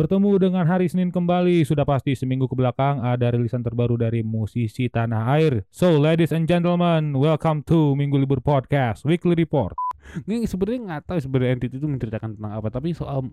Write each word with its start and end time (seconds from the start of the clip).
Bertemu 0.00 0.40
dengan 0.40 0.64
hari 0.64 0.88
Senin 0.88 1.12
kembali, 1.12 1.60
sudah 1.60 1.84
pasti 1.84 2.16
seminggu 2.16 2.48
ke 2.48 2.56
belakang 2.56 3.04
ada 3.04 3.36
rilisan 3.36 3.60
terbaru 3.60 4.00
dari 4.00 4.24
musisi 4.24 4.88
tanah 4.88 5.36
air. 5.36 5.68
So, 5.68 6.00
ladies 6.00 6.32
and 6.32 6.48
gentlemen, 6.48 7.12
welcome 7.20 7.60
to 7.68 7.92
Minggu 7.92 8.16
Libur 8.16 8.40
Podcast 8.40 9.04
Weekly 9.04 9.36
Report. 9.36 9.76
Ini 10.24 10.48
sebenarnya 10.48 10.80
nggak 10.88 11.02
tahu 11.04 11.18
sebenarnya 11.20 11.52
entity 11.52 11.76
itu 11.76 11.84
menceritakan 11.84 12.40
tentang 12.40 12.48
apa, 12.48 12.72
tapi 12.72 12.96
soal 12.96 13.28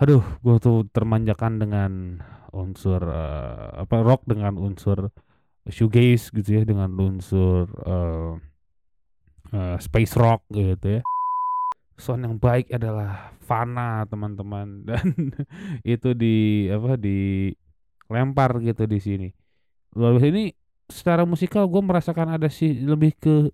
aduh, 0.00 0.24
gue 0.40 0.56
tuh 0.64 0.88
termanjakan 0.96 1.60
dengan 1.60 2.24
unsur 2.56 3.04
uh, 3.04 3.76
apa 3.76 4.00
rock 4.00 4.24
dengan 4.24 4.56
unsur 4.56 5.12
shoegaze 5.68 6.32
gitu 6.32 6.56
ya, 6.56 6.62
dengan 6.64 6.88
unsur 6.96 7.68
uh, 7.84 8.32
uh, 9.52 9.76
space 9.76 10.16
rock 10.16 10.40
gitu 10.56 10.88
ya 10.88 11.02
sound 11.96 12.28
yang 12.28 12.36
baik 12.36 12.70
adalah 12.72 13.32
fana 13.42 14.04
teman-teman. 14.08 14.80
Dan 14.88 15.32
itu 15.82 16.12
di 16.12 16.68
apa 16.70 16.94
di 16.96 17.50
lempar 18.08 18.60
gitu 18.62 18.84
di 18.86 18.98
sini. 19.00 19.28
Luar 19.96 20.16
biasa. 20.16 20.28
Ini 20.30 20.44
secara 20.86 21.26
musikal 21.26 21.66
gue 21.66 21.82
merasakan 21.82 22.38
ada 22.38 22.46
sih 22.46 22.84
lebih 22.84 23.16
ke 23.18 23.50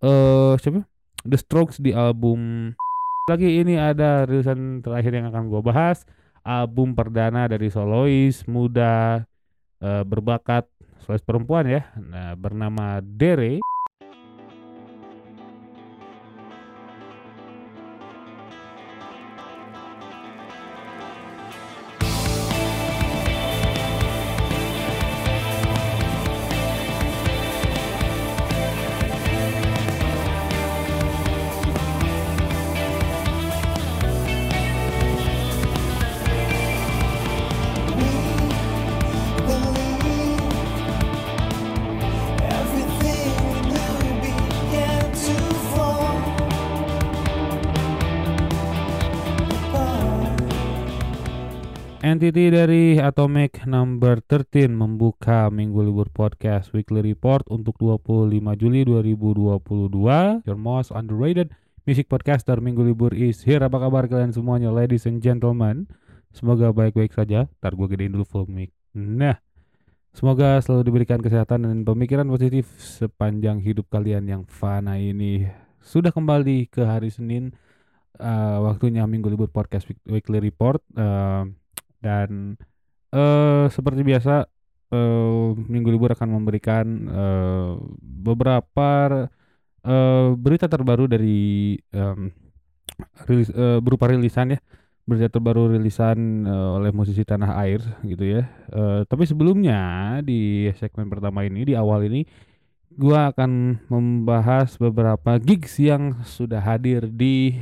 uh, 0.00 0.54
siapa? 0.56 0.86
The 1.20 1.36
Strokes 1.36 1.82
di 1.82 1.92
album 1.92 2.72
lagi. 3.30 3.60
Ini 3.60 3.92
ada 3.92 4.24
rilisan 4.24 4.80
terakhir 4.80 5.12
yang 5.20 5.28
akan 5.28 5.50
gue 5.50 5.60
bahas. 5.60 6.06
Album 6.40 6.96
perdana 6.96 7.44
dari 7.44 7.68
solois 7.68 8.48
muda 8.48 9.28
uh, 9.84 10.02
berbakat 10.08 10.64
solois 11.04 11.20
perempuan 11.20 11.68
ya. 11.68 11.84
Nah, 12.00 12.32
bernama 12.32 13.04
Dere 13.04 13.60
Entity 52.00 52.48
dari 52.48 52.96
Atomic 52.96 53.68
Number 53.68 54.24
13 54.24 54.72
membuka 54.72 55.52
Minggu 55.52 55.84
Libur 55.84 56.08
Podcast 56.08 56.72
Weekly 56.72 57.04
Report 57.04 57.44
untuk 57.52 57.76
25 57.76 58.40
Juli 58.56 58.88
2022. 58.88 60.48
Your 60.48 60.56
most 60.56 60.96
underrated 60.96 61.52
music 61.84 62.08
podcaster 62.08 62.56
Minggu 62.56 62.88
Libur 62.88 63.12
is 63.12 63.44
here. 63.44 63.60
Apa 63.60 63.84
kabar 63.84 64.08
kalian 64.08 64.32
semuanya, 64.32 64.72
ladies 64.72 65.04
and 65.04 65.20
gentlemen? 65.20 65.92
Semoga 66.32 66.72
baik-baik 66.72 67.12
saja. 67.12 67.52
Ntar 67.60 67.76
gue 67.76 67.86
gedein 67.92 68.16
dulu 68.16 68.24
full 68.24 68.48
mic. 68.48 68.72
Nah, 68.96 69.36
semoga 70.16 70.56
selalu 70.64 70.88
diberikan 70.88 71.20
kesehatan 71.20 71.68
dan 71.68 71.84
pemikiran 71.84 72.24
positif 72.32 72.80
sepanjang 72.80 73.60
hidup 73.60 73.92
kalian 73.92 74.24
yang 74.24 74.42
fana 74.48 74.96
ini. 74.96 75.52
Sudah 75.84 76.16
kembali 76.16 76.64
ke 76.72 76.80
hari 76.80 77.12
Senin, 77.12 77.52
uh, 78.16 78.64
waktunya 78.64 79.04
Minggu 79.04 79.28
Libur 79.28 79.52
Podcast 79.52 79.84
Weekly 80.08 80.40
Report. 80.40 80.80
Uh, 80.96 81.59
dan 82.00 82.56
uh, 83.12 83.68
seperti 83.68 84.02
biasa 84.02 84.48
uh, 84.90 85.48
minggu 85.56 85.88
libur 85.92 86.12
akan 86.12 86.28
memberikan 86.40 86.86
uh, 87.08 87.72
beberapa 88.00 89.28
uh, 89.84 90.28
berita 90.34 90.66
terbaru 90.66 91.06
dari 91.06 91.76
um, 91.94 92.32
rilis, 93.28 93.48
uh, 93.54 93.78
berupa 93.78 94.10
rilisan 94.10 94.56
ya. 94.56 94.60
Berita 95.08 95.32
terbaru 95.32 95.74
rilisan 95.74 96.46
uh, 96.46 96.78
oleh 96.78 96.92
musisi 96.94 97.24
tanah 97.26 97.56
air 97.64 97.80
gitu 98.06 98.40
ya. 98.40 98.42
Uh, 98.70 99.02
tapi 99.08 99.26
sebelumnya 99.26 100.20
di 100.22 100.70
segmen 100.78 101.10
pertama 101.10 101.42
ini 101.42 101.66
di 101.66 101.74
awal 101.74 102.06
ini 102.06 102.22
gua 102.94 103.30
akan 103.34 103.82
membahas 103.90 104.76
beberapa 104.78 105.38
gigs 105.38 105.78
yang 105.82 106.20
sudah 106.22 106.62
hadir 106.62 107.10
di 107.10 107.58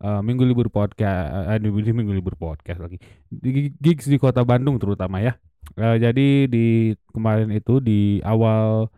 uh, 0.00 0.20
minggu 0.24 0.42
libur 0.44 0.72
podcast 0.72 1.48
uh, 1.48 1.58
di, 1.60 1.68
minggu 1.70 2.12
libur 2.12 2.34
podcast 2.36 2.80
lagi. 2.80 2.96
Di 3.28 3.72
gigs 3.76 4.08
di 4.08 4.16
kota 4.16 4.42
Bandung 4.44 4.80
terutama 4.80 5.20
ya. 5.20 5.36
Uh, 5.76 5.96
jadi 6.00 6.48
di 6.50 6.96
kemarin 7.12 7.52
itu 7.52 7.78
di 7.78 8.18
awal 8.24 8.88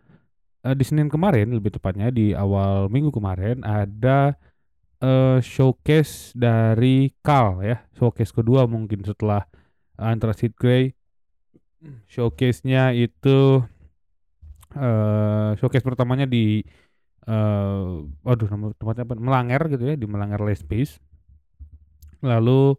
uh, 0.63 0.75
di 0.75 0.83
Senin 0.83 1.11
kemarin 1.11 1.51
lebih 1.53 1.75
tepatnya 1.75 2.09
di 2.09 2.31
awal 2.33 2.87
minggu 2.87 3.11
kemarin 3.13 3.61
ada 3.61 4.33
uh, 5.03 5.37
showcase 5.43 6.31
dari 6.33 7.11
Kal 7.21 7.61
ya. 7.61 7.83
Showcase 7.99 8.31
kedua 8.31 8.65
mungkin 8.65 9.03
setelah 9.03 9.45
Anthracis 9.99 10.55
Grey. 10.55 10.95
Showcase-nya 12.07 12.95
itu 12.95 13.59
uh, 14.79 15.51
showcase 15.59 15.83
pertamanya 15.83 16.23
di 16.23 16.63
uh, 17.27 18.03
waduh 18.23 18.47
nama 18.49 18.71
tempatnya 18.75 19.03
apa? 19.07 19.15
Melanger 19.19 19.61
gitu 19.71 19.83
ya 19.83 19.95
di 19.95 20.05
Melanger 20.07 20.41
Lake 20.43 20.61
Space. 20.61 20.99
Lalu 22.23 22.75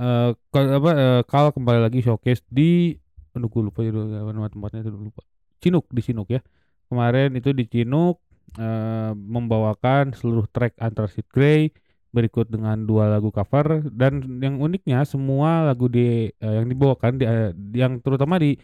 uh, 0.00 0.30
apa 0.52 0.90
uh, 0.92 1.22
Kal 1.24 1.52
kembali 1.52 1.80
lagi 1.84 2.00
showcase 2.00 2.44
di 2.48 2.96
aduh 3.30 3.46
gue 3.46 3.62
lupa 3.62 3.86
nama 3.86 4.50
tempatnya 4.50 4.86
itu 4.86 4.90
lupa. 4.92 5.22
Cinuk 5.60 5.86
di 5.92 6.00
Cinuk 6.00 6.28
ya. 6.32 6.40
Kemarin 6.90 7.36
itu 7.36 7.54
di 7.54 7.64
Cinuk 7.68 8.18
uh, 8.58 9.12
membawakan 9.14 10.16
seluruh 10.16 10.48
track 10.50 10.74
Anthracis 10.80 11.24
Grey 11.30 11.70
berikut 12.10 12.50
dengan 12.50 12.74
dua 12.82 13.06
lagu 13.06 13.30
cover 13.30 13.86
dan 13.94 14.42
yang 14.42 14.58
uniknya 14.58 15.06
semua 15.06 15.62
lagu 15.62 15.86
di 15.86 16.26
uh, 16.42 16.54
yang 16.58 16.66
dibawakan 16.66 17.22
di, 17.22 17.24
uh, 17.24 17.54
yang 17.70 18.02
terutama 18.02 18.42
di 18.42 18.58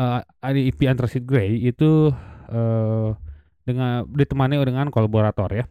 uh, 0.00 0.24
di 0.48 0.72
EP 0.72 0.80
Anthracis 0.88 1.20
Grey 1.20 1.60
itu 1.60 2.08
uh, 2.48 3.12
dengan 3.66 4.06
ditemani 4.06 4.62
dengan 4.62 4.88
kolaborator 4.94 5.50
ya. 5.50 5.64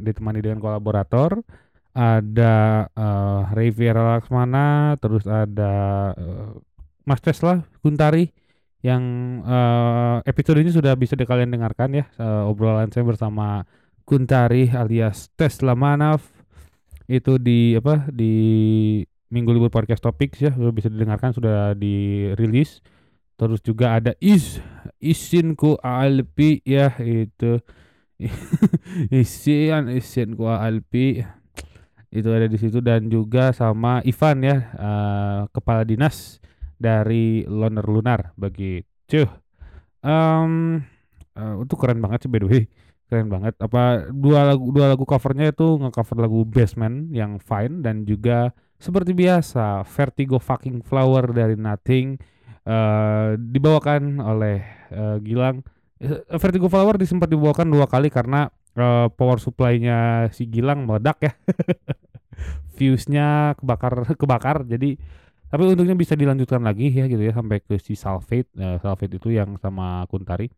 Ditemani 0.00 0.40
dengan 0.40 0.58
kolaborator. 0.64 1.44
Ada 1.94 2.90
uh, 2.90 3.54
Ray 3.54 3.70
Vera 3.70 4.18
Laksmana 4.18 4.98
terus 4.98 5.22
ada 5.30 6.10
uh, 6.18 6.58
Mas 7.06 7.22
Tesla 7.22 7.62
Guntari 7.86 8.34
yang 8.82 9.04
uh, 9.46 10.18
episode 10.26 10.58
ini 10.58 10.74
sudah 10.74 10.98
bisa 10.98 11.14
di 11.14 11.22
kalian 11.22 11.54
dengarkan 11.54 11.94
ya. 11.94 12.04
Uh, 12.18 12.50
obrolan 12.50 12.90
saya 12.90 13.06
bersama 13.06 13.62
Guntari 14.02 14.74
alias 14.74 15.30
Tesla 15.38 15.78
Manaf. 15.78 16.26
Itu 17.06 17.38
di 17.38 17.78
apa 17.78 18.08
di 18.10 18.34
Minggu 19.30 19.54
Libur 19.54 19.70
Podcast 19.70 20.02
Topics 20.02 20.42
ya. 20.42 20.50
Sudah 20.50 20.74
bisa 20.74 20.90
didengarkan 20.90 21.30
sudah 21.30 21.78
dirilis 21.78 22.82
terus 23.34 23.60
juga 23.60 23.98
ada 23.98 24.12
is 24.22 24.62
isinku 25.02 25.76
alpi 25.82 26.64
ya 26.64 26.94
itu. 27.02 27.60
Isian 29.10 29.90
isinku 29.90 30.48
alpi. 30.48 31.20
Itu 32.14 32.30
ada 32.30 32.46
di 32.46 32.56
situ. 32.56 32.78
Dan 32.80 33.10
juga 33.10 33.50
sama 33.50 34.00
Ivan 34.06 34.38
ya 34.46 34.56
uh, 34.78 35.40
kepala 35.50 35.82
dinas 35.82 36.38
dari 36.78 37.42
Loner 37.44 37.84
Lunar. 37.84 38.32
Begitu. 38.38 39.26
Um, 40.04 40.80
uh, 41.34 41.64
itu 41.64 41.74
keren 41.76 42.00
banget 42.00 42.26
sih 42.26 42.30
by 42.30 42.40
the 42.40 42.48
way. 42.48 42.62
Keren 43.10 43.28
banget. 43.28 43.58
Apa 43.60 44.08
dua 44.14 44.46
lagu 44.46 44.70
dua 44.70 44.94
lagu 44.94 45.04
covernya 45.04 45.52
itu 45.52 45.76
ngecover 45.82 46.16
lagu 46.22 46.46
Basement 46.46 47.10
yang 47.10 47.42
Fine. 47.42 47.82
Dan 47.82 48.06
juga 48.06 48.54
seperti 48.78 49.12
biasa 49.12 49.82
Vertigo 49.84 50.38
Fucking 50.38 50.86
Flower 50.86 51.34
dari 51.34 51.58
Nothing 51.58 52.33
uh, 52.68 53.36
dibawakan 53.38 54.20
oleh 54.20 54.64
uh, 54.92 55.16
Gilang. 55.20 55.64
Uh, 56.00 56.36
Vertigo 56.40 56.68
Flower 56.68 56.98
disempat 56.98 57.30
dibawakan 57.30 57.70
dua 57.70 57.86
kali 57.86 58.10
karena 58.10 58.50
uh, 58.76 59.08
power 59.12 59.38
supply-nya 59.40 60.28
si 60.32 60.48
Gilang 60.48 60.88
meledak 60.88 61.18
ya. 61.22 61.32
Fuse-nya 62.74 63.54
kebakar 63.54 64.02
kebakar 64.18 64.66
jadi 64.66 64.98
tapi 65.46 65.70
untungnya 65.70 65.94
bisa 65.94 66.18
dilanjutkan 66.18 66.66
lagi 66.66 66.90
ya 66.90 67.06
gitu 67.06 67.22
ya 67.22 67.30
sampai 67.30 67.62
ke 67.62 67.78
si 67.78 67.94
Salvate. 67.94 68.50
Uh, 68.58 68.82
Salvate 68.82 69.22
itu 69.22 69.30
yang 69.30 69.54
sama 69.62 70.02
Kuntari. 70.10 70.50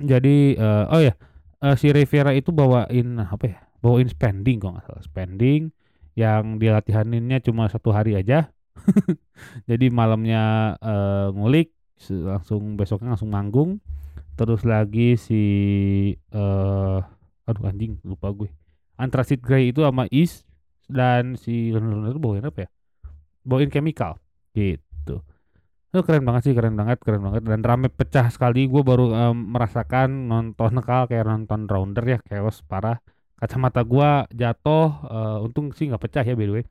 Jadi 0.00 0.56
uh, 0.56 0.88
oh 0.88 1.04
ya, 1.04 1.14
uh, 1.60 1.76
si 1.76 1.92
Rivera 1.92 2.32
itu 2.32 2.50
bawain 2.50 3.20
apa 3.20 3.44
ya? 3.44 3.58
Bawain 3.84 4.08
spending 4.08 4.56
kok 4.56 4.72
nggak 4.72 4.86
salah, 4.88 5.04
spending 5.04 5.68
yang 6.16 6.56
dilatihaninnya 6.56 7.44
cuma 7.44 7.68
satu 7.68 7.92
hari 7.92 8.16
aja 8.16 8.53
jadi 9.70 9.86
malamnya 9.90 10.74
uh, 10.80 11.28
ngulik 11.34 11.72
langsung 12.10 12.76
besoknya 12.76 13.14
langsung 13.16 13.32
manggung. 13.32 13.80
Terus 14.34 14.66
lagi 14.66 15.14
si 15.14 15.42
uh, 16.34 16.98
aduh 17.46 17.64
anjing 17.70 18.02
lupa 18.02 18.34
gue. 18.34 18.50
Antrasit 18.98 19.42
Grey 19.42 19.70
itu 19.70 19.82
sama 19.82 20.06
Is 20.10 20.42
dan 20.90 21.38
si 21.38 21.70
Leonard 21.70 22.14
itu 22.14 22.20
bawain 22.20 22.46
apa 22.46 22.66
ya? 22.66 22.68
Bawain 23.46 23.70
chemical 23.70 24.18
gitu. 24.54 25.22
Itu 25.90 26.02
keren 26.02 26.26
banget 26.26 26.50
sih 26.50 26.54
keren 26.54 26.74
banget 26.74 26.98
keren 27.02 27.22
banget. 27.22 27.46
Dan 27.46 27.62
rame 27.62 27.88
pecah 27.90 28.26
sekali 28.30 28.66
gue 28.66 28.82
baru 28.82 29.14
um, 29.14 29.54
merasakan 29.54 30.26
nonton 30.26 30.74
nekal 30.82 31.06
kayak 31.06 31.26
nonton 31.26 31.70
rounder 31.70 32.04
ya 32.04 32.18
chaos 32.26 32.62
parah. 32.66 32.98
Kacamata 33.34 33.82
gua 33.82 34.24
jatuh 34.30 34.88
uh, 35.10 35.44
untung 35.44 35.74
sih 35.74 35.90
nggak 35.90 36.06
pecah 36.06 36.22
ya 36.22 36.38
by 36.38 36.46
the 36.46 36.54
way 36.54 36.64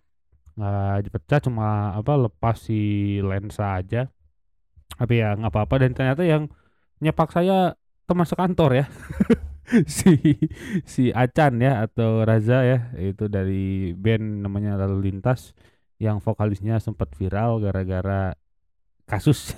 nggak 0.53 1.09
pecah 1.09 1.39
cuma 1.41 1.97
apa 1.97 2.13
lepas 2.29 2.57
si 2.57 2.79
lensa 3.21 3.79
aja. 3.79 4.09
Tapi 4.93 5.13
ya 5.21 5.33
nggak 5.37 5.51
apa-apa 5.51 5.75
dan 5.81 5.91
ternyata 5.97 6.23
yang 6.25 6.49
nyepak 7.01 7.33
saya 7.33 7.73
teman 8.05 8.27
sekantor 8.27 8.71
ya. 8.83 8.85
Si 9.87 10.19
si 10.83 11.15
Acan 11.15 11.63
ya 11.63 11.87
atau 11.87 12.27
Raza 12.27 12.67
ya 12.67 12.91
itu 12.99 13.31
dari 13.31 13.95
band 13.95 14.43
namanya 14.43 14.75
Lalu 14.75 15.07
Lintas 15.07 15.55
yang 16.03 16.19
vokalisnya 16.19 16.83
sempat 16.83 17.15
viral 17.15 17.63
gara-gara 17.63 18.35
kasus. 19.07 19.55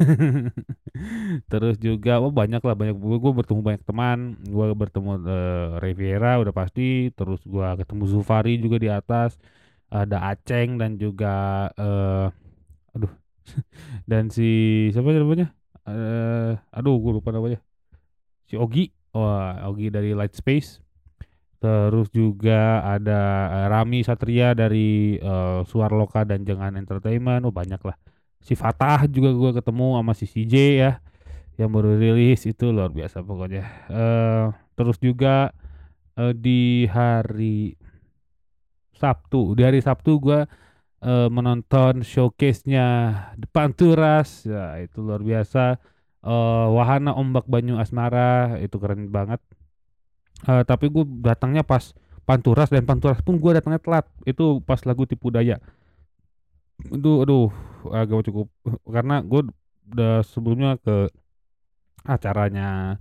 Terus 1.51 1.75
juga 1.81 2.21
oh 2.21 2.29
banyak 2.29 2.61
lah 2.61 2.75
banyak 2.77 2.95
gue, 2.97 3.17
gue 3.17 3.33
bertemu 3.33 3.61
banyak 3.65 3.83
teman. 3.85 4.37
Gue 4.45 4.67
bertemu 4.77 5.09
uh, 5.25 5.81
Riviera 5.81 6.37
udah 6.41 6.53
pasti 6.53 7.09
terus 7.13 7.41
gue 7.45 7.67
ketemu 7.81 8.03
Zufari 8.05 8.61
juga 8.61 8.77
di 8.77 8.89
atas 8.93 9.37
ada 9.89 10.33
Aceng 10.33 10.81
dan 10.81 10.97
juga 10.97 11.67
uh, 11.77 12.27
aduh 12.95 13.13
dan 14.09 14.33
si 14.33 14.89
siapa 14.91 15.13
namanya? 15.13 15.53
Uh, 15.85 16.57
aduh 16.73 16.97
gue 16.97 17.21
lupa 17.21 17.29
namanya. 17.29 17.61
Si 18.49 18.57
Ogi. 18.57 18.91
Wah 19.15 19.63
Ogi 19.71 19.87
dari 19.87 20.11
Light 20.11 20.35
Space 20.35 20.83
terus 21.65 22.13
juga 22.13 22.85
ada 22.85 23.49
Rami 23.73 24.05
Satria 24.05 24.53
dari 24.53 25.17
uh, 25.17 25.65
Suarloka 25.65 26.21
dan 26.21 26.45
Jangan 26.45 26.77
Entertainment. 26.77 27.41
Oh 27.41 27.49
banyak 27.49 27.81
lah. 27.81 27.97
Si 28.37 28.53
Fatah 28.53 29.09
juga 29.09 29.33
gue 29.33 29.51
ketemu 29.57 29.97
sama 29.97 30.13
si 30.13 30.25
CJ 30.29 30.55
ya 30.77 30.91
yang 31.57 31.73
baru 31.73 31.97
rilis. 31.97 32.45
Itu 32.45 32.69
luar 32.69 32.93
biasa 32.93 33.25
pokoknya. 33.25 33.65
Uh, 33.89 34.45
terus 34.77 35.01
juga 35.01 35.49
uh, 36.21 36.33
di 36.37 36.85
hari 36.85 37.73
Sabtu. 38.95 39.53
Di 39.53 39.61
hari 39.67 39.79
Sabtu 39.83 40.17
gue 40.19 40.39
uh, 41.05 41.27
menonton 41.29 42.01
showcase-nya 42.01 42.87
Depan 43.35 43.75
Turas 43.75 44.47
ya 44.47 44.79
itu 44.81 45.03
luar 45.03 45.21
biasa. 45.21 45.77
Uh, 46.25 46.73
Wahana 46.73 47.13
Ombak 47.13 47.45
Banyu 47.45 47.77
Asmara 47.77 48.57
itu 48.57 48.81
keren 48.81 49.13
banget. 49.13 49.37
Uh, 50.47 50.65
tapi 50.65 50.89
gue 50.89 51.05
datangnya 51.21 51.61
pas 51.61 51.93
Panturas 52.25 52.73
dan 52.73 52.89
Panturas 52.89 53.21
pun 53.21 53.37
gue 53.37 53.51
datangnya 53.53 53.77
telat. 53.77 54.05
Itu 54.25 54.59
pas 54.65 54.81
lagu 54.83 55.05
Tipu 55.05 55.29
Daya. 55.29 55.61
Itu 56.89 57.21
aduh 57.21 57.53
agak 57.93 58.25
cukup 58.31 58.49
karena 58.89 59.21
gue 59.21 59.47
udah 59.93 60.25
sebelumnya 60.25 60.81
ke 60.81 61.13
acaranya 62.05 62.97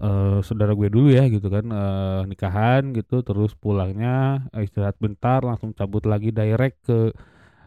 uh, 0.00 0.38
saudara 0.40 0.72
gue 0.72 0.88
dulu 0.88 1.12
ya 1.12 1.28
gitu 1.28 1.46
kan 1.52 1.64
uh, 1.70 2.22
nikahan 2.24 2.90
gitu. 2.96 3.20
Terus 3.20 3.52
pulangnya 3.54 4.48
istirahat 4.56 4.96
bentar 4.96 5.44
langsung 5.44 5.76
cabut 5.76 6.02
lagi 6.08 6.32
direct 6.32 6.88
ke 6.88 7.12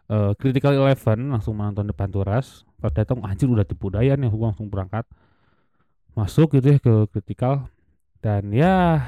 uh, 0.10 0.34
Critical 0.36 0.74
Eleven 0.76 1.32
langsung 1.32 1.56
menonton 1.56 1.88
depan 1.88 2.10
turas. 2.10 2.66
Pas 2.82 2.92
datang 2.92 3.22
anjir 3.24 3.48
udah 3.48 3.64
tipu 3.64 3.94
daya 3.94 4.18
nih 4.18 4.28
gue 4.28 4.48
langsung 4.50 4.68
berangkat. 4.68 5.06
Masuk 6.18 6.58
gitu 6.58 6.76
ya 6.76 6.80
ke 6.82 6.94
Critical. 7.14 7.70
Dan 8.20 8.52
ya 8.52 9.04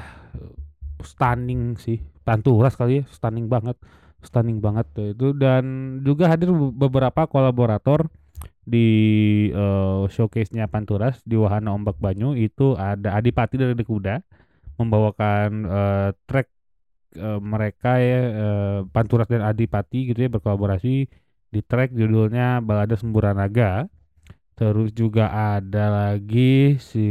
stunning 1.02 1.76
sih. 1.76 2.00
Panturas 2.26 2.74
kali 2.78 3.02
ya 3.02 3.04
stunning 3.10 3.50
banget. 3.50 3.76
Stunning 4.24 4.58
banget 4.62 4.86
itu. 4.96 5.34
Dan 5.36 5.98
juga 6.02 6.30
hadir 6.30 6.50
beberapa 6.54 7.28
kolaborator 7.28 8.08
di 8.66 8.88
uh, 9.54 10.10
showcase-nya 10.10 10.66
Panturas 10.66 11.22
di 11.22 11.38
Wahana 11.38 11.70
Ombak 11.70 12.02
Banyu 12.02 12.34
itu 12.34 12.74
ada 12.74 13.14
Adipati 13.14 13.54
dari 13.54 13.78
Kuda 13.78 14.18
membawakan 14.76 15.48
uh, 15.64 16.10
track 16.26 16.50
uh, 17.22 17.38
mereka 17.38 18.02
ya 18.02 18.20
uh, 18.34 18.78
Panturas 18.90 19.30
dan 19.30 19.46
Adipati 19.46 20.10
gitu 20.10 20.26
ya 20.26 20.28
berkolaborasi 20.28 21.06
di 21.46 21.60
track 21.62 21.94
judulnya 21.94 22.58
Balada 22.60 22.98
Semburanaga. 22.98 23.86
Terus 24.56 24.90
juga 24.96 25.30
ada 25.30 26.10
lagi 26.10 26.80
si 26.82 27.06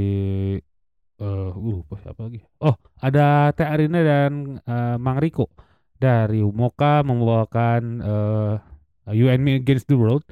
uh, 1.24 1.50
lupa 1.56 1.96
siapa 2.04 2.28
lagi. 2.28 2.44
Oh 2.60 2.75
ada 3.00 3.56
Teh 3.56 3.63
Arina 3.63 4.04
dan 4.04 4.60
uh, 4.68 5.00
Mang 5.00 5.24
Riko 5.24 5.48
dari 5.96 6.44
Umoka 6.44 7.00
membawakan 7.06 7.81
uh, 8.04 8.54
You 9.13 9.31
and 9.31 9.46
Me 9.46 9.56
Against 9.56 9.88
the 9.88 9.96
World 9.96 10.28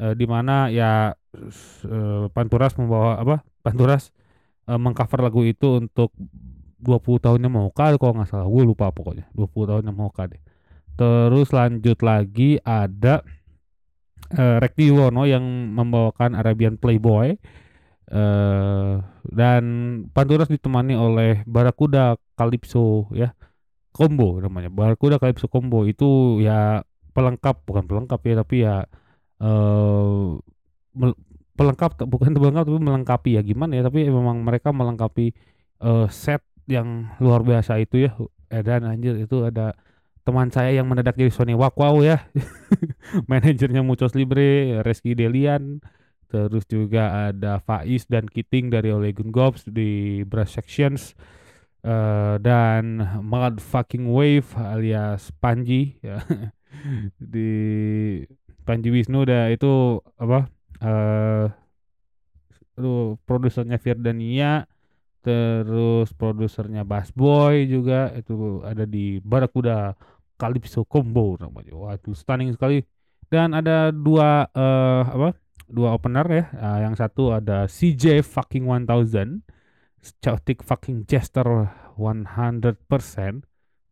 uh, 0.00 0.14
di 0.14 0.26
mana 0.26 0.70
ya 0.70 1.12
uh, 1.14 2.26
Panturas 2.30 2.74
membawa 2.78 3.20
apa 3.20 3.36
Panturas 3.60 4.10
uh, 4.68 4.78
mengcover 4.80 5.20
lagu 5.24 5.42
itu 5.44 5.82
untuk 5.82 6.12
20 6.84 7.24
tahunnya 7.24 7.48
Moka 7.48 7.96
kalau 7.96 8.12
nggak 8.20 8.28
salah. 8.28 8.48
Gue 8.48 8.64
lupa 8.64 8.92
pokoknya 8.92 9.28
20 9.32 9.70
tahunnya 9.70 9.92
Moka 9.92 10.28
deh. 10.28 10.42
Terus 10.94 11.50
lanjut 11.50 11.98
lagi 12.04 12.60
ada 12.62 13.24
uh, 14.36 14.56
Rekti 14.60 14.92
Wono 14.92 15.24
yang 15.24 15.42
membawakan 15.72 16.36
Arabian 16.36 16.76
Playboy. 16.76 17.40
Uh, 18.04 19.00
dan 19.24 19.64
Panturas 20.12 20.52
ditemani 20.52 20.92
oleh 20.92 21.40
Barakuda 21.48 22.20
Calypso 22.36 23.08
ya. 23.16 23.32
Combo 23.94 24.42
namanya 24.42 24.74
Barracuda 24.74 25.22
Calypso 25.22 25.46
combo. 25.46 25.86
Itu 25.86 26.42
ya 26.42 26.82
pelengkap 27.14 27.62
bukan 27.62 27.86
pelengkap 27.86 28.20
ya 28.26 28.34
tapi 28.42 28.56
ya 28.66 28.74
uh, 29.44 30.40
pelengkap 31.54 32.00
bukan 32.08 32.32
pelengkap 32.32 32.64
tapi 32.64 32.80
melengkapi 32.80 33.30
ya 33.36 33.42
gimana 33.44 33.76
ya 33.76 33.82
tapi 33.84 34.08
memang 34.08 34.40
mereka 34.40 34.72
melengkapi 34.72 35.36
uh, 35.84 36.08
set 36.08 36.40
yang 36.64 37.12
luar 37.20 37.44
biasa 37.44 37.76
itu 37.76 38.08
ya 38.08 38.16
dan 38.48 38.88
anjir 38.88 39.20
itu 39.20 39.44
ada 39.44 39.76
teman 40.24 40.48
saya 40.48 40.72
yang 40.72 40.88
mendadak 40.88 41.14
jadi 41.20 41.30
Sony. 41.30 41.52
Wakwau 41.52 42.00
ya. 42.00 42.24
Manajernya 43.30 43.84
Mucos 43.84 44.16
Libre 44.16 44.80
Reski 44.82 45.12
Delian 45.12 45.84
terus 46.32 46.66
juga 46.66 47.30
ada 47.30 47.62
Faiz 47.62 48.10
dan 48.10 48.26
Kiting 48.26 48.66
dari 48.66 48.90
Olegun 48.90 49.30
Gobs 49.30 49.70
di 49.70 50.24
Brass 50.26 50.50
Sections 50.58 51.14
uh, 51.86 52.42
dan 52.42 52.98
fucking 53.62 54.10
wave 54.10 54.48
alias 54.58 55.30
Panji 55.38 56.00
ya. 56.02 56.24
Di 57.22 57.54
Panji 58.64 58.88
Wisnu 58.88 59.28
udah 59.28 59.52
itu 59.52 60.00
apa 60.16 60.48
eh 60.80 61.46
uh, 62.80 63.14
produsernya 63.28 63.78
Firdania 63.78 64.66
terus 65.24 66.12
produsernya 66.12 66.84
Bass 66.84 67.08
Boy 67.14 67.64
juga 67.64 68.12
itu 68.12 68.60
ada 68.60 68.84
di 68.84 69.20
Barakuda 69.24 69.96
Calypso 70.36 70.84
Combo 70.84 71.38
namanya. 71.40 71.72
Waduh 71.72 72.12
stunning 72.12 72.52
sekali. 72.52 72.84
Dan 73.32 73.56
ada 73.56 73.88
dua 73.88 74.44
uh, 74.52 75.02
apa 75.08 75.32
dua 75.64 75.96
opener 75.96 76.26
ya. 76.28 76.44
Uh, 76.52 76.78
yang 76.84 76.94
satu 76.98 77.32
ada 77.32 77.64
CJ 77.64 78.20
fucking 78.20 78.68
1000 78.68 79.40
Chaotic 80.20 80.60
fucking 80.60 81.08
Jester 81.08 81.72
100% 81.96 82.84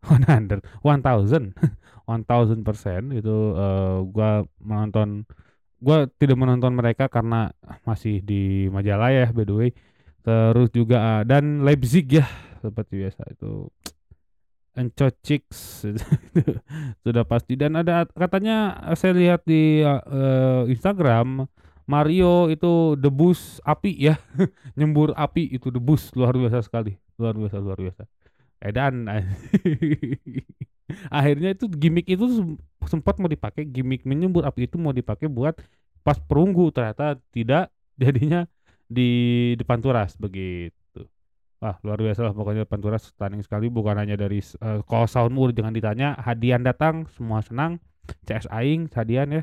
100 0.03 0.63
1000 0.83 1.55
1000 2.07 2.67
persen 2.67 3.15
itu 3.15 3.55
uh, 3.55 4.03
gua 4.11 4.43
menonton 4.59 5.23
gua 5.79 6.11
tidak 6.19 6.39
menonton 6.39 6.75
mereka 6.75 7.07
karena 7.07 7.55
masih 7.87 8.19
di 8.23 8.67
majalah 8.69 9.11
ya 9.15 9.27
by 9.31 9.47
the 9.47 9.55
way. 9.55 9.71
Terus 10.23 10.71
juga 10.71 10.99
uh, 10.99 11.23
dan 11.27 11.67
Leipzig 11.67 12.07
ya 12.11 12.27
seperti 12.63 13.07
biasa 13.07 13.23
itu. 13.31 13.71
Chicks 15.27 15.85
sudah 17.05 17.25
pasti. 17.29 17.61
Dan 17.61 17.77
ada 17.77 18.09
katanya 18.09 18.81
saya 18.97 19.13
lihat 19.13 19.45
di 19.45 19.85
uh, 19.85 20.65
Instagram 20.65 21.45
Mario 21.85 22.49
itu 22.49 22.97
debus 22.97 23.61
api 23.67 23.93
ya. 23.99 24.17
Nyembur 24.79 25.13
api 25.13 25.51
itu 25.53 25.69
debus. 25.69 26.09
Luar 26.17 26.33
biasa 26.33 26.65
sekali. 26.65 26.97
Luar 27.21 27.37
biasa 27.37 27.61
luar 27.61 27.77
biasa 27.77 28.22
edan. 28.63 29.11
Akhirnya 31.09 31.57
itu 31.57 31.67
gimmick 31.69 32.07
itu 32.07 32.57
sempat 32.87 33.19
mau 33.19 33.29
dipakai 33.29 33.67
gimmick 33.67 34.05
menyembur 34.07 34.45
api 34.45 34.71
itu 34.71 34.77
mau 34.79 34.95
dipakai 34.95 35.27
buat 35.27 35.59
pas 36.07 36.17
perunggu. 36.17 36.71
Ternyata 36.71 37.19
tidak 37.35 37.75
jadinya 38.03 38.47
di 38.87 39.53
depan 39.59 39.83
turas 39.83 40.15
begitu. 40.15 40.73
Wah 41.63 41.79
luar 41.87 41.99
biasa 42.03 42.27
lah 42.27 42.35
pokoknya 42.35 42.67
depan 42.67 42.81
turas 42.83 43.03
stunning 43.11 43.43
sekali. 43.43 43.67
Bukan 43.67 43.99
hanya 43.99 44.15
dari 44.15 44.39
uh, 44.63 44.83
kalau 44.87 45.07
soundmur 45.11 45.51
jangan 45.51 45.75
ditanya 45.75 46.15
hadian 46.23 46.63
datang 46.63 47.11
semua 47.19 47.43
senang. 47.43 47.83
CS 48.27 48.51
Aing 48.51 48.91
hadian 48.91 49.43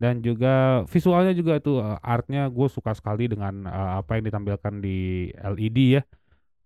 Dan 0.00 0.24
juga 0.24 0.82
visualnya 0.88 1.36
juga 1.36 1.60
itu 1.60 1.76
uh, 1.76 2.00
artnya 2.00 2.48
gue 2.48 2.68
suka 2.72 2.96
sekali 2.96 3.28
dengan 3.28 3.68
uh, 3.68 4.00
apa 4.00 4.16
yang 4.16 4.32
ditampilkan 4.32 4.80
di 4.80 5.28
LED 5.36 6.00
ya 6.00 6.02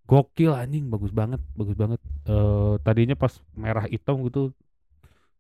gokil 0.05 0.53
anjing 0.53 0.93
bagus 0.93 1.13
banget 1.13 1.41
bagus 1.57 1.77
banget 1.77 2.01
uh, 2.29 2.77
tadinya 2.85 3.17
pas 3.17 3.33
merah 3.57 3.85
hitam 3.89 4.21
gitu 4.29 4.53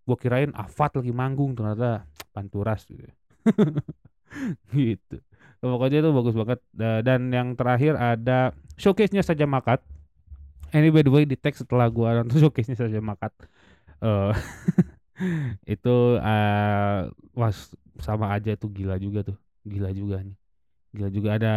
Gua 0.04 0.16
kirain 0.20 0.52
Afat 0.52 1.00
lagi 1.00 1.12
manggung 1.16 1.56
ternyata 1.56 2.04
Panturas 2.36 2.84
gitu. 2.84 3.08
gitu. 4.76 5.16
Pokoknya 5.64 6.04
itu 6.04 6.10
bagus 6.12 6.34
banget 6.36 6.60
Da- 6.76 7.00
dan 7.00 7.32
yang 7.32 7.56
terakhir 7.56 7.96
ada 7.96 8.52
showcase-nya 8.76 9.24
saja 9.24 9.48
Makat. 9.48 9.80
Ini 10.76 10.92
by 10.92 11.02
the 11.06 11.12
way 11.12 11.24
di 11.24 11.38
tag 11.40 11.56
setelah 11.56 11.88
gua 11.88 12.20
nonton 12.20 12.36
showcase-nya 12.36 12.76
saja 12.76 13.00
Makat. 13.00 13.32
Eh 14.04 14.32
itu 15.74 15.96
eh 16.20 16.98
was 17.32 17.72
sama 18.02 18.36
aja 18.36 18.52
tuh 18.60 18.68
gila 18.68 19.00
juga 19.00 19.24
tuh. 19.24 19.36
Gila 19.64 19.88
juga 19.96 20.20
nih. 20.20 20.36
Gila 20.92 21.08
juga 21.08 21.30
ada 21.40 21.54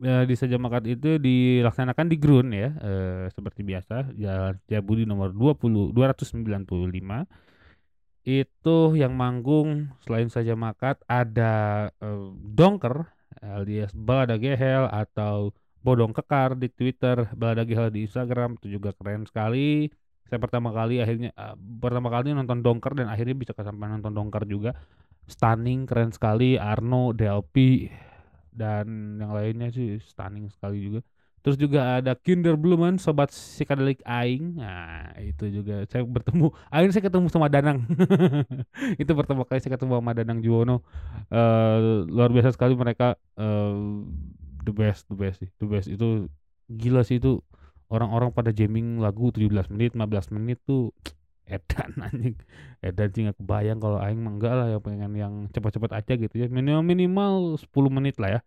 eh, 0.00 0.24
di 0.24 0.34
saja 0.36 0.56
Makat 0.56 0.84
itu 0.88 1.20
dilaksanakan 1.20 2.06
di 2.08 2.16
Grun 2.16 2.48
ya, 2.52 2.72
eh, 2.80 3.24
seperti 3.32 3.60
biasa 3.64 4.16
Jalan 4.16 4.56
Setiabudi 4.64 5.04
nomor 5.04 5.32
20 5.32 5.92
295. 5.92 7.28
Itu 8.20 8.92
yang 8.96 9.16
manggung 9.16 9.92
selain 10.04 10.28
saja 10.28 10.52
Makat 10.56 11.00
ada 11.08 11.88
eh, 12.00 12.28
Dongker 12.36 13.08
alias 13.40 13.96
Balada 13.96 14.36
Gehel 14.36 14.84
atau 14.90 15.56
Bodong 15.80 16.12
Kekar 16.12 16.60
di 16.60 16.68
Twitter, 16.68 17.24
Balada 17.32 17.64
Gehel 17.64 17.88
di 17.88 18.04
Instagram 18.04 18.60
itu 18.60 18.76
juga 18.76 18.92
keren 18.92 19.24
sekali. 19.24 19.88
Saya 20.28 20.38
pertama 20.38 20.70
kali 20.70 21.00
akhirnya 21.00 21.32
eh, 21.32 21.56
pertama 21.56 22.12
kali 22.12 22.36
nonton 22.36 22.60
Dongker 22.60 22.92
dan 23.00 23.08
akhirnya 23.08 23.36
bisa 23.36 23.52
kesampaian 23.56 23.96
nonton 23.96 24.12
Dongker 24.12 24.44
juga. 24.44 24.76
Stunning 25.24 25.88
keren 25.88 26.12
sekali 26.12 26.60
Arno, 26.60 27.16
Delpi 27.16 27.88
dan 28.60 29.16
yang 29.16 29.32
lainnya 29.32 29.72
sih 29.72 29.96
stunning 30.04 30.52
sekali 30.52 30.84
juga. 30.84 31.00
Terus 31.40 31.56
juga 31.56 31.96
ada 31.96 32.12
Kinderblumen 32.12 33.00
sobat 33.00 33.32
psychedelic 33.32 34.04
aing. 34.04 34.60
Nah, 34.60 35.08
itu 35.16 35.48
juga 35.48 35.88
saya 35.88 36.04
bertemu 36.04 36.52
akhirnya 36.68 36.92
saya 36.92 37.04
ketemu 37.08 37.26
sama 37.32 37.48
Danang. 37.48 37.88
itu 39.02 39.12
pertama 39.16 39.48
kali 39.48 39.64
saya 39.64 39.72
ketemu 39.80 40.04
sama 40.04 40.12
Danang 40.12 40.44
Juwono. 40.44 40.84
Eh 41.32 42.04
luar 42.12 42.28
biasa 42.28 42.52
sekali 42.52 42.76
mereka 42.76 43.16
eh 43.40 43.76
the 44.68 44.72
best, 44.76 45.08
the 45.08 45.16
best 45.16 45.40
sih. 45.40 45.48
The 45.56 45.64
best 45.64 45.88
itu 45.88 46.28
gila 46.68 47.08
sih 47.08 47.16
itu 47.16 47.40
orang-orang 47.88 48.36
pada 48.36 48.52
jamming 48.52 49.00
lagu 49.00 49.32
17 49.32 49.72
menit, 49.72 49.96
15 49.96 50.36
menit 50.36 50.60
tuh 50.68 50.92
edan 51.50 51.90
anjing. 52.06 52.36
Edan 52.80 53.08
sih 53.14 53.22
kebayang 53.34 53.78
kalau 53.82 53.98
aing 53.98 54.20
mah 54.22 54.32
enggak 54.38 54.52
lah 54.56 54.66
yang 54.72 54.82
pengen 54.82 55.12
yang 55.18 55.34
cepat-cepat 55.50 55.90
aja 55.98 56.12
gitu 56.16 56.34
ya. 56.38 56.46
Minimal 56.46 56.82
minimal 56.86 57.32
10 57.58 57.90
menit 57.90 58.16
lah 58.22 58.38
ya. 58.38 58.40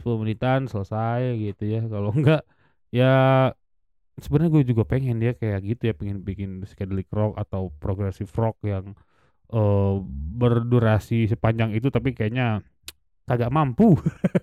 10 0.00 0.20
menitan 0.22 0.60
selesai 0.66 1.36
gitu 1.36 1.64
ya. 1.68 1.80
Kalau 1.86 2.10
enggak 2.16 2.42
ya 2.94 3.12
sebenarnya 4.16 4.50
gue 4.52 4.64
juga 4.72 4.82
pengen 4.88 5.20
dia 5.20 5.36
kayak 5.36 5.60
gitu 5.64 5.82
ya 5.92 5.94
pengen 5.94 6.24
bikin 6.24 6.64
psychedelic 6.64 7.08
rock 7.12 7.36
atau 7.36 7.68
progressive 7.76 8.32
rock 8.32 8.56
yang 8.64 8.96
eh 9.46 9.94
berdurasi 10.40 11.30
sepanjang 11.30 11.76
itu 11.76 11.92
tapi 11.92 12.16
kayaknya 12.16 12.64
kagak 13.28 13.52
mampu 13.52 13.94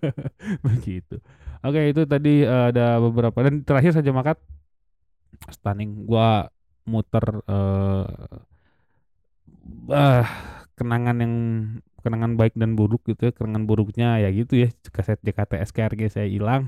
begitu 0.66 1.20
oke 1.66 1.82
itu 1.90 2.02
tadi 2.08 2.46
eh, 2.46 2.66
ada 2.72 3.02
beberapa 3.02 3.36
dan 3.44 3.66
terakhir 3.66 3.98
saja 3.98 4.14
makat 4.16 4.38
stunning 5.52 6.06
gua 6.08 6.48
muter 6.86 7.26
eh 7.48 8.06
ah, 9.92 10.26
kenangan 10.78 11.18
yang 11.24 11.36
kenangan 12.04 12.36
baik 12.36 12.54
dan 12.60 12.76
buruk 12.76 13.08
gitu 13.08 13.32
ya 13.32 13.32
kenangan 13.32 13.64
buruknya 13.64 14.20
ya 14.20 14.30
gitu 14.36 14.68
ya 14.68 14.70
kaset 14.92 15.20
JKT 15.24 15.52
SKRG 15.72 16.02
saya 16.12 16.28
hilang. 16.28 16.68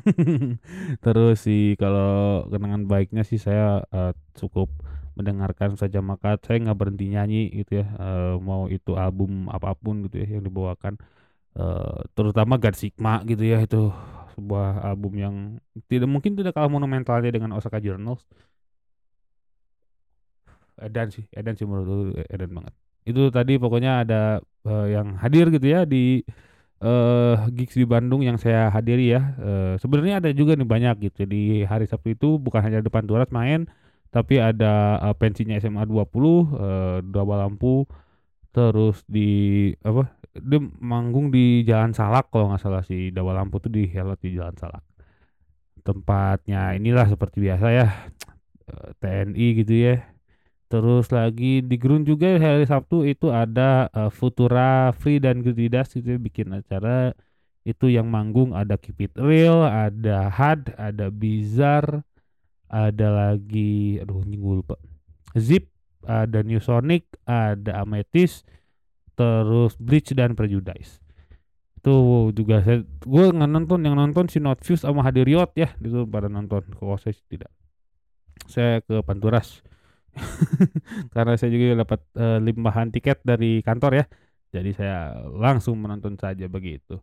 Terus 1.04 1.44
sih 1.44 1.76
kalau 1.76 2.48
kenangan 2.48 2.88
baiknya 2.88 3.28
sih 3.28 3.38
saya 3.38 3.84
eh, 3.92 4.16
cukup 4.40 4.72
mendengarkan 5.16 5.80
saja 5.80 6.00
maka 6.04 6.36
saya 6.44 6.60
nggak 6.64 6.78
berhenti 6.80 7.06
nyanyi 7.12 7.42
gitu 7.52 7.84
ya 7.84 7.86
eh, 7.88 8.36
mau 8.40 8.68
itu 8.72 8.96
album 8.96 9.52
apa 9.52 9.76
pun 9.76 10.08
gitu 10.08 10.24
ya 10.24 10.40
yang 10.40 10.44
dibawakan 10.48 11.00
eh, 11.60 12.00
terutama 12.16 12.56
God 12.60 12.76
Sigma 12.80 13.24
gitu 13.28 13.44
ya 13.44 13.64
itu 13.64 13.92
sebuah 14.36 14.84
album 14.84 15.14
yang 15.16 15.36
tidak 15.88 16.12
mungkin 16.12 16.36
tidak 16.36 16.56
kalah 16.56 16.68
monumentalnya 16.68 17.32
dengan 17.32 17.56
Osaka 17.56 17.80
Journals 17.80 18.28
Edan 20.82 21.08
sih 21.13 21.24
Edan 21.32 21.55
sih 21.55 21.63
menurut 21.67 22.15
gue 22.15 22.24
Edan 22.27 22.51
banget. 22.51 22.74
Itu 23.05 23.29
tadi 23.29 23.55
pokoknya 23.62 24.03
ada 24.03 24.22
eh, 24.65 24.88
yang 24.96 25.15
hadir 25.22 25.48
gitu 25.53 25.67
ya 25.67 25.86
di 25.88 26.25
eh 26.84 27.36
gigs 27.55 27.79
di 27.79 27.86
Bandung 27.88 28.22
yang 28.25 28.36
saya 28.36 28.67
hadiri 28.74 29.15
ya. 29.15 29.22
Eh, 29.39 29.74
sebenarnya 29.79 30.20
ada 30.24 30.29
juga 30.36 30.58
nih 30.60 30.67
banyak 30.67 30.96
gitu. 31.12 31.24
Di 31.29 31.63
hari 31.63 31.88
Sabtu 31.88 32.13
itu 32.15 32.29
bukan 32.41 32.62
hanya 32.65 32.84
depan 32.84 33.08
Turas 33.08 33.32
main 33.32 33.70
tapi 34.12 34.39
ada 34.39 35.00
eh, 35.03 35.15
pensinya 35.15 35.60
SMA 35.60 35.84
20 35.88 36.55
eh 36.55 37.00
Dawa 37.03 37.48
Lampu 37.48 37.84
terus 38.55 39.03
di 39.08 39.72
apa 39.84 40.15
dia 40.36 40.60
manggung 40.79 41.32
di 41.32 41.63
Jalan 41.67 41.91
Salak 41.96 42.32
kalau 42.32 42.51
nggak 42.51 42.63
salah 42.63 42.84
si 42.84 43.12
Dawa 43.12 43.36
Lampu 43.36 43.60
tuh 43.60 43.72
di 43.72 43.88
Helot 43.88 44.20
di 44.20 44.36
Jalan 44.36 44.55
Salak. 44.60 44.84
Tempatnya 45.86 46.74
inilah 46.75 47.05
seperti 47.08 47.44
biasa 47.46 47.67
ya 47.72 47.88
TNI 49.03 49.48
gitu 49.62 49.74
ya 49.75 50.15
terus 50.66 51.14
lagi 51.14 51.62
di 51.62 51.76
Grun 51.78 52.04
juga 52.04 52.36
hari 52.36 52.66
Sabtu 52.66 53.06
itu 53.06 53.30
ada 53.30 53.88
eh, 53.94 54.10
Futura 54.10 54.92
Free 54.98 55.22
dan 55.22 55.46
Grididas 55.46 55.94
gitu 55.94 56.18
ya, 56.18 56.20
bikin 56.20 56.54
acara. 56.54 57.14
Itu 57.66 57.90
yang 57.90 58.14
manggung 58.14 58.54
ada 58.54 58.78
Keep 58.78 59.10
It 59.10 59.14
Real 59.18 59.66
ada 59.66 60.30
Had 60.30 60.70
ada 60.78 61.10
Bizarre 61.10 62.06
ada 62.70 63.08
lagi 63.10 63.98
aduh 64.02 64.22
ini 64.22 64.38
gue 64.38 64.54
lupa. 64.62 64.78
Zip 65.34 65.74
ada 66.06 66.46
New 66.46 66.62
Sonic 66.62 67.10
ada 67.26 67.82
Amethyst 67.82 68.46
terus 69.18 69.74
Bleach 69.82 70.14
dan 70.14 70.38
Prejudice. 70.38 71.02
Itu 71.82 72.30
juga 72.38 72.62
saya 72.62 72.86
gue 72.86 73.26
nggak 73.34 73.50
nonton 73.50 73.82
yang 73.82 73.98
nonton 73.98 74.30
si 74.30 74.38
Notfuse 74.38 74.86
sama 74.86 75.02
Hadiriot 75.02 75.50
ya 75.58 75.74
itu 75.82 76.06
pada 76.06 76.30
nonton. 76.30 76.62
Kalau 76.78 77.02
saya 77.02 77.18
tidak. 77.26 77.50
Saya 78.46 78.84
ke 78.86 79.02
Panturas 79.02 79.66
karena 81.16 81.34
saya 81.36 81.52
juga 81.52 81.84
dapat 81.84 82.00
eh, 82.16 82.40
limpahan 82.42 82.90
tiket 82.92 83.22
dari 83.22 83.60
kantor 83.62 84.04
ya. 84.04 84.06
Jadi 84.56 84.72
saya 84.72 85.20
langsung 85.36 85.76
menonton 85.80 86.16
saja 86.16 86.48
begitu. 86.48 87.00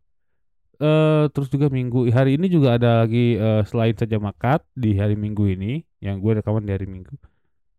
Eh 0.81 1.29
terus 1.31 1.53
juga 1.53 1.69
minggu 1.69 2.09
hari 2.11 2.41
ini 2.41 2.49
juga 2.49 2.81
ada 2.81 3.05
lagi 3.05 3.37
eh, 3.37 3.63
selain 3.69 3.95
saja 3.95 4.17
makat 4.17 4.65
di 4.73 4.97
hari 4.97 5.15
minggu 5.15 5.45
ini 5.53 5.85
yang 6.01 6.19
gue 6.19 6.41
rekaman 6.41 6.67
di 6.67 6.73
hari 6.75 6.89
minggu 6.91 7.15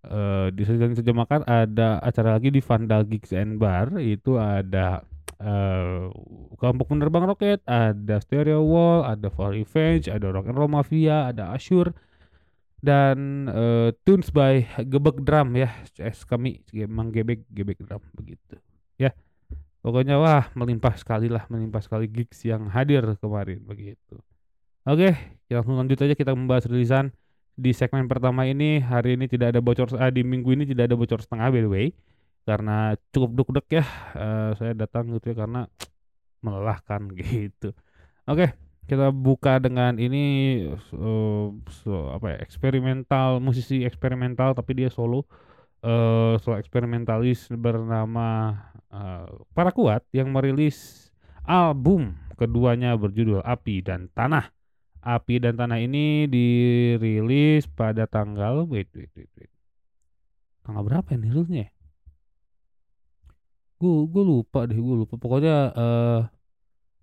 eh 0.03 0.47
di 0.51 0.61
selain 0.67 0.95
saja 0.95 1.15
makan 1.15 1.47
ada 1.47 1.99
acara 2.03 2.35
lagi 2.35 2.51
di 2.51 2.59
Vandal 2.59 3.07
Gigs 3.07 3.31
and 3.33 3.57
Bar. 3.57 3.97
Itu 3.99 4.37
ada 4.37 5.01
eh 5.43 6.07
kelompok 6.55 6.93
penerbang 6.93 7.27
roket 7.27 7.59
ada 7.67 8.21
Stereo 8.23 8.63
Wall 8.63 9.03
ada 9.03 9.27
For 9.27 9.51
Revenge 9.51 10.07
ada 10.07 10.31
Rock 10.31 10.47
and 10.47 10.55
Roll 10.55 10.71
Mafia 10.71 11.33
ada 11.33 11.51
Ashur 11.51 11.91
dan 12.83 13.47
eh, 13.47 13.89
tunes 14.03 14.27
by 14.27 14.83
Gebek 14.83 15.23
Drum 15.23 15.55
ya 15.55 15.71
CS 15.95 16.27
kami 16.27 16.59
emang 16.75 17.15
gebek 17.15 17.47
gebek 17.47 17.79
drum 17.79 18.03
begitu. 18.11 18.59
Ya 18.99 19.15
pokoknya 19.79 20.19
wah 20.19 20.51
melimpah 20.51 20.99
sekali 20.99 21.31
lah 21.31 21.47
melimpah 21.47 21.79
sekali 21.79 22.11
gigs 22.11 22.43
yang 22.43 22.67
hadir 22.67 23.15
kemarin 23.23 23.63
begitu. 23.63 24.19
Oke 24.83 25.15
kita 25.47 25.63
langsung 25.63 25.79
lanjut 25.79 25.95
aja 26.03 26.11
kita 26.11 26.35
membahas 26.35 26.67
rilisan 26.67 27.15
di 27.55 27.71
segmen 27.71 28.11
pertama 28.11 28.43
ini. 28.43 28.83
Hari 28.83 29.15
ini 29.15 29.31
tidak 29.31 29.55
ada 29.55 29.63
bocor 29.63 29.87
ah, 29.95 30.11
di 30.11 30.27
minggu 30.27 30.51
ini 30.51 30.67
tidak 30.67 30.91
ada 30.91 30.99
bocor 30.99 31.23
setengah 31.23 31.47
by 31.55 31.61
the 31.63 31.71
way. 31.71 31.87
Karena 32.43 32.99
cukup 33.15 33.31
duk-duk 33.31 33.67
ya 33.71 33.87
eh, 34.11 34.51
saya 34.59 34.75
datang 34.75 35.07
gitu 35.15 35.31
ya 35.31 35.47
karena 35.47 35.71
melelahkan 36.43 37.07
gitu. 37.15 37.71
Oke 38.27 38.51
kita 38.83 39.15
buka 39.15 39.63
dengan 39.63 39.95
ini 39.95 40.23
eh, 40.67 41.47
so- 41.83 42.11
apa 42.11 42.35
ya 42.35 42.37
eksperimental 42.43 43.39
musisi 43.39 43.87
eksperimental 43.87 44.55
tapi 44.55 44.75
dia 44.75 44.89
solo. 44.91 45.23
Eh 45.83 46.35
solo 46.39 46.59
eksperimentalis 46.59 47.51
bernama 47.51 48.55
eh, 48.91 49.27
Para 49.55 49.71
Kuat 49.71 50.03
yang 50.15 50.31
merilis 50.31 51.09
album 51.47 52.15
keduanya 52.39 52.95
berjudul 52.99 53.43
Api 53.43 53.83
dan 53.83 54.11
Tanah. 54.11 54.51
Api 55.03 55.43
dan 55.43 55.59
Tanah 55.59 55.79
ini 55.83 56.27
dirilis 56.31 57.67
pada 57.67 58.07
tanggal 58.07 58.67
wait 58.67 58.91
wait 58.95 59.11
wait 59.15 59.31
wait. 59.35 59.51
Tanggal 60.63 60.83
berapa 60.87 61.07
ya 61.11 61.19
rilisnya 61.19 61.67
gue 63.83 64.07
gue 64.07 64.23
lupa 64.23 64.63
deh 64.63 64.79
gue 64.79 64.95
lupa. 65.03 65.19
Pokoknya 65.19 65.55
eh 65.75 66.21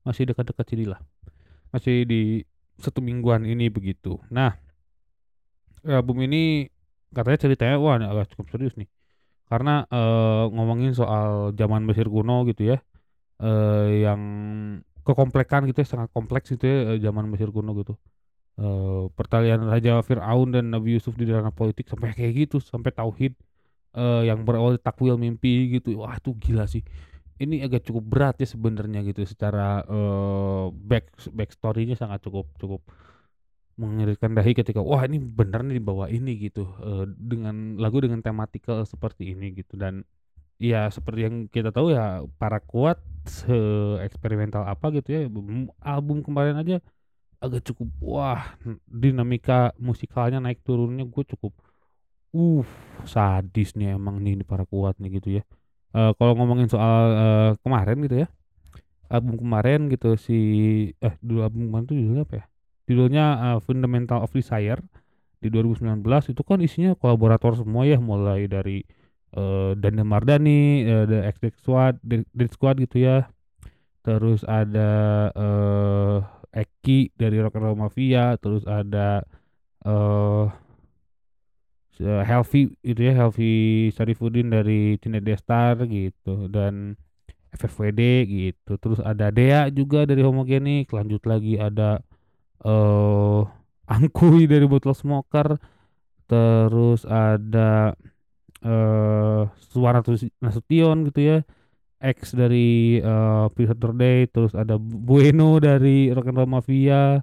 masih 0.00 0.32
dekat-dekat 0.32 0.64
sini 0.64 0.88
lah 0.88 1.09
masih 1.70 2.06
di 2.06 2.42
satu 2.80 2.98
mingguan 3.04 3.46
ini 3.46 3.68
begitu. 3.70 4.18
Nah 4.32 4.56
album 5.86 6.20
ini 6.24 6.68
katanya 7.10 7.38
ceritanya 7.40 7.76
wah 7.80 7.96
agak 7.98 8.34
cukup 8.34 8.46
serius 8.52 8.74
nih. 8.76 8.88
Karena 9.50 9.82
eh, 9.90 10.44
ngomongin 10.54 10.94
soal 10.94 11.50
zaman 11.58 11.82
Mesir 11.82 12.06
kuno 12.06 12.46
gitu 12.46 12.76
ya 12.76 12.78
eh 13.40 14.04
yang 14.04 14.20
kekomplekan 15.00 15.64
gitu 15.72 15.80
ya 15.80 15.88
sangat 15.88 16.12
kompleks 16.12 16.52
gitu 16.52 16.64
ya 16.68 16.78
eh, 16.94 16.98
zaman 17.00 17.26
Mesir 17.30 17.50
kuno 17.50 17.74
gitu. 17.80 17.94
Eh 18.60 19.04
pertalian 19.16 19.66
Raja 19.66 20.02
Fir'aun 20.04 20.52
dan 20.54 20.70
Nabi 20.70 20.98
Yusuf 20.98 21.16
di 21.16 21.24
dalam 21.26 21.50
politik 21.50 21.88
sampai 21.88 22.12
kayak 22.12 22.32
gitu 22.48 22.56
sampai 22.60 22.92
tauhid 22.92 23.32
uh, 23.96 24.22
yang 24.22 24.44
berawal 24.44 24.76
takwil 24.78 25.16
mimpi 25.16 25.80
gitu. 25.80 25.98
Wah 26.02 26.18
itu 26.18 26.36
gila 26.36 26.68
sih 26.68 26.84
ini 27.40 27.64
agak 27.64 27.88
cukup 27.88 28.04
berat 28.04 28.36
ya 28.38 28.48
sebenarnya 28.48 29.00
gitu 29.08 29.24
secara 29.24 29.80
uh, 29.88 30.68
back 30.70 31.16
backstorynya 31.32 31.96
sangat 31.96 32.20
cukup 32.20 32.52
cukup 32.60 32.84
mengiritkan 33.80 34.36
dahi 34.36 34.52
ketika 34.52 34.84
wah 34.84 35.00
ini 35.08 35.16
bener 35.16 35.64
nih 35.64 35.80
dibawa 35.80 36.12
ini 36.12 36.36
gitu 36.36 36.68
uh, 36.84 37.08
dengan 37.08 37.80
lagu 37.80 38.04
dengan 38.04 38.20
tematikal 38.20 38.84
seperti 38.84 39.32
ini 39.32 39.56
gitu. 39.56 39.80
Dan 39.80 40.04
ya 40.60 40.92
seperti 40.92 41.20
yang 41.24 41.36
kita 41.48 41.72
tahu 41.72 41.96
ya 41.96 42.20
para 42.36 42.60
kuat 42.60 43.00
se 43.24 43.56
eksperimental 44.04 44.68
apa 44.68 44.92
gitu 44.92 45.08
ya 45.16 45.20
album 45.80 46.20
kemarin 46.20 46.60
aja 46.60 46.84
agak 47.40 47.64
cukup 47.72 47.88
wah 48.04 48.44
dinamika 48.84 49.72
musikalnya 49.80 50.44
naik 50.44 50.60
turunnya 50.60 51.08
gue 51.08 51.24
cukup 51.32 51.56
uh 52.36 52.68
sadis 53.08 53.72
nih 53.72 53.96
emang 53.96 54.20
nih 54.20 54.44
para 54.44 54.68
kuat 54.68 55.00
nih 55.00 55.16
gitu 55.16 55.40
ya 55.40 55.42
uh, 55.94 56.12
kalau 56.18 56.32
ngomongin 56.38 56.68
soal 56.70 57.00
uh, 57.14 57.50
kemarin 57.62 57.98
gitu 58.04 58.26
ya 58.26 58.28
album 59.10 59.42
kemarin 59.42 59.90
gitu 59.90 60.14
si 60.14 60.38
eh 61.02 61.14
dulu 61.18 61.42
album 61.42 61.68
kemarin 61.68 61.84
tuh 61.90 61.96
judulnya 61.98 62.24
apa 62.24 62.34
ya? 62.38 62.44
Judulnya 62.86 63.24
uh, 63.38 63.58
Fundamental 63.58 64.22
of 64.22 64.30
Desire 64.30 64.80
di 65.42 65.50
2019 65.50 66.02
itu 66.30 66.42
kan 66.46 66.58
isinya 66.62 66.94
kolaborator 66.94 67.58
semua 67.58 67.84
ya 67.86 67.98
mulai 67.98 68.46
dari 68.46 68.86
uh, 69.34 69.74
Daniel 69.74 70.06
Mardani, 70.06 70.86
uh, 70.86 71.04
The 71.10 71.26
X 71.26 71.58
Squad, 71.60 71.98
Dead 72.06 72.50
Squad 72.54 72.78
gitu 72.78 73.02
ya. 73.02 73.26
Terus 74.00 74.46
ada 74.46 74.90
uh, 75.34 76.18
Eki 76.54 77.14
dari 77.14 77.36
Rock 77.42 77.58
and 77.58 77.64
Roll 77.66 77.78
Mafia, 77.78 78.34
terus 78.40 78.66
ada 78.66 79.22
uh, 79.86 80.50
Healthy 82.00 82.72
itu 82.80 83.00
ya, 83.00 83.12
Healthy 83.12 83.52
Sarifuddin 83.92 84.48
dari 84.48 84.96
Cine 85.02 85.20
Destar 85.20 85.76
gitu 85.84 86.48
dan 86.48 86.96
FFWD 87.52 88.00
gitu. 88.26 88.72
Terus 88.78 89.00
ada 89.02 89.28
Dea 89.28 89.68
juga 89.68 90.06
dari 90.06 90.22
Homogenik, 90.24 90.88
lanjut 90.94 91.22
lagi 91.26 91.58
ada 91.58 92.00
uh, 92.64 93.44
Angkui 93.90 94.46
dari 94.46 94.64
Bottle 94.70 94.94
Smoker, 94.94 95.58
terus 96.30 97.02
ada 97.04 97.92
uh, 98.62 99.42
Suara 99.58 100.00
Nasution 100.40 101.10
gitu 101.10 101.20
ya 101.20 101.38
X 102.00 102.32
dari 102.32 103.02
uh, 103.04 103.50
Day. 103.98 104.30
Terus 104.30 104.56
ada 104.56 104.80
Bueno 104.80 105.60
dari 105.60 106.08
Rock 106.14 106.32
and 106.32 106.38
Roll 106.38 106.48
Mafia 106.48 107.20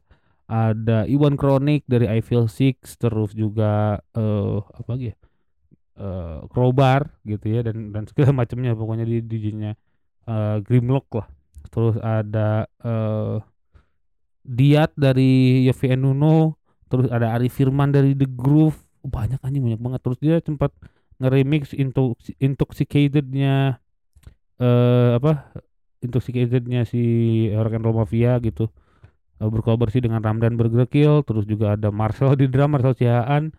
ada 0.47 1.03
Iwan 1.11 1.35
Kronik 1.35 1.83
dari 1.91 2.07
I 2.07 2.23
Feel 2.23 2.47
Six 2.47 2.95
terus 2.95 3.35
juga 3.35 3.99
uh, 4.15 4.63
apa 4.63 4.89
lagi 4.95 5.11
ya? 5.11 5.15
Uh, 5.97 6.45
Crowbar 6.53 7.09
gitu 7.27 7.51
ya 7.51 7.67
dan 7.67 7.91
dan 7.91 8.07
segala 8.07 8.31
macamnya. 8.31 8.71
Pokoknya 8.71 9.03
di 9.03 9.19
DJ-nya 9.19 9.75
uh, 10.25 10.63
Grimlock 10.63 11.07
lah. 11.19 11.27
Terus 11.67 11.99
ada 11.99 12.65
uh, 12.81 13.43
Diat 14.47 14.95
dari 14.95 15.67
Yofi 15.67 15.91
Nuno. 15.99 16.55
Terus 16.87 17.11
ada 17.11 17.35
Ari 17.35 17.51
Firman 17.51 17.91
dari 17.91 18.15
The 18.15 18.31
Groove. 18.31 18.79
Banyak 19.03 19.43
anjing 19.43 19.59
banyak 19.67 19.81
banget. 19.83 19.99
Terus 19.99 20.19
dia 20.23 20.35
sempat 20.39 20.71
nge-remix 21.19 21.75
intoxicatednya 22.39 23.83
uh, 24.63 25.11
apa? 25.19 25.51
Intoxicatednya 25.99 26.87
si 26.87 27.03
Rock 27.51 27.75
and 27.75 27.83
Roll 27.83 27.99
Mafia 27.99 28.39
gitu 28.39 28.71
uh, 29.41 29.49
berkolaborasi 29.49 30.01
dengan 30.01 30.21
Ramdan 30.21 30.57
Bergrekil 30.57 31.21
terus 31.25 31.45
juga 31.45 31.77
ada 31.77 31.93
Marcel 31.93 32.33
di 32.37 32.49
drum 32.49 32.73
Marcel 32.73 32.97
Cihaan. 32.97 33.53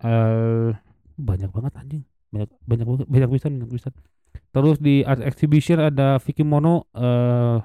Uh, 0.00 0.74
banyak 1.16 1.50
banget 1.50 1.72
anjing. 1.78 2.04
Banyak 2.34 2.50
banyak 2.66 2.86
banyak 3.08 3.30
bisa 3.30 3.46
banyak 3.48 3.70
bisa 3.70 3.88
terus 4.54 4.78
di 4.78 5.02
art 5.02 5.22
exhibition 5.22 5.82
ada 5.82 6.18
Vicky 6.22 6.46
Mono 6.46 6.86
uh, 6.94 7.58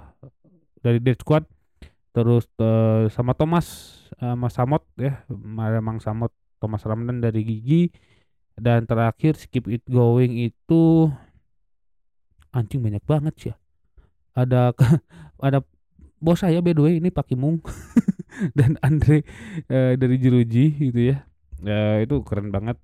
dari 0.81 1.01
Dead 1.01 1.17
Squad. 1.19 1.45
Terus 2.09 2.49
uh, 2.57 3.05
sama 3.13 3.37
Thomas 3.37 3.97
uh, 4.17 4.33
Mas 4.33 4.57
Samot 4.57 4.81
ya 4.97 5.21
Mang 5.29 6.01
Samot 6.01 6.33
Thomas 6.57 6.83
Ramdan 6.83 7.21
dari 7.21 7.45
Gigi. 7.45 7.89
Dan 8.59 8.83
terakhir 8.83 9.39
skip 9.39 9.71
it 9.71 9.87
going 9.87 10.35
itu 10.35 11.07
anjing 12.51 12.83
banyak 12.83 13.03
banget 13.07 13.33
sih 13.39 13.49
ya. 13.53 13.55
Ada 14.35 14.75
ada 15.47 15.63
bos 16.19 16.43
saya 16.43 16.59
by 16.59 16.75
the 16.75 16.83
way 16.83 16.93
ini 16.99 17.09
Pak 17.09 17.31
Kimung 17.31 17.63
dan 18.57 18.75
Andre 18.83 19.23
uh, 19.71 19.95
dari 19.95 20.15
Jeruji 20.19 20.75
gitu 20.91 21.15
ya. 21.15 21.25
Uh, 21.59 22.03
itu 22.03 22.23
keren 22.23 22.51
banget. 22.53 22.79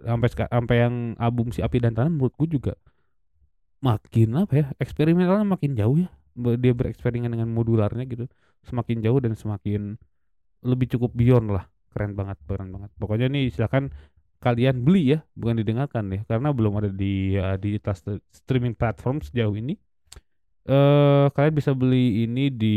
Sampai 0.00 0.28
sampai 0.32 0.76
yang 0.80 0.94
album 1.20 1.52
si 1.52 1.60
Api 1.60 1.78
dan 1.78 1.92
Tanah 1.94 2.10
menurutku 2.10 2.48
juga 2.48 2.74
makin 3.80 4.36
apa 4.36 4.52
ya 4.56 4.66
eksperimentalnya 4.80 5.46
makin 5.46 5.76
jauh 5.76 5.96
ya. 6.00 6.08
Dia 6.36 6.72
bereksperimen 6.72 7.30
dengan 7.30 7.52
modularnya 7.52 8.08
gitu 8.08 8.26
semakin 8.64 9.00
jauh 9.04 9.20
dan 9.20 9.36
semakin 9.36 9.96
lebih 10.64 10.96
cukup 10.96 11.12
beyond 11.16 11.52
lah. 11.52 11.64
Keren 11.90 12.16
banget 12.16 12.38
keren 12.44 12.70
banget. 12.72 12.90
Pokoknya 12.96 13.26
nih 13.28 13.50
silakan 13.50 13.90
kalian 14.40 14.80
beli 14.80 15.16
ya, 15.16 15.18
bukan 15.36 15.60
didengarkan 15.60 16.08
ya, 16.16 16.20
karena 16.24 16.48
belum 16.50 16.80
ada 16.80 16.88
di 16.88 17.36
uh, 17.36 17.60
digital 17.60 18.18
streaming 18.32 18.72
platform 18.72 19.20
sejauh 19.20 19.52
ini. 19.52 19.76
Uh, 21.20 21.28
kalian 21.36 21.52
bisa 21.52 21.76
beli 21.76 22.24
ini 22.24 22.48
di 22.48 22.76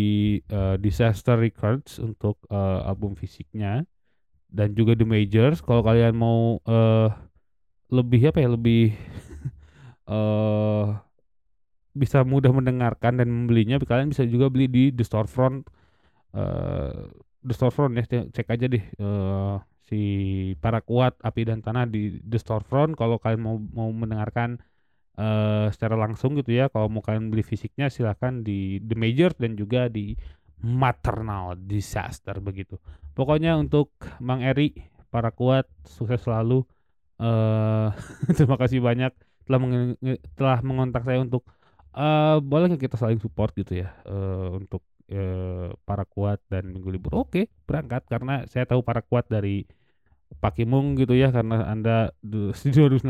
uh, 0.51 0.75
Disaster 0.75 1.39
Records 1.39 1.95
untuk 2.03 2.43
uh, 2.51 2.84
album 2.84 3.15
fisiknya 3.15 3.88
dan 4.51 4.75
juga 4.75 4.99
di 4.99 5.08
Majors. 5.08 5.63
Kalau 5.63 5.79
kalian 5.79 6.12
mau 6.12 6.60
uh, 6.67 7.08
lebih 7.88 8.36
apa 8.36 8.43
ya, 8.43 8.51
lebih 8.51 8.91
uh, 10.12 10.91
bisa 12.01 12.27
mudah 12.27 12.51
mendengarkan 12.51 13.23
dan 13.23 13.32
membelinya, 13.32 13.79
kalian 13.79 14.12
bisa 14.12 14.27
juga 14.27 14.51
beli 14.51 14.67
di 14.67 14.84
The 14.91 15.08
Storefront. 15.08 15.71
Uh, 16.36 17.08
The 17.47 17.53
Storefront 17.56 17.95
ya, 17.95 18.27
cek 18.27 18.47
aja 18.51 18.67
deh. 18.67 18.84
Uh, 18.99 19.63
si 19.88 19.99
para 20.60 20.84
kuat 20.84 21.15
api 21.23 21.47
dan 21.47 21.63
tanah 21.63 21.88
di 21.88 22.19
The 22.27 22.39
Storefront 22.43 22.99
kalau 22.99 23.23
kalian 23.23 23.39
mau 23.39 23.56
mau 23.56 23.88
mendengarkan 23.88 24.60
uh, 25.17 25.67
secara 25.69 25.95
langsung 25.97 26.38
gitu 26.39 26.54
ya. 26.54 26.69
Kalau 26.69 26.88
mau 26.89 27.02
kalian 27.04 27.30
beli 27.30 27.45
fisiknya 27.45 27.89
silahkan 27.89 28.41
di 28.41 28.80
The 28.82 28.95
Major 28.97 29.32
dan 29.38 29.58
juga 29.58 29.89
di 29.89 30.17
Maternal 30.63 31.60
Disaster 31.60 32.39
begitu. 32.39 32.80
Pokoknya 33.13 33.60
untuk 33.60 33.91
Bang 34.23 34.41
Eri 34.41 34.73
para 35.12 35.30
kuat 35.30 35.69
sukses 35.86 36.23
selalu. 36.23 36.63
Uh, 37.21 37.93
terima 38.38 38.58
kasih 38.58 38.82
banyak 38.82 39.13
telah 39.43 39.60
meng 39.60 39.99
telah 40.34 40.60
mengontak 40.63 41.04
saya 41.04 41.19
untuk 41.21 41.45
uh, 41.93 42.39
boleh 42.41 42.73
kita 42.80 42.95
saling 42.95 43.19
support 43.21 43.54
gitu 43.54 43.84
ya 43.84 43.91
uh, 44.08 44.56
untuk 44.56 44.82
eh, 45.12 45.69
para 45.86 46.08
kuat 46.08 46.41
dan 46.49 46.71
minggu 46.73 46.89
libur? 46.89 47.28
Oke 47.28 47.52
berangkat 47.67 48.08
karena 48.10 48.47
saya 48.49 48.65
tahu 48.65 48.82
para 48.82 49.04
kuat 49.04 49.30
dari 49.30 49.67
Pak 50.39 50.60
Kimung 50.60 50.98
gitu 50.98 51.13
ya 51.13 51.30
karena 51.30 51.67
anda 51.69 52.10
di 52.22 52.54
2019 52.54 53.04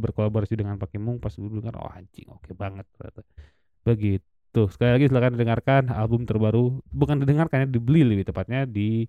berkolaborasi 0.00 0.54
dengan 0.58 0.76
Pak 0.80 0.94
Kimung 0.94 1.18
pas 1.20 1.32
dulu 1.34 1.60
kan 1.60 1.74
oh 1.76 1.90
anjing 1.90 2.28
oke 2.30 2.52
banget 2.56 2.86
ternyata. 2.96 3.20
Begitu. 3.84 4.62
Sekali 4.70 4.90
lagi 4.96 5.06
silahkan 5.10 5.34
dengarkan 5.34 5.82
album 5.90 6.24
terbaru 6.24 6.78
bukan 6.94 7.20
didengarkan 7.22 7.66
ya 7.66 7.68
dibeli 7.68 8.06
lebih 8.06 8.30
tepatnya 8.30 8.64
di 8.64 9.04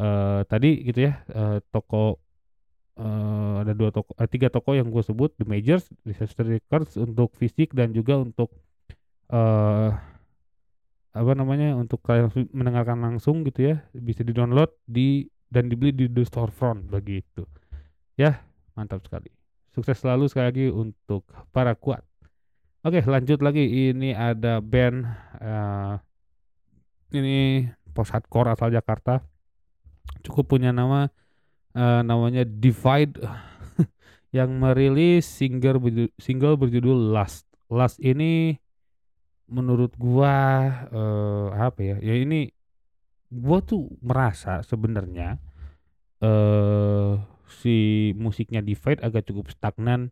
uh, 0.00 0.42
tadi 0.48 0.82
gitu 0.84 1.08
ya 1.08 1.22
uh, 1.30 1.58
toko 1.70 2.18
uh, 2.98 3.62
ada 3.62 3.72
dua 3.76 3.90
toko 3.94 4.12
uh, 4.16 4.28
tiga 4.28 4.48
toko 4.50 4.74
yang 4.74 4.88
gue 4.88 5.02
sebut 5.04 5.30
The 5.36 5.46
Majors 5.46 5.88
Disaster 6.02 6.44
Records 6.44 6.96
untuk 7.00 7.36
fisik 7.36 7.76
dan 7.76 7.94
juga 7.94 8.18
untuk 8.18 8.50
uh, 9.30 9.94
apa 11.10 11.32
namanya 11.34 11.74
untuk 11.74 12.06
kalian 12.06 12.30
mendengarkan 12.54 13.02
langsung 13.02 13.42
gitu 13.42 13.74
ya 13.74 13.76
bisa 13.90 14.22
di 14.22 14.30
download 14.30 14.70
di 14.86 15.26
dan 15.50 15.66
dibeli 15.66 15.90
di 15.90 16.06
the 16.06 16.22
storefront 16.22 16.86
begitu. 16.86 17.44
Ya 18.14 18.46
mantap 18.78 19.02
sekali. 19.02 19.28
Sukses 19.74 19.98
selalu 19.98 20.30
sekali 20.30 20.46
lagi 20.46 20.66
untuk 20.70 21.26
para 21.50 21.74
kuat. 21.74 22.06
Oke 22.86 23.02
lanjut 23.04 23.42
lagi. 23.42 23.92
Ini 23.92 24.14
ada 24.14 24.62
band 24.62 25.04
uh, 25.42 25.98
ini 27.12 27.66
post 27.92 28.14
hardcore 28.14 28.54
asal 28.54 28.70
Jakarta. 28.70 29.20
Cukup 30.22 30.56
punya 30.56 30.70
nama 30.70 31.10
uh, 31.74 32.00
namanya 32.06 32.46
Divide 32.46 33.18
yang 34.36 34.54
merilis 34.58 35.26
single 35.26 35.82
single 36.16 36.56
berjudul 36.56 37.10
Last. 37.10 37.46
Last 37.70 37.98
ini 38.02 38.58
menurut 39.50 39.94
gua 39.98 40.34
uh, 40.90 41.46
apa 41.58 41.78
ya? 41.82 41.96
Ya 41.98 42.14
ini 42.18 42.54
gua 43.30 43.62
tuh 43.62 43.86
merasa 44.02 44.60
sebenarnya 44.66 45.38
uh, 46.20 47.18
si 47.62 48.10
musiknya 48.14 48.62
Divide 48.62 49.02
agak 49.02 49.26
cukup 49.30 49.50
stagnan. 49.50 50.10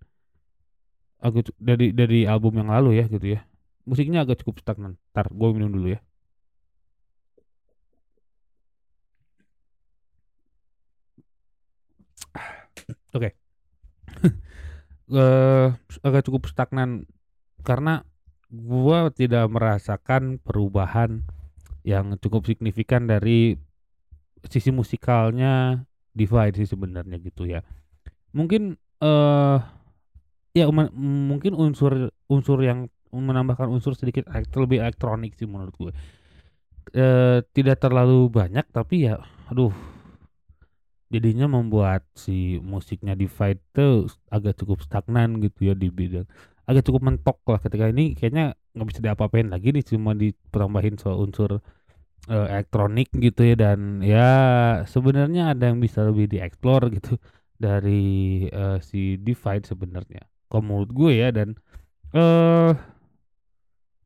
Agak 1.19 1.51
dari 1.59 1.91
dari 1.91 2.31
album 2.31 2.63
yang 2.63 2.71
lalu 2.71 3.03
ya 3.03 3.05
gitu 3.11 3.39
ya. 3.39 3.41
Musiknya 3.83 4.23
agak 4.23 4.43
cukup 4.43 4.63
stagnan. 4.63 4.95
Ntar 5.15 5.31
gue 5.35 5.49
minum 5.51 5.71
dulu 5.75 5.99
ya. 5.99 6.01
Oke. 13.17 13.33
Okay. 13.33 13.33
uh, 15.19 15.75
agak 16.05 16.23
cukup 16.29 16.47
stagnan 16.47 17.09
karena 17.67 18.07
gua 18.49 19.13
tidak 19.13 19.45
merasakan 19.51 20.41
perubahan 20.41 21.25
yang 21.89 22.21
cukup 22.21 22.45
signifikan 22.45 23.09
dari 23.09 23.57
sisi 24.45 24.69
musikalnya 24.69 25.81
Divide 26.13 26.61
sih 26.61 26.69
sebenarnya 26.69 27.17
gitu 27.25 27.49
ya. 27.49 27.65
Mungkin 28.37 28.77
uh, 29.01 29.59
ya 30.53 30.69
mungkin 30.69 31.57
unsur 31.57 32.13
unsur 32.29 32.59
yang 32.61 32.93
menambahkan 33.09 33.73
unsur 33.73 33.97
sedikit 33.97 34.29
lebih 34.29 34.85
elektronik 34.85 35.33
sih 35.33 35.49
menurut 35.49 35.73
gue. 35.81 35.93
Uh, 36.93 37.41
tidak 37.53 37.85
terlalu 37.85 38.33
banyak 38.33 38.65
tapi 38.73 39.05
ya 39.05 39.21
aduh 39.53 39.77
jadinya 41.13 41.45
membuat 41.45 42.05
si 42.17 42.57
musiknya 42.65 43.13
Divide 43.13 43.61
tuh 43.77 44.09
agak 44.33 44.57
cukup 44.57 44.81
stagnan 44.81 45.37
gitu 45.45 45.69
ya 45.69 45.75
di 45.77 45.93
bidang 45.93 46.25
agak 46.69 46.85
cukup 46.85 47.13
mentok 47.13 47.41
lah 47.49 47.61
ketika 47.61 47.93
ini 47.93 48.13
kayaknya 48.13 48.57
nggak 48.77 48.89
bisa 48.89 49.01
diapa-apain 49.01 49.49
lagi 49.49 49.73
nih 49.73 49.85
cuma 49.89 50.13
ditambahin 50.13 51.01
soal 51.01 51.25
unsur 51.25 51.65
uh, 52.29 52.47
elektronik 52.53 53.09
gitu 53.17 53.41
ya 53.43 53.57
dan 53.57 54.05
ya 54.05 54.29
sebenarnya 54.85 55.57
ada 55.57 55.73
yang 55.73 55.81
bisa 55.81 56.05
lebih 56.05 56.29
dieksplor 56.29 56.93
gitu 56.93 57.17
dari 57.65 58.47
uh, 58.53 58.79
si 58.85 59.19
Divide 59.19 59.67
sebenarnya. 59.67 60.29
Kalau 60.49 60.63
menurut 60.65 60.91
gue 60.95 61.13
ya 61.19 61.29
dan 61.35 61.57
eh 62.13 62.73
uh, 62.73 62.73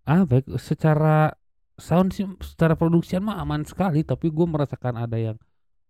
ah 0.03 0.23
baik 0.27 0.51
secara 0.59 1.31
sound 1.79 2.11
sih 2.11 2.27
secara 2.43 2.75
produksian 2.75 3.23
mah 3.23 3.39
aman 3.39 3.63
sekali 3.63 4.03
tapi 4.03 4.31
gue 4.35 4.47
merasakan 4.47 4.99
ada 5.07 5.15
yang 5.15 5.39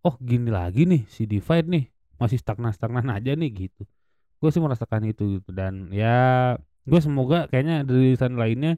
oh 0.05 0.17
gini 0.21 0.53
lagi 0.53 0.85
nih 0.85 1.09
si 1.09 1.25
Divide 1.25 1.69
nih 1.69 1.85
masih 2.21 2.39
stagnan-stagnan 2.41 3.09
aja 3.13 3.33
nih 3.33 3.51
gitu. 3.69 3.83
Gue 4.43 4.51
sih 4.51 4.61
merasakan 4.61 5.07
itu 5.09 5.41
gitu 5.41 5.51
dan 5.55 5.89
ya 5.95 6.57
gue 6.83 7.01
semoga 7.01 7.47
kayaknya 7.47 7.87
dari 7.87 8.13
rilisan 8.13 8.35
lainnya 8.35 8.77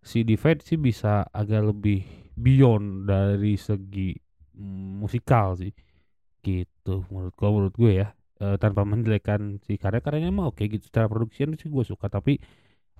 si 0.00 0.24
Divide 0.24 0.64
sih 0.64 0.78
bisa 0.80 1.26
agak 1.34 1.66
lebih 1.66 2.19
beyond 2.40 3.06
dari 3.06 3.54
segi 3.60 4.16
mm, 4.56 5.04
musikal 5.04 5.54
sih. 5.60 5.70
Gitu 6.40 6.94
menurut 7.12 7.34
gue 7.36 7.48
menurut 7.48 7.74
gue 7.76 7.92
ya. 8.00 8.08
E, 8.40 8.56
tanpa 8.56 8.88
menjelekkan 8.88 9.60
si 9.60 9.76
karya-karyanya 9.76 10.32
mah 10.32 10.50
oke 10.50 10.64
gitu. 10.64 10.80
Secara 10.88 11.06
produksian 11.06 11.54
sih 11.60 11.68
gue 11.68 11.84
suka 11.84 12.08
tapi 12.08 12.40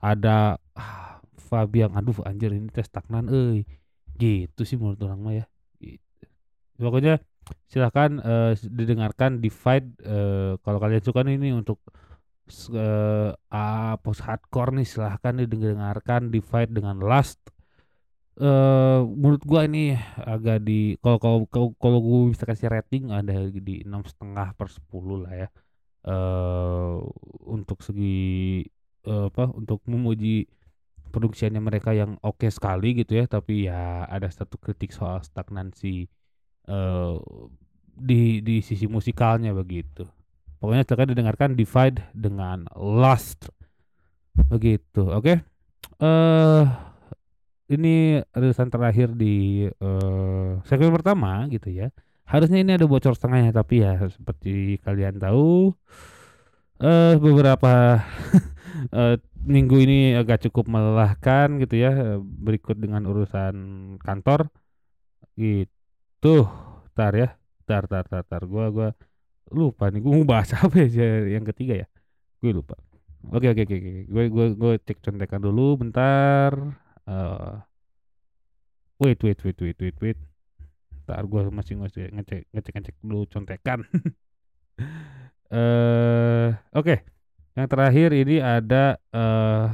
ada 0.01 0.57
ah, 0.77 1.21
Fabian 1.37 1.93
aduh 1.97 2.25
anjir 2.25 2.53
ini 2.55 2.71
tes 2.73 2.89
stagnan 2.89 3.29
eh 3.29 3.67
gitu 4.21 4.63
sih 4.69 4.77
menurut 4.77 5.01
orang 5.05 5.21
mah 5.21 5.35
ya. 5.35 5.47
Gitu. 5.81 6.25
pokoknya 6.81 7.21
silahkan 7.67 8.21
uh, 8.21 8.53
didengarkan 8.57 9.41
Divide 9.41 9.97
uh, 10.05 10.61
kalau 10.61 10.79
kalian 10.79 11.03
suka 11.03 11.25
nih 11.25 11.41
ini 11.41 11.51
untuk 11.57 11.81
uh, 12.73 13.33
uh, 13.33 13.95
post 14.01 14.23
hardcore 14.25 14.77
nih 14.77 14.87
silahkan 14.87 15.41
didengarkan 15.41 16.29
Divide 16.29 16.73
dengan 16.73 17.01
Last 17.01 17.41
uh, 18.41 19.05
menurut 19.05 19.43
gua 19.45 19.69
ini 19.69 19.95
agak 20.17 20.65
di 20.65 20.97
kalau 21.05 21.47
kalau 21.47 21.77
kalau 21.77 21.99
gue 22.01 22.33
bisa 22.33 22.49
kasih 22.49 22.73
rating 22.73 23.13
ada 23.13 23.47
di 23.53 23.85
enam 23.85 24.03
setengah 24.03 24.57
per 24.57 24.73
sepuluh 24.73 25.23
lah 25.29 25.47
ya 25.47 25.49
uh, 26.09 26.99
untuk 27.47 27.85
segi 27.85 28.65
uh, 29.07 29.29
apa 29.29 29.53
untuk 29.53 29.85
memuji 29.85 30.49
produksinya 31.11 31.59
mereka 31.59 31.93
yang 31.93 32.17
oke 32.23 32.41
okay 32.41 32.51
sekali 32.51 33.03
gitu 33.03 33.19
ya 33.19 33.25
tapi 33.27 33.69
ya 33.69 34.07
ada 34.07 34.31
satu 34.31 34.57
kritik 34.57 34.95
soal 34.95 35.21
stagnansi 35.21 36.07
uh, 36.71 37.19
di 38.01 38.41
di 38.41 38.65
sisi 38.65 38.89
musikalnya 38.89 39.53
begitu. 39.53 40.09
Pokoknya 40.61 40.85
silakan 40.85 41.11
didengarkan 41.13 41.51
Divide 41.57 42.13
dengan 42.13 42.69
Lust. 42.77 43.49
Begitu. 44.49 45.09
Oke. 45.09 45.21
Okay? 45.21 45.37
Eh 46.01 46.05
uh, 46.05 46.90
ini 47.71 48.19
rilisan 48.35 48.67
terakhir 48.67 49.15
di 49.15 49.67
uh, 49.79 50.59
segmen 50.67 50.91
pertama 50.91 51.47
gitu 51.47 51.71
ya. 51.71 51.95
Harusnya 52.27 52.59
ini 52.63 52.75
ada 52.75 52.87
bocor 52.87 53.15
setengahnya 53.15 53.55
tapi 53.55 53.87
ya 53.87 53.99
seperti 54.11 54.79
kalian 54.83 55.23
tahu 55.23 55.71
uh, 56.83 57.15
beberapa 57.19 58.03
uh, 58.91 59.15
minggu 59.55 59.77
ini 59.87 59.99
agak 60.19 60.51
cukup 60.51 60.67
melelahkan 60.67 61.63
gitu 61.63 61.79
ya 61.79 62.19
berikut 62.19 62.75
dengan 62.75 63.07
urusan 63.07 63.55
kantor. 64.03 64.51
Gitu 65.39 66.35
tar 66.99 67.15
ya 67.15 67.39
tar 67.71 67.87
tar 67.87 68.05
tar 68.11 68.27
tar. 68.27 68.43
Gua 68.51 68.67
gua 68.75 68.89
lupa 69.55 69.95
nih 69.95 70.03
gua 70.03 70.13
mau 70.19 70.27
bahas 70.27 70.51
apa 70.59 70.83
ya 70.91 71.31
yang 71.39 71.47
ketiga 71.47 71.87
ya? 71.87 71.87
Gue 72.43 72.51
lupa. 72.51 72.75
Oke 73.31 73.53
oke 73.53 73.63
oke 73.69 73.77
oke 73.77 73.93
gue 74.09 74.25
gue 74.33 74.47
gue 74.57 74.73
cek 74.81 75.05
contekan 75.05 75.45
dulu 75.45 75.77
bentar 75.77 76.57
uh, 77.09 77.61
wait 79.01 79.21
wait 79.23 79.39
wait 79.41 79.59
wait 79.61 79.79
wait 79.79 79.97
wait 80.01 80.19
ntar 81.07 81.25
gue 81.27 81.41
masih 81.51 81.81
ngecek 81.81 82.09
ngecek 82.13 82.41
ngecek 82.53 82.73
ngecek 82.77 82.97
dulu 83.01 83.25
contekan 83.31 83.81
eh 85.51 85.57
uh, 85.57 86.49
oke 86.77 86.85
okay. 86.87 86.99
yang 87.59 87.67
terakhir 87.67 88.15
ini 88.15 88.39
ada 88.39 89.01
uh, 89.11 89.67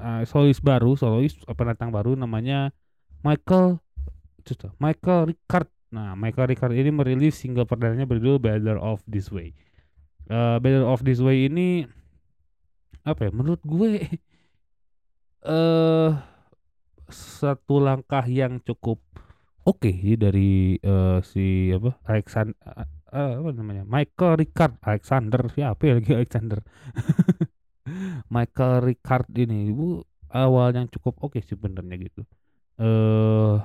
uh, 0.00 0.22
solois 0.26 0.58
baru 0.58 0.98
solois 0.98 1.36
pendatang 1.54 1.92
baru 1.92 2.18
namanya 2.18 2.74
Michael 3.22 3.78
Michael 4.82 5.30
Ricard 5.30 5.70
Nah, 5.92 6.16
Michael 6.16 6.48
Ricard 6.48 6.72
ini 6.72 6.88
merilis 6.88 7.36
single 7.36 7.68
perdananya 7.68 8.08
berjudul 8.08 8.40
Better 8.40 8.80
of 8.80 9.04
This 9.04 9.28
Way. 9.28 9.52
Uh, 10.32 10.56
Better 10.56 10.88
of 10.88 11.04
This 11.04 11.20
Way 11.20 11.52
ini 11.52 11.84
apa 13.04 13.28
ya? 13.28 13.30
Menurut 13.30 13.60
gue 13.60 14.08
eh 15.42 16.10
satu 17.12 17.82
langkah 17.82 18.24
yang 18.24 18.62
cukup 18.62 19.02
oke 19.66 19.82
okay 19.82 20.16
dari 20.16 20.80
uh, 20.82 21.18
si 21.22 21.70
apa 21.74 21.98
Alexander 22.08 22.56
uh, 22.64 22.88
uh, 23.12 23.32
apa 23.44 23.50
namanya 23.54 23.84
Michael 23.84 24.40
Ricard. 24.40 24.74
Alexander 24.82 25.42
siapa 25.52 25.82
ya 25.84 25.94
lagi 26.00 26.12
Alexander? 26.16 26.58
Michael 28.34 28.74
Ricard 28.88 29.28
ini 29.36 29.70
bu 29.70 30.00
awal 30.32 30.72
yang 30.72 30.88
cukup 30.88 31.20
oke 31.20 31.36
okay 31.36 31.42
sih 31.44 31.54
benernya 31.54 31.96
gitu. 32.00 32.22
Eh 32.80 32.84
uh, 32.86 33.60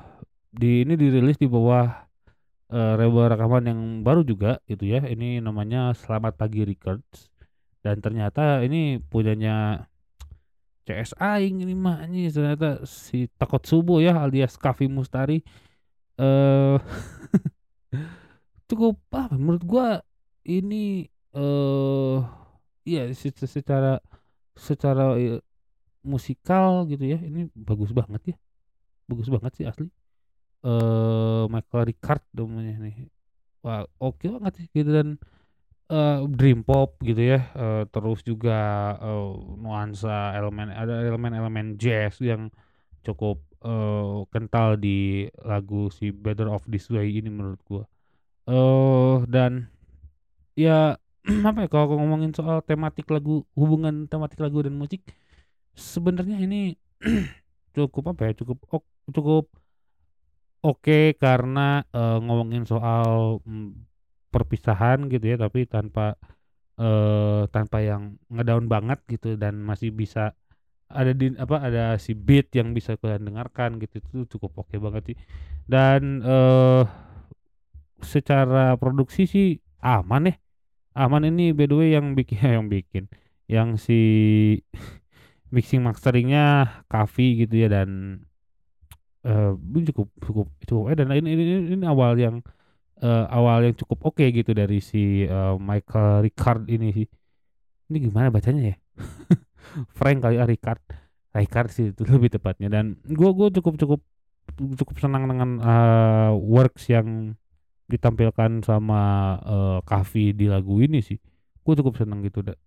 di 0.51 0.83
ini 0.83 0.93
dirilis 0.99 1.39
di 1.39 1.47
bawah 1.47 1.87
uh, 2.73 2.93
rekaman 3.31 3.63
yang 3.71 3.81
baru 4.03 4.21
juga 4.27 4.59
gitu 4.67 4.83
ya. 4.85 5.01
Ini 5.07 5.39
namanya 5.39 5.95
Selamat 5.95 6.35
Pagi 6.35 6.67
Records 6.67 7.31
dan 7.81 8.03
ternyata 8.03 8.59
ini 8.67 8.99
punyanya 8.99 9.87
CS 10.87 11.11
Aing 11.19 11.67
ini 11.67 11.75
mah 11.75 12.07
ini 12.07 12.31
ternyata 12.31 12.87
si 12.87 13.27
Takot 13.35 13.59
Subuh 13.67 13.99
ya 13.99 14.15
alias 14.23 14.55
Kavi 14.55 14.87
Mustari. 14.87 15.43
Eh 16.15 16.23
uh, 16.23 16.79
cukup 18.71 18.95
apa? 19.11 19.35
Menurut 19.35 19.63
gua 19.67 19.87
ini 20.47 21.11
eh 21.35 22.17
iya 22.87 23.11
secara 23.11 23.99
secara 24.55 25.19
uh, 25.19 25.43
musikal 26.07 26.87
gitu 26.87 27.03
ya 27.03 27.19
ini 27.19 27.51
bagus 27.51 27.91
banget 27.91 28.31
ya. 28.31 28.35
Bagus 29.11 29.27
banget 29.27 29.51
sih 29.59 29.65
asli. 29.67 29.91
Uh, 30.63 31.51
Michael 31.51 31.91
Ricard 31.91 32.23
namanya 32.31 32.79
nih. 32.79 33.11
Wah, 33.59 33.83
oke 33.99 34.23
okay 34.23 34.27
banget 34.31 34.53
sih 34.63 34.67
gitu. 34.71 34.89
Dan 34.95 35.19
uh, 35.91 36.23
dream 36.27 36.63
pop 36.63 36.95
gitu 37.03 37.35
ya. 37.35 37.51
Uh, 37.55 37.83
terus 37.89 38.23
juga 38.23 38.93
uh, 38.99 39.35
nuansa 39.59 40.35
elemen 40.37 40.71
ada 40.71 41.03
elemen-elemen 41.03 41.75
jazz 41.75 42.19
yang 42.23 42.51
cukup 43.03 43.39
uh, 43.63 44.23
kental 44.31 44.75
di 44.79 45.27
lagu 45.43 45.87
si 45.91 46.11
Better 46.11 46.51
of 46.51 46.63
This 46.67 46.87
Way 46.91 47.19
ini 47.19 47.29
menurut 47.31 47.61
gua. 47.67 47.83
Uh, 48.47 49.27
dan 49.27 49.67
ya 50.55 50.95
apa 51.49 51.65
ya 51.65 51.67
kalau 51.67 51.99
ngomongin 51.99 52.31
soal 52.31 52.63
tematik 52.63 53.11
lagu 53.11 53.43
hubungan 53.59 54.07
tematik 54.07 54.39
lagu 54.39 54.63
dan 54.63 54.79
musik 54.79 55.03
sebenarnya 55.75 56.39
ini 56.39 56.79
cukup 57.75 58.15
apa 58.15 58.31
ya 58.31 58.33
cukup 58.39 58.57
oh, 58.71 58.83
cukup 59.11 59.51
Oke, 60.65 61.13
karena, 61.21 61.85
uh, 61.93 62.17
ngomongin 62.17 62.65
soal, 62.65 63.39
mmm, 63.45 63.77
perpisahan 64.33 65.07
gitu 65.11 65.25
ya, 65.33 65.37
tapi 65.39 65.65
tanpa, 65.67 66.15
uh, 66.79 67.47
tanpa 67.49 67.81
yang 67.83 68.19
ngedown 68.31 68.65
banget 68.67 68.99
gitu 69.07 69.35
dan 69.39 69.59
masih 69.63 69.91
bisa 69.93 70.35
ada 70.87 71.11
di 71.11 71.35
apa, 71.35 71.59
ada 71.67 71.99
si 71.99 72.15
beat 72.15 72.47
yang 72.55 72.71
bisa 72.71 72.95
kalian 72.95 73.27
dengarkan 73.27 73.75
gitu, 73.83 73.99
itu 73.99 74.37
cukup 74.37 74.63
oke 74.63 74.75
banget 74.79 75.13
sih. 75.13 75.17
Dan, 75.67 76.23
uh, 76.23 76.87
secara 78.01 78.77
produksi 78.77 79.25
sih 79.25 79.47
aman 79.81 80.29
ya, 80.31 80.35
aman 80.97 81.29
ini 81.29 81.53
by 81.53 81.65
the 81.69 81.75
way 81.75 81.89
yang 81.93 82.13
bikin 82.13 82.39
yang 82.55 82.65
bikin, 82.69 83.03
yang 83.49 83.69
si 83.77 83.99
mixing 85.53 85.83
masteringnya 85.83 86.83
Kavi 86.91 87.47
gitu 87.47 87.55
ya 87.55 87.67
dan 87.71 88.21
uh, 89.23 89.55
cukup 89.87 90.07
cukup 90.19 90.47
cukup 90.67 90.83
eh 90.91 90.95
dan 90.99 91.07
ini 91.15 91.29
ini 91.33 91.43
ini 91.79 91.85
awal 91.87 92.19
yang, 92.19 92.43
uh, 93.03 93.25
awal 93.29 93.65
yang 93.65 93.75
cukup 93.75 94.13
oke 94.13 94.25
gitu 94.25 94.51
dari 94.53 94.79
si, 94.81 95.25
uh, 95.27 95.57
Michael 95.57 96.25
Ricard 96.27 96.67
ini 96.69 96.93
sih. 96.93 97.07
ini 97.87 97.97
gimana 98.03 98.27
bacanya 98.27 98.75
ya? 98.75 98.77
Frank 99.97 100.23
kali 100.23 100.35
ah 100.41 100.47
Ricard. 100.47 100.81
Ricard 101.31 101.69
sih 101.71 101.95
itu 101.95 102.03
lebih 102.11 102.33
tepatnya. 102.33 102.67
Dan 102.67 102.99
gue 103.03 103.29
gue 103.31 103.47
cukup 103.61 103.79
cukup 103.79 104.01
cukup 104.57 104.95
senang 104.99 105.27
dengan 105.27 105.59
uh, 105.59 106.31
works 106.35 106.87
yang 106.89 107.35
ditampilkan 107.87 108.63
sama 108.67 109.35
uh, 109.43 109.79
Kavi 109.87 110.35
di 110.35 110.51
lagu 110.51 110.79
ini 110.83 110.99
sih. 110.99 111.19
Gue 111.63 111.75
cukup 111.75 111.99
senang 111.99 112.23
gitu 112.23 112.43
dah 112.43 112.57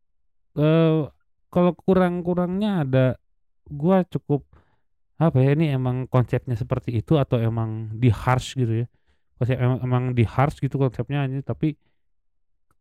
uh, 0.56 1.10
kalau 1.50 1.72
kurang-kurangnya 1.74 2.86
ada 2.86 3.06
gue 3.70 3.98
cukup 4.18 4.46
apa 5.20 5.36
ya 5.44 5.52
ini 5.52 5.76
emang 5.76 6.08
konsepnya 6.08 6.56
seperti 6.56 7.04
itu 7.04 7.20
atau 7.20 7.36
emang 7.36 7.92
di 7.92 8.08
harsh 8.08 8.56
gitu 8.56 8.84
ya 8.84 8.86
konsep 9.40 9.56
emang, 9.56 9.80
emang 9.80 10.04
di 10.12 10.28
harsh 10.28 10.60
gitu 10.60 10.76
konsepnya 10.76 11.24
ini 11.24 11.40
tapi 11.40 11.72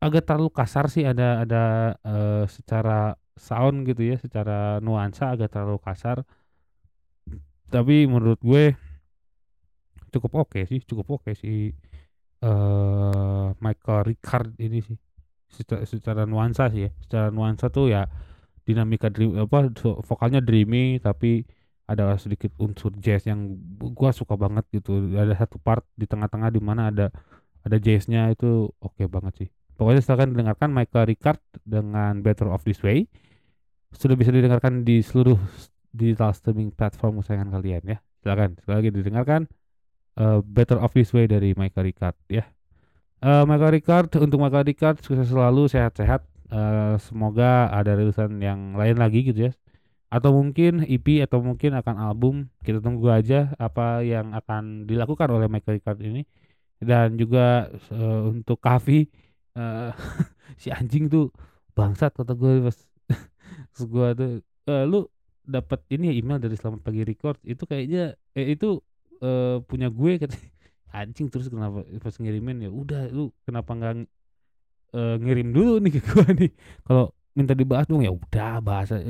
agak 0.04 0.28
terlalu 0.28 0.52
kasar 0.52 0.92
sih 0.92 1.08
ada 1.08 1.48
ada 1.48 1.64
uh, 2.04 2.44
secara 2.52 3.16
sound 3.40 3.88
gitu 3.88 4.04
ya 4.04 4.20
secara 4.20 4.84
nuansa 4.84 5.32
agak 5.32 5.56
terlalu 5.56 5.80
kasar. 5.80 6.28
Tapi 7.72 8.04
menurut 8.12 8.44
gue 8.44 8.76
cukup 10.12 10.44
oke 10.44 10.60
okay 10.60 10.64
sih 10.68 10.84
cukup 10.84 11.16
oke 11.16 11.32
okay 11.32 11.34
sih 11.40 11.72
uh, 12.44 13.56
Michael 13.64 14.12
Ricard 14.12 14.52
ini 14.60 14.84
sih. 14.84 15.00
Secara, 15.50 15.82
secara 15.88 16.24
nuansa 16.28 16.68
sih 16.70 16.86
ya 16.86 16.92
secara 17.02 17.32
nuansa 17.32 17.72
tuh 17.72 17.90
ya 17.90 18.06
dinamika 18.68 19.10
dream 19.10 19.34
apa 19.34 19.74
vokalnya 20.06 20.46
dreamy 20.46 21.02
tapi 21.02 21.42
ada 21.90 22.14
sedikit 22.22 22.54
unsur 22.62 22.94
jazz 23.02 23.26
yang 23.26 23.58
gua 23.82 24.14
suka 24.14 24.38
banget 24.38 24.62
gitu. 24.70 25.10
Ada 25.18 25.34
satu 25.34 25.58
part 25.58 25.82
di 25.98 26.06
tengah-tengah 26.06 26.54
di 26.54 26.62
mana 26.62 26.94
ada 26.94 27.10
ada 27.66 27.78
jazznya 27.82 28.30
itu 28.30 28.70
oke 28.78 28.94
okay 28.94 29.10
banget 29.10 29.34
sih. 29.46 29.50
Pokoknya 29.74 30.06
silahkan 30.06 30.30
dengarkan 30.30 30.70
Michael 30.70 31.10
Ricard 31.10 31.42
dengan 31.66 32.22
Better 32.22 32.52
of 32.54 32.62
This 32.62 32.86
Way 32.86 33.10
sudah 33.90 34.14
bisa 34.14 34.30
didengarkan 34.30 34.86
di 34.86 35.02
seluruh 35.02 35.40
digital 35.90 36.30
streaming 36.38 36.70
platform 36.70 37.26
kesayangan 37.26 37.58
kalian 37.58 37.98
ya. 37.98 37.98
Silakan 38.22 38.54
sekali 38.62 38.76
lagi 38.86 38.90
didengarkan 38.94 39.42
uh, 40.22 40.46
Better 40.46 40.78
of 40.78 40.94
This 40.94 41.10
Way 41.10 41.26
dari 41.26 41.58
Michael 41.58 41.90
Ricard 41.90 42.16
ya. 42.30 42.46
Uh, 43.20 43.50
Michael 43.50 43.82
Ricard 43.82 44.14
untuk 44.22 44.38
Michael 44.38 44.68
Ricard 44.70 45.02
sukses 45.02 45.34
selalu 45.34 45.66
sehat-sehat. 45.66 46.22
Uh, 46.50 46.98
semoga 47.02 47.70
ada 47.70 47.94
rilisan 47.94 48.42
yang 48.42 48.74
lain 48.74 48.98
lagi 48.98 49.22
gitu 49.22 49.50
ya 49.50 49.54
atau 50.10 50.34
mungkin 50.34 50.82
EP 50.90 51.22
atau 51.22 51.40
mungkin 51.46 51.78
akan 51.78 51.96
album 52.02 52.36
kita 52.66 52.82
tunggu 52.82 53.14
aja 53.14 53.54
apa 53.62 54.02
yang 54.02 54.34
akan 54.34 54.90
dilakukan 54.90 55.30
oleh 55.30 55.46
Michael 55.46 55.78
Ricard 55.78 56.02
ini. 56.02 56.26
Dan 56.80 57.20
juga 57.20 57.68
uh, 57.92 58.32
untuk 58.32 58.58
Kavi 58.64 59.06
uh, 59.60 59.92
si 60.62 60.74
anjing 60.74 61.12
tuh 61.12 61.30
bangsat 61.76 62.16
kata 62.16 62.34
gue 62.34 62.66
pas 62.66 62.78
gue 63.80 64.08
tuh 64.16 64.32
uh, 64.72 64.84
lu 64.88 65.06
dapat 65.44 65.82
ini 65.92 66.14
ya 66.14 66.16
email 66.20 66.40
dari 66.40 66.56
Selamat 66.56 66.86
Pagi 66.86 67.02
Record 67.04 67.42
itu 67.44 67.64
kayaknya 67.66 68.14
eh, 68.38 68.54
itu 68.54 68.80
uh, 69.22 69.60
punya 69.66 69.92
gue 69.92 70.22
kata 70.22 70.36
anjing 71.00 71.30
terus 71.30 71.52
kenapa 71.52 71.86
pas 72.02 72.16
ngirimin 72.18 72.66
ya 72.66 72.72
udah 72.72 73.12
lu 73.14 73.30
kenapa 73.46 73.76
nggak 73.76 73.94
uh, 74.94 75.16
ngirim 75.22 75.54
dulu 75.54 75.84
nih 75.84 75.92
ke 75.98 76.02
gue 76.02 76.28
nih? 76.46 76.52
Kalau 76.86 77.14
minta 77.38 77.54
dibahas 77.54 77.86
dong 77.86 78.02
ya 78.02 78.12
udah 78.14 78.60
bahasa 78.60 79.02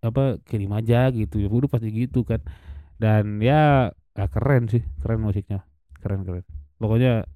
apa 0.00 0.40
kirim 0.48 0.72
aja 0.76 1.08
gitu. 1.12 1.40
Ya 1.40 1.48
udah 1.48 1.68
pasti 1.68 1.92
gitu 1.92 2.24
kan. 2.24 2.40
Dan 3.00 3.40
ya, 3.40 3.92
ya 4.16 4.26
keren 4.28 4.68
sih 4.68 4.84
keren 5.00 5.20
musiknya. 5.24 5.64
Keren 6.00 6.24
keren. 6.24 6.44
Pokoknya 6.80 7.28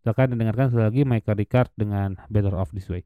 silakan 0.00 0.36
dengarkan 0.36 0.72
sekali 0.72 0.84
lagi 0.84 1.02
Michael 1.04 1.38
Ricard 1.40 1.70
dengan 1.76 2.16
Better 2.32 2.56
Off 2.56 2.72
This 2.72 2.88
Way. 2.88 3.04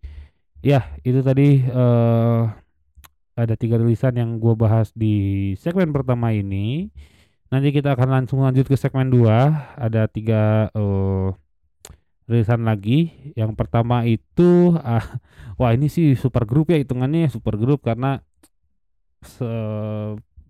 Ya 0.65 0.95
itu 1.05 1.21
tadi 1.21 1.61
uh, 1.71 2.49
ada 3.35 3.55
tiga 3.59 3.77
rilisan 3.77 4.15
yang 4.15 4.39
gue 4.39 4.55
bahas 4.55 4.95
di 4.95 5.53
segmen 5.59 5.91
pertama 5.91 6.31
ini. 6.31 6.91
Nanti 7.51 7.71
kita 7.71 7.95
akan 7.95 8.09
langsung 8.11 8.43
lanjut 8.43 8.67
ke 8.67 8.75
segmen 8.79 9.11
dua. 9.11 9.71
Ada 9.79 10.11
tiga 10.11 10.71
uh, 10.75 11.35
rilisan 12.31 12.65
lagi. 12.65 13.13
Yang 13.35 13.53
pertama 13.59 14.07
itu 14.07 14.75
uh, 14.79 15.07
wah 15.61 15.71
ini 15.75 15.91
sih 15.91 16.15
super 16.15 16.47
grup 16.47 16.71
ya 16.71 16.79
hitungannya 16.81 17.29
super 17.31 17.59
grup 17.59 17.85
karena 17.85 18.23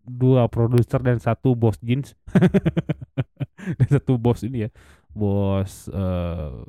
dua 0.05 0.47
produser 0.53 1.01
dan 1.01 1.19
satu 1.19 1.57
bos 1.57 1.81
jeans. 1.81 2.13
Dan 3.81 3.89
satu 3.89 4.21
bos 4.21 4.45
ini 4.45 4.69
ya 4.69 4.71
bos 5.17 5.89
uh, 5.89 6.69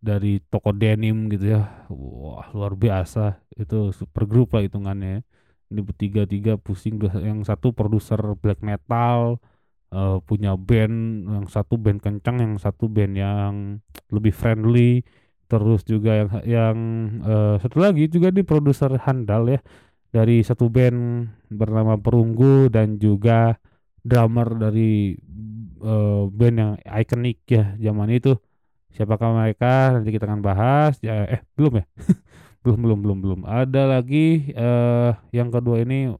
dari 0.00 0.40
toko 0.48 0.72
denim 0.72 1.28
gitu 1.28 1.52
ya. 1.52 1.84
Wah 1.92 2.48
luar 2.56 2.72
biasa. 2.74 3.44
Itu 3.52 3.92
super 3.92 4.24
grup 4.24 4.56
lah 4.56 4.64
hitungannya. 4.64 5.20
Ini 5.68 5.80
bertiga 5.84 6.24
tiga 6.24 6.56
pusing. 6.56 6.96
Yang 7.02 7.52
satu 7.52 7.76
produser 7.76 8.16
black 8.40 8.64
metal 8.64 9.36
uh, 9.92 10.16
punya 10.24 10.56
band 10.56 11.28
yang 11.28 11.44
satu 11.44 11.76
band 11.76 12.00
kencang 12.00 12.40
yang 12.40 12.52
satu 12.56 12.88
band 12.88 13.12
yang 13.12 13.54
lebih 14.08 14.32
friendly. 14.32 15.04
Terus 15.48 15.80
juga 15.84 16.12
yang 16.12 16.28
yang 16.44 16.76
uh, 17.24 17.56
satu 17.60 17.80
lagi 17.80 18.08
juga 18.08 18.28
di 18.28 18.44
produser 18.44 18.96
handal 19.00 19.48
ya 19.48 19.60
dari 20.08 20.40
satu 20.40 20.72
band 20.72 21.28
bernama 21.52 22.00
Perunggu 22.00 22.72
dan 22.72 22.96
juga 22.96 23.56
drummer 24.00 24.56
dari 24.56 25.16
uh, 25.84 26.26
band 26.32 26.56
yang 26.56 26.72
ikonik 26.84 27.44
ya 27.48 27.76
zaman 27.76 28.08
itu. 28.12 28.36
Siapakah 28.92 29.36
mereka? 29.36 29.94
Nanti 29.94 30.10
kita 30.10 30.26
akan 30.26 30.40
bahas. 30.40 30.96
Ya, 31.04 31.28
eh 31.28 31.40
belum 31.54 31.82
ya? 31.82 31.84
belum 32.64 32.78
belum 32.82 32.98
belum 33.04 33.18
belum. 33.20 33.40
Ada 33.44 34.00
lagi 34.00 34.52
uh, 34.56 35.12
yang 35.30 35.52
kedua 35.52 35.84
ini 35.84 36.10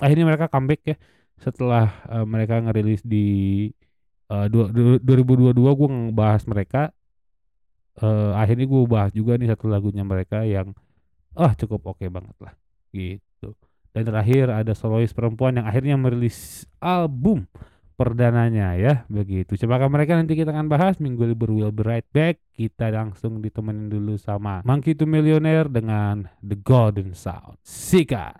akhirnya 0.00 0.24
mereka 0.28 0.46
comeback 0.52 0.82
ya 0.84 0.96
setelah 1.36 1.92
uh, 2.08 2.24
mereka 2.24 2.60
ngerilis 2.64 3.04
di 3.04 3.26
uh, 4.32 4.48
2022 4.48 5.52
gue 5.52 5.88
ngebahas 5.88 6.42
mereka 6.48 6.82
uh, 8.00 8.32
akhirnya 8.36 8.66
gue 8.68 8.80
bahas 8.88 9.12
juga 9.12 9.36
nih 9.36 9.52
satu 9.52 9.68
lagunya 9.68 10.04
mereka 10.04 10.44
yang 10.44 10.72
ah 11.36 11.48
oh, 11.48 11.52
cukup 11.52 11.92
oke 11.92 12.00
okay 12.00 12.08
banget 12.08 12.36
lah 12.40 12.56
gitu. 12.96 13.52
Dan 13.92 14.08
terakhir 14.08 14.48
ada 14.52 14.72
solois 14.72 15.12
perempuan 15.12 15.60
yang 15.60 15.68
akhirnya 15.68 15.96
merilis 16.00 16.64
album 16.80 17.44
perdananya 17.96 18.76
ya 18.76 18.94
begitu. 19.08 19.56
Coba 19.56 19.88
mereka 19.88 20.20
nanti 20.20 20.36
kita 20.36 20.52
akan 20.52 20.68
bahas 20.68 21.00
minggu 21.00 21.24
libur 21.24 21.48
will 21.48 21.72
be 21.72 21.80
right 21.80 22.08
back. 22.12 22.36
Kita 22.52 22.92
langsung 22.92 23.40
ditemenin 23.40 23.88
dulu 23.88 24.20
sama 24.20 24.60
Monkey 24.68 24.92
to 24.92 25.08
Millionaire 25.08 25.68
dengan 25.72 26.28
The 26.44 26.60
Golden 26.60 27.16
Sound. 27.16 27.56
Sikat. 27.64 28.36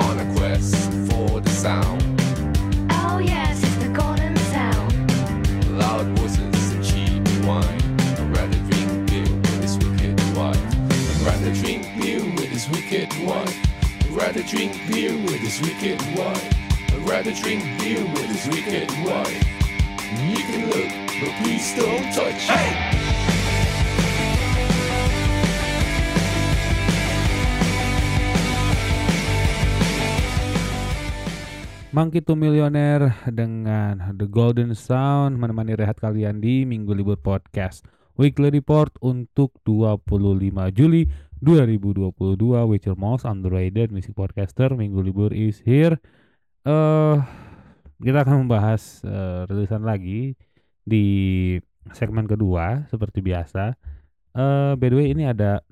On 0.00 0.16
a 0.16 0.26
quest 0.32 0.92
for 1.12 1.44
the 1.44 1.52
sound. 1.52 2.05
Rather 14.26 14.42
drink 14.42 14.74
beer 14.90 15.14
with 15.30 15.38
his 15.38 15.62
wicked 15.62 16.02
wife. 16.18 16.50
I'd 16.90 17.06
rather 17.06 17.30
drink 17.30 17.62
beer 17.78 18.02
with 18.02 18.26
his 18.26 18.42
wicked 18.50 18.90
wife. 19.06 19.38
You 20.18 20.42
can 20.42 20.66
look, 20.66 20.90
but 21.22 21.30
please 21.38 21.62
don't 21.78 22.10
touch. 22.10 22.42
Hey! 22.50 22.74
Monkey 31.94 32.18
to 32.26 32.34
Millionaire 32.34 33.14
dengan 33.30 34.10
The 34.10 34.26
Golden 34.26 34.74
Sound 34.74 35.38
menemani 35.38 35.78
rehat 35.78 36.02
kalian 36.02 36.42
di 36.42 36.66
Minggu 36.66 36.98
Libur 36.98 37.22
Podcast. 37.22 37.86
Weekly 38.18 38.50
Report 38.50 38.90
untuk 39.04 39.54
25 39.62 40.50
Juli 40.74 41.06
2022 41.46 42.42
With 42.66 42.82
your 42.90 42.98
most 42.98 43.22
underrated 43.22 43.94
music 43.94 44.18
podcaster 44.18 44.74
Minggu 44.74 44.98
libur 44.98 45.30
is 45.30 45.62
here. 45.62 45.94
Uh, 46.66 47.22
Kita 48.02 48.26
akan 48.26 48.44
membahas 48.44 49.06
uh, 49.06 49.46
rilisan 49.46 49.86
lagi 49.86 50.34
Di 50.82 51.06
segmen 51.94 52.26
kedua 52.26 52.90
Seperti 52.90 53.22
biasa. 53.22 53.78
Uh, 54.34 54.74
By 54.74 54.90
the 54.90 54.96
way 54.98 55.06
ini 55.14 55.30
ada 55.30 55.62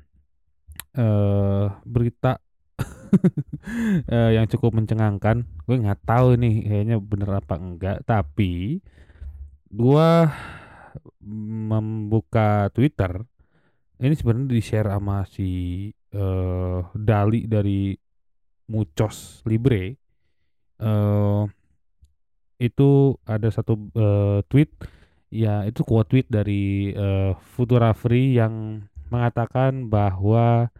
uh, 0.95 1.75
Berita 1.83 2.39
uh, 2.39 4.31
Yang 4.39 4.55
cukup 4.55 4.79
mencengangkan. 4.79 5.43
Gue 5.67 5.83
nggak 5.83 6.07
tahu 6.07 6.39
nih 6.39 6.71
Kayaknya 6.71 6.97
bener 7.03 7.31
apa 7.35 7.55
enggak 7.59 7.99
Tapi 8.07 8.79
Gue 9.75 10.11
membuka 11.19 12.71
Twitter 12.71 13.27
ini 14.03 14.15
sebenarnya 14.17 14.49
di 14.51 14.63
share 14.63 14.91
sama 14.91 15.23
si 15.29 15.51
uh, 16.15 16.83
Dali 16.95 17.47
dari 17.47 17.95
Mucos 18.71 19.45
Libre 19.45 19.95
uh, 20.81 21.45
itu 22.59 22.91
ada 23.29 23.49
satu 23.51 23.77
uh, 23.95 24.41
tweet 24.47 24.71
ya 25.35 25.67
itu 25.67 25.83
quote 25.83 26.09
tweet 26.11 26.27
dari 26.31 26.95
uh, 26.95 27.35
Futura 27.55 27.91
Free 27.93 28.39
yang 28.39 28.87
mengatakan 29.11 29.91
bahwa 29.91 30.71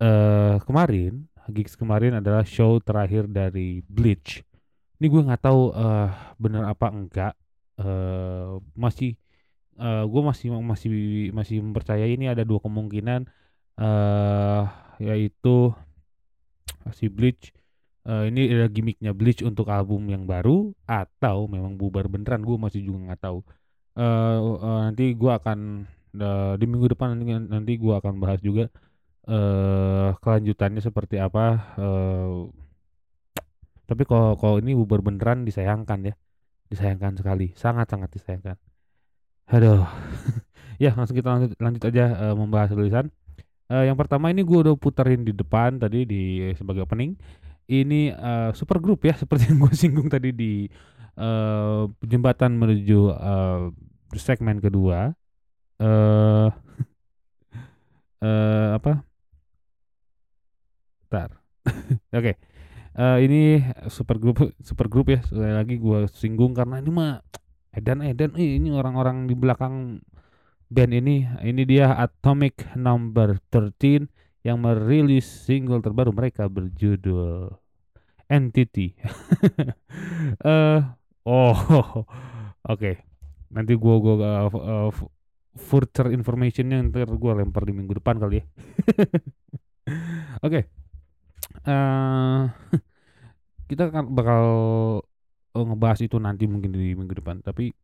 eh 0.00 0.56
kemarin 0.64 1.30
gigs 1.50 1.74
kemarin 1.74 2.18
adalah 2.22 2.46
show 2.46 2.78
terakhir 2.80 3.26
dari 3.26 3.82
Bleach. 3.84 4.40
Ini 5.00 5.06
gue 5.10 5.22
nggak 5.26 5.42
tahu 5.44 5.74
eh 5.74 6.10
bener 6.38 6.64
apa 6.68 6.86
enggak. 6.92 7.34
eh 7.80 8.60
masih 8.76 9.16
eh 9.84 10.02
gue 10.12 10.22
masih 10.30 10.48
masih 10.72 10.90
masih 11.38 11.56
mempercayai 11.64 12.10
ini 12.16 12.26
ada 12.32 12.42
dua 12.50 12.60
kemungkinan 12.64 13.20
eh 13.80 14.62
yaitu 15.06 15.72
si 16.98 17.06
Bleach 17.16 17.52
eh 18.08 18.24
ini 18.32 18.40
ada 18.54 18.66
gimmicknya 18.72 19.12
Bleach 19.18 19.42
untuk 19.50 19.66
album 19.70 20.08
yang 20.14 20.24
baru 20.32 20.72
atau 20.88 21.38
memang 21.54 21.76
bubar 21.80 22.06
beneran 22.12 22.42
gue 22.48 22.56
masih 22.64 22.80
juga 22.86 22.98
nggak 23.12 23.22
tahu. 23.26 23.38
eh 24.00 24.38
eh, 24.66 24.80
nanti 24.88 25.04
gue 25.20 25.32
akan 25.40 25.58
eh, 26.26 26.52
di 26.60 26.64
minggu 26.70 26.88
depan 26.94 27.08
nanti 27.16 27.24
nanti 27.54 27.72
gue 27.84 27.94
akan 28.00 28.14
bahas 28.22 28.40
juga 28.48 28.64
eh 29.30 30.08
kelanjutannya 30.22 30.82
seperti 30.88 31.16
apa. 31.26 31.40
eh 31.82 32.34
tapi 33.88 34.02
kalau 34.10 34.38
kalau 34.40 34.56
ini 34.62 34.72
bubar 34.78 35.00
beneran 35.02 35.42
disayangkan 35.48 36.00
ya, 36.08 36.14
disayangkan 36.72 37.14
sekali, 37.20 37.46
sangat 37.62 37.86
sangat 37.92 38.10
disayangkan. 38.16 38.56
Aduh, 39.50 39.82
ya 40.82 40.94
langsung 40.94 41.16
kita 41.18 41.28
lanjut 41.34 41.50
lanjut 41.58 41.82
aja 41.90 42.04
eh, 42.30 42.34
membahas 42.38 42.70
tulisan. 42.70 43.06
Eh, 43.70 43.84
yang 43.90 43.98
pertama 43.98 44.30
ini 44.30 44.42
gue 44.46 44.58
udah 44.66 44.74
puterin 44.78 45.22
di 45.26 45.32
depan 45.34 45.78
tadi 45.82 46.06
di 46.06 46.22
sebagai 46.54 46.86
opening. 46.86 47.18
Ini 47.70 48.14
eh, 48.14 48.50
super 48.54 48.78
grup 48.82 49.02
ya 49.06 49.14
seperti 49.22 49.50
yang 49.50 49.58
gue 49.62 49.72
singgung 49.74 50.08
tadi 50.10 50.30
di 50.34 50.66
eh 51.20 51.82
jembatan 52.06 52.54
menuju 52.56 53.00
eh, 53.12 53.60
segmen 54.18 54.58
kedua. 54.62 55.10
eh 55.80 56.48
eh 58.24 58.68
apa? 58.78 59.02
Bentar. 61.10 61.30
Oke. 62.14 62.32
Eh, 62.94 63.18
ini 63.26 63.40
super 63.88 64.18
grup 64.18 64.50
super 64.60 64.86
grup 64.90 65.08
ya 65.14 65.20
sekali 65.24 65.54
lagi 65.54 65.74
gue 65.78 65.98
singgung 66.14 66.52
karena 66.52 66.82
ini 66.82 66.90
mah 66.90 67.22
edan 67.70 68.02
edan 68.02 68.34
eh, 68.34 68.58
ini 68.58 68.74
orang-orang 68.74 69.30
di 69.30 69.34
belakang 69.38 70.02
band 70.70 70.92
ini 70.94 71.26
ini 71.42 71.62
dia 71.66 71.94
Atomic 71.98 72.74
Number 72.78 73.38
13 73.50 74.06
yang 74.46 74.62
merilis 74.62 75.26
single 75.26 75.84
terbaru 75.84 76.14
mereka 76.14 76.48
berjudul 76.48 77.52
Entity. 78.30 78.94
eh 80.46 80.80
oh 81.26 81.56
oke 82.72 82.92
nanti 83.50 83.74
gua 83.74 83.96
gua 83.98 84.14
uh, 84.14 84.50
uh, 84.54 84.90
further 85.58 86.14
informationnya 86.14 86.78
ntar 86.86 87.10
gua 87.18 87.42
lempar 87.42 87.66
di 87.66 87.74
minggu 87.74 87.98
depan 87.98 88.22
kali 88.22 88.38
ya. 88.38 88.44
oke 90.46 90.60
eh 91.66 92.42
kita 93.66 93.90
kan 93.90 94.06
bakal 94.14 94.44
eh, 95.56 95.64
ngebahas 95.64 96.00
itu 96.04 96.16
nanti 96.22 96.46
mungkin 96.46 96.70
di 96.74 96.94
minggu 96.94 97.14
depan 97.18 97.42
tapi 97.42 97.74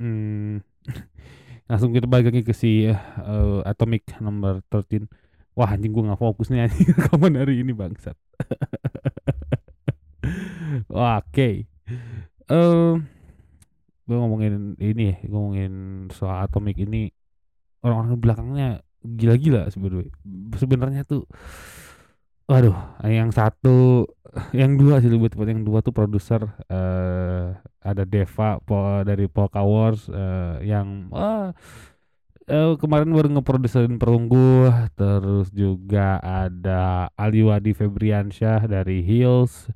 hmm, 0.00 0.60
langsung 1.70 1.94
kita 1.94 2.06
balik 2.08 2.32
lagi 2.32 2.42
ke 2.42 2.54
si 2.56 2.88
eh, 2.88 3.60
Atomic 3.68 4.18
Number 4.20 4.64
13 4.70 5.06
wah 5.52 5.68
anjing 5.68 5.92
gua 5.92 6.12
nggak 6.12 6.20
fokus 6.20 6.48
nih 6.48 6.68
anjing 6.68 6.88
rekaman 6.96 7.36
hari 7.36 7.60
ini 7.60 7.72
bangsat. 7.76 8.12
Oke. 10.88 11.68
Eh 12.48 12.92
gue 14.02 14.16
ngomongin 14.18 14.74
ini 14.82 15.14
ya 15.14 15.16
ngomongin 15.30 15.72
soal 16.10 16.42
Atomic 16.44 16.76
ini 16.82 17.14
orang-orang 17.86 18.18
belakangnya 18.18 18.68
gila-gila 19.02 19.70
sebenarnya 20.52 21.02
tuh 21.06 21.26
Waduh, 22.52 22.76
yang 23.08 23.32
satu, 23.32 24.04
yang 24.52 24.76
dua 24.76 25.00
sih 25.00 25.08
lebih 25.08 25.32
tepat 25.32 25.56
yang 25.56 25.64
dua 25.64 25.80
tuh 25.80 25.96
produser 25.96 26.44
eh 26.68 27.56
ada 27.80 28.04
Deva 28.04 28.60
po, 28.60 29.00
dari 29.08 29.24
Polka 29.24 29.64
Wars 29.64 30.04
eh, 30.12 30.68
yang 30.68 31.08
wah 31.08 31.56
eh, 32.44 32.76
kemarin 32.76 33.08
baru 33.08 33.28
ngeproduserin 33.40 33.96
Perunggu, 33.96 34.68
terus 35.00 35.48
juga 35.48 36.20
ada 36.20 37.08
Aliwadi 37.16 37.72
Febriansyah 37.72 38.68
dari 38.68 39.00
Hills 39.00 39.72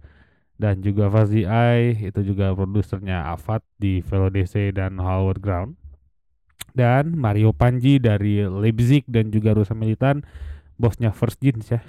dan 0.61 0.85
juga 0.85 1.09
Fazi 1.09 1.49
Ai. 1.49 1.97
Itu 1.97 2.21
juga 2.21 2.53
produsernya 2.53 3.33
Avat 3.33 3.65
di 3.81 4.05
VLDC 4.05 4.77
dan 4.77 5.01
Howard 5.01 5.41
Ground. 5.41 5.81
Dan 6.77 7.17
Mario 7.17 7.57
Panji 7.57 7.97
dari 7.97 8.45
Leipzig 8.45 9.09
dan 9.09 9.33
juga 9.33 9.57
Rusa 9.57 9.73
Militan 9.73 10.21
bosnya 10.77 11.11
First 11.13 11.41
Jeans 11.41 11.73
ya. 11.73 11.81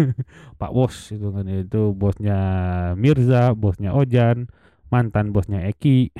Pak 0.60 0.72
Bos 0.72 1.12
itu 1.12 1.28
kan 1.32 1.46
itu 1.48 1.92
bosnya 1.92 2.38
Mirza 2.96 3.52
bosnya 3.52 3.92
Ojan 3.92 4.48
mantan 4.90 5.30
bosnya 5.30 5.64
Eki. 5.68 6.10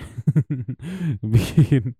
Bikin 1.32 1.96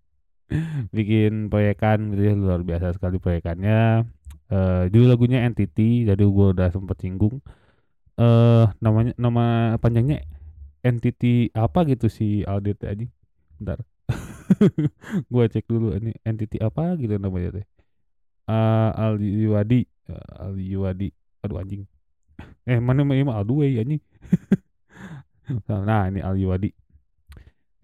bikin 0.90 1.46
proyekan 1.46 2.10
gitu 2.10 2.22
ya 2.26 2.34
luar 2.34 2.60
biasa 2.66 2.94
sekali 2.94 3.22
proyekannya. 3.22 4.06
Eh 4.50 4.82
judul 4.90 5.14
lagunya 5.14 5.46
Entity 5.46 6.06
jadi 6.06 6.22
gua 6.26 6.52
udah 6.54 6.68
sempet 6.74 6.98
singgung. 7.00 7.38
Eh 8.18 8.64
namanya 8.82 9.14
nama 9.16 9.76
panjangnya 9.78 10.26
Entity 10.82 11.52
apa 11.54 11.86
gitu 11.86 12.10
si 12.10 12.42
Aldit 12.44 12.82
aja 12.84 13.06
bentar. 13.60 13.78
Gua 15.30 15.46
cek 15.46 15.70
dulu 15.70 15.94
ini 15.94 16.10
Entity 16.26 16.58
apa 16.58 16.98
gitu 16.98 17.14
namanya 17.20 17.62
teh 17.62 17.66
uh, 18.48 18.90
Aliwadi 18.94 19.84
uh, 20.08 20.46
Aliwadi 20.48 21.08
aduh 21.44 21.60
anjing. 21.60 21.84
Eh 22.64 22.78
mana 22.80 23.04
mah 23.04 23.16
emang 23.16 23.36
Alduwe 23.36 23.76
anjing. 23.80 24.00
Nah 25.66 26.06
ini 26.06 26.22
Aliwadi 26.22 26.70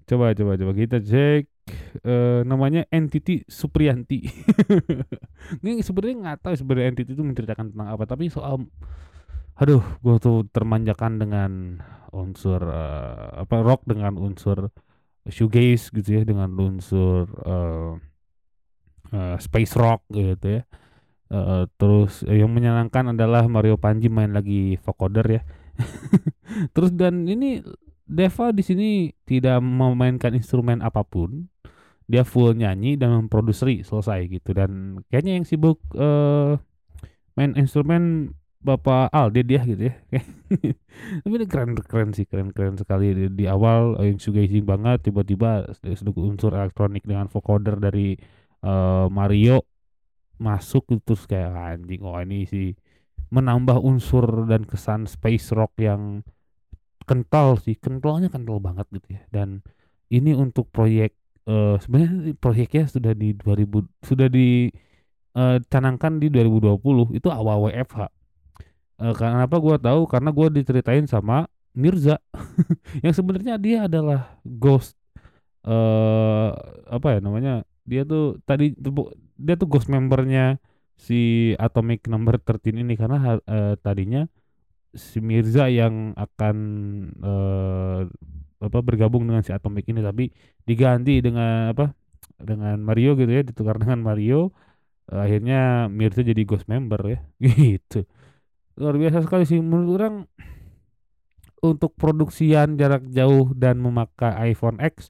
coba 0.06 0.32
coba 0.38 0.54
coba. 0.54 0.72
Kita 0.72 1.02
cek 1.02 1.42
eh 2.06 2.40
namanya 2.46 2.86
Entity 2.94 3.42
Supriyanti. 3.50 4.22
Ini 5.66 5.82
sebenarnya 5.82 6.16
nggak 6.22 6.38
tahu 6.46 6.54
sebenarnya 6.54 6.94
Entity 6.94 7.10
itu 7.18 7.26
menceritakan 7.26 7.74
tentang 7.74 7.90
apa 7.90 8.06
tapi 8.06 8.30
soal 8.30 8.62
aduh 9.56 9.80
gue 10.04 10.16
tuh 10.20 10.44
termanjakan 10.52 11.16
dengan 11.16 11.50
unsur 12.12 12.60
eh, 12.60 13.40
apa 13.40 13.64
rock 13.64 13.88
dengan 13.88 14.20
unsur 14.20 14.68
shoegaze 15.26 15.88
gitu 15.96 16.20
ya 16.20 16.22
dengan 16.28 16.52
unsur 16.60 17.24
eh, 17.40 17.92
eh, 19.12 19.36
space 19.38 19.74
rock 19.76 20.06
gitu 20.10 20.60
ya. 20.60 20.62
Eh, 21.26 21.64
terus 21.74 22.22
yang 22.22 22.54
menyenangkan 22.54 23.10
adalah 23.10 23.50
Mario 23.50 23.74
Panji 23.78 24.06
main 24.06 24.30
lagi 24.30 24.78
vocoder 24.78 25.26
ya. 25.26 25.42
Terus 26.74 26.94
dan 26.94 27.26
ini 27.26 27.60
Deva 28.06 28.54
di 28.54 28.62
sini 28.62 29.10
tidak 29.26 29.58
memainkan 29.58 30.30
instrumen 30.38 30.78
apa 30.78 31.02
pun. 31.02 31.50
Dia 32.06 32.22
full 32.22 32.54
nyanyi 32.54 32.94
dan 32.94 33.10
memproduseri 33.18 33.82
selesai 33.82 34.30
gitu. 34.30 34.54
Dan 34.54 35.02
kayaknya 35.10 35.42
yang 35.42 35.46
sibuk 35.46 35.82
eh 35.98 36.54
main 37.34 37.52
instrumen 37.58 38.32
Bapak 38.62 39.10
Alde 39.10 39.42
dia 39.42 39.62
gitu 39.66 39.90
ya. 39.90 39.94
Tapi 41.22 41.34
ini 41.38 41.46
keren 41.46 41.74
keren 41.74 42.10
sih 42.14 42.26
keren 42.26 42.54
keren 42.54 42.78
sekali. 42.78 43.10
Di, 43.14 43.26
di 43.34 43.44
awal 43.50 43.98
yang 44.02 44.18
shoegazing 44.22 44.62
banget 44.62 45.10
tiba-tiba 45.10 45.70
unsur 46.14 46.54
elektronik 46.54 47.02
dengan 47.02 47.26
vocoder 47.26 47.82
dari 47.82 48.14
eh, 48.66 49.07
Mario 49.18 49.62
masuk 50.37 50.85
gitu, 50.92 51.14
terus 51.14 51.24
kayak 51.31 51.52
anjing 51.55 52.02
oh 52.05 52.18
ini 52.20 52.44
sih 52.44 52.68
menambah 53.33 53.81
unsur 53.81 54.46
dan 54.50 54.62
kesan 54.68 55.09
space 55.09 55.55
rock 55.57 55.72
yang 55.81 56.22
kental 57.09 57.57
sih. 57.62 57.74
Kentalnya 57.79 58.29
kental 58.29 58.59
banget 58.62 58.87
gitu 58.94 59.09
ya. 59.16 59.22
Dan 59.31 59.62
ini 60.12 60.33
untuk 60.37 60.70
proyek 60.74 61.14
eh 61.46 61.76
sebenarnya 61.79 62.35
proyeknya 62.42 62.85
sudah 62.90 63.12
di 63.14 63.31
2000 63.38 63.87
sudah 64.02 64.26
di 64.26 64.66
eh, 65.38 65.57
canangkan 65.70 66.18
di 66.22 66.28
2020 66.34 67.14
itu 67.18 67.28
awal 67.30 67.70
WFH 67.70 68.11
Eh, 68.97 69.12
kenapa 69.12 69.61
gua 69.61 69.76
tahu? 69.76 70.09
Karena 70.09 70.32
gua 70.32 70.49
diceritain 70.49 71.05
sama 71.05 71.45
Mirza. 71.76 72.16
Yang 73.05 73.20
sebenarnya 73.20 73.55
dia 73.61 73.78
adalah 73.88 74.40
ghost 74.45 74.97
eh 75.66 76.51
apa 76.86 77.18
ya 77.18 77.18
namanya 77.18 77.66
dia 77.87 78.03
tuh 78.03 78.43
tadi 78.45 78.74
dia 79.39 79.55
tuh 79.55 79.68
ghost 79.70 79.89
membernya 79.89 80.59
si 80.97 81.53
Atomic 81.57 82.11
Number 82.11 82.37
13 82.41 82.82
ini 82.82 82.95
karena 82.99 83.39
eh, 83.41 83.74
tadinya 83.80 84.26
si 84.97 85.20
Mirza 85.22 85.70
yang 85.70 86.12
akan 86.16 86.57
eh, 87.20 88.01
apa 88.57 88.78
bergabung 88.80 89.28
dengan 89.28 89.45
si 89.47 89.53
Atomic 89.55 89.87
ini 89.93 90.01
tapi 90.01 90.32
diganti 90.66 91.20
dengan 91.22 91.72
apa 91.72 91.93
dengan 92.37 92.76
Mario 92.80 93.16
gitu 93.16 93.32
ya 93.32 93.43
ditukar 93.45 93.80
dengan 93.80 94.01
Mario 94.05 94.53
Eh, 95.07 95.20
akhirnya 95.22 95.87
Mirza 95.87 96.26
jadi 96.26 96.43
ghost 96.43 96.66
member 96.66 96.99
ya 97.07 97.18
gitu. 97.43 98.03
Luar 98.76 98.99
biasa 98.99 99.22
sekali 99.22 99.47
sih 99.47 99.62
menurut 99.62 99.91
orang 99.97 100.14
untuk 101.62 101.95
produksian 101.97 102.76
jarak 102.76 103.07
jauh 103.14 103.55
dan 103.57 103.80
memakai 103.80 104.53
iPhone 104.53 104.82
X 104.82 105.09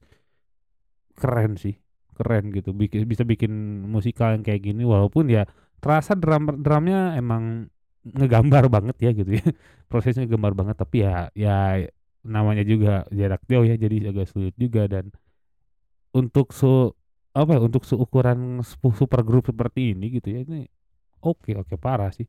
keren 1.17 1.57
sih 1.57 1.75
keren 2.17 2.49
gitu. 2.49 2.73
Bikin 2.73 3.05
bisa 3.05 3.21
bikin 3.21 3.51
musikal 3.85 4.33
yang 4.33 4.41
kayak 4.41 4.65
gini 4.65 4.81
walaupun 4.81 5.29
ya 5.29 5.45
terasa 5.77 6.17
drum 6.17 6.65
drumnya 6.65 7.13
emang 7.13 7.69
ngegambar 8.01 8.65
banget 8.75 8.97
ya 8.97 9.11
gitu 9.13 9.37
ya. 9.37 9.45
Prosesnya 9.85 10.25
ngegambar 10.25 10.53
banget 10.57 10.75
tapi 10.81 11.05
ya 11.05 11.29
ya 11.37 11.85
namanya 12.25 12.65
juga 12.65 13.05
jarak 13.13 13.45
jauh 13.45 13.63
ya 13.63 13.77
jadi 13.77 14.09
agak 14.09 14.27
sulit 14.33 14.55
juga. 14.57 14.89
Dan 14.89 15.13
untuk 16.17 16.51
su 16.57 16.91
apa 17.37 17.53
ya 17.53 17.61
untuk 17.61 17.85
seukuran 17.85 18.65
super 18.65 19.21
grup 19.21 19.45
seperti 19.45 19.93
ini 19.93 20.17
gitu 20.17 20.33
ya 20.33 20.41
ini 20.41 20.65
oke 21.21 21.53
oke 21.61 21.77
parah 21.77 22.09
sih. 22.09 22.25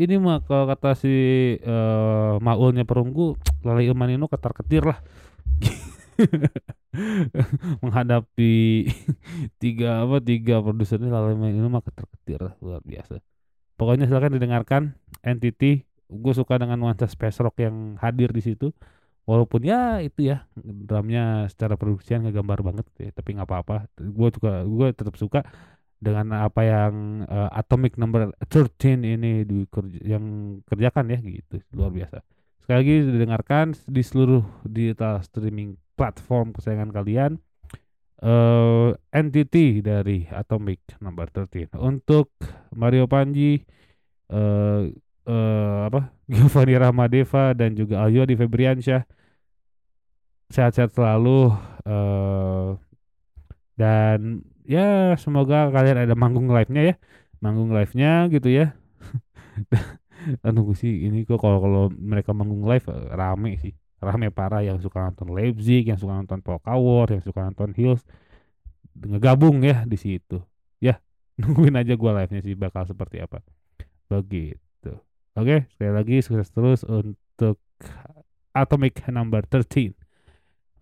Ini 0.00 0.16
mah 0.16 0.40
kalau 0.48 0.64
kata 0.64 0.96
si 0.96 1.12
uh, 1.60 2.40
maulnya 2.40 2.88
perunggu 2.88 3.36
lalai 3.60 3.84
Ilmanino 3.84 4.32
ketar 4.32 4.56
ketir 4.56 4.88
lah 4.88 4.96
menghadapi 7.82 8.86
tiga 9.62 10.02
apa 10.02 10.18
tiga 10.18 10.58
produser 10.58 10.98
ini 10.98 11.10
lalu 11.10 11.38
ini 11.38 11.62
mah 11.70 11.82
ketir 11.84 12.42
luar 12.58 12.82
biasa. 12.82 13.22
Pokoknya 13.78 14.04
silakan 14.10 14.36
didengarkan 14.36 14.82
entity 15.24 15.88
gue 16.10 16.32
suka 16.34 16.58
dengan 16.58 16.76
nuansa 16.76 17.06
space 17.06 17.40
rock 17.40 17.62
yang 17.62 17.96
hadir 18.02 18.34
di 18.34 18.42
situ. 18.42 18.74
Walaupun 19.24 19.62
ya 19.62 20.02
itu 20.02 20.26
ya 20.26 20.50
drumnya 20.58 21.46
secara 21.46 21.78
produksian 21.78 22.26
ngegambar 22.26 22.66
banget 22.66 22.86
ya, 22.98 23.10
tapi 23.14 23.38
nggak 23.38 23.46
apa-apa. 23.46 23.86
Gue 23.94 24.28
juga 24.34 24.66
gue 24.66 24.86
tetap 24.90 25.14
suka 25.14 25.46
dengan 26.00 26.32
apa 26.34 26.64
yang 26.66 27.22
uh, 27.28 27.52
Atomic 27.54 28.00
Number 28.00 28.32
13 28.48 29.04
ini 29.04 29.46
di, 29.46 29.68
yang 30.02 30.58
kerjakan 30.66 31.14
ya 31.14 31.18
gitu. 31.22 31.62
Luar 31.76 31.94
biasa. 31.94 32.24
Sekali 32.64 32.76
lagi 32.80 32.96
didengarkan 33.06 33.66
di 33.86 34.02
seluruh 34.02 34.42
digital 34.66 35.20
streaming 35.22 35.78
platform 36.00 36.56
kesayangan 36.56 36.88
kalian 36.88 37.32
uh, 38.24 38.96
entity 39.12 39.84
dari 39.84 40.24
Atomic 40.32 40.96
Number 41.04 41.28
13 41.28 41.76
untuk 41.76 42.32
Mario 42.72 43.04
Panji 43.04 43.60
uh, 44.32 44.88
uh, 45.28 45.78
apa 45.92 46.16
Giovanni 46.32 46.80
Ramadeva 46.80 47.52
dan 47.52 47.76
juga 47.76 48.08
Ayu 48.08 48.24
di 48.24 48.32
Febriansyah 48.32 49.04
sehat-sehat 50.48 50.96
selalu 50.96 51.52
uh, 51.84 52.80
dan 53.76 54.40
ya 54.64 55.12
semoga 55.20 55.68
kalian 55.68 56.08
ada 56.08 56.16
manggung 56.16 56.48
live-nya 56.48 56.82
ya 56.92 56.94
manggung 57.44 57.72
live-nya 57.72 58.28
gitu 58.32 58.48
ya. 58.48 58.76
Nunggu 60.44 60.76
sih 60.76 61.08
ini 61.08 61.24
kok 61.24 61.40
kalau 61.40 61.64
kalau 61.64 61.84
mereka 61.96 62.36
manggung 62.36 62.64
live 62.68 62.84
rame 63.16 63.56
sih 63.56 63.72
rame 64.00 64.32
parah 64.32 64.64
yang 64.64 64.80
suka 64.80 65.04
nonton 65.06 65.30
Leipzig 65.32 65.86
yang 65.86 66.00
suka 66.00 66.16
nonton 66.16 66.40
Pokawar 66.40 67.12
yang 67.12 67.22
suka 67.24 67.44
nonton 67.44 67.76
Hills 67.76 68.02
ngegabung 68.96 69.62
ya 69.62 69.84
di 69.84 69.96
situ 70.00 70.40
ya 70.80 70.98
nungguin 71.40 71.76
aja 71.76 71.94
gua 71.94 72.20
live-nya 72.20 72.40
sih 72.42 72.56
bakal 72.56 72.88
seperti 72.88 73.20
apa 73.20 73.44
begitu 74.10 74.60
Oke, 75.38 75.70
sekali 75.70 75.92
lagi 75.94 76.16
sukses 76.26 76.50
terus 76.50 76.82
untuk 76.82 77.62
Atomic 78.50 79.06
Number 79.06 79.46
13. 79.46 79.94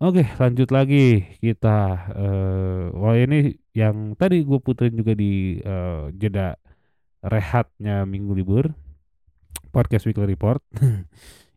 Oke, 0.01 0.25
lanjut 0.41 0.73
lagi 0.73 1.37
kita. 1.37 1.77
Uh, 2.17 2.83
wah 2.97 3.13
ini 3.13 3.61
yang 3.77 4.17
tadi 4.17 4.41
gue 4.41 4.57
puterin 4.57 4.97
juga 4.97 5.13
di 5.13 5.61
uh, 5.61 6.09
jeda 6.17 6.57
rehatnya 7.21 8.09
minggu 8.09 8.33
libur 8.33 8.73
podcast 9.69 10.09
weekly 10.09 10.33
report. 10.33 10.65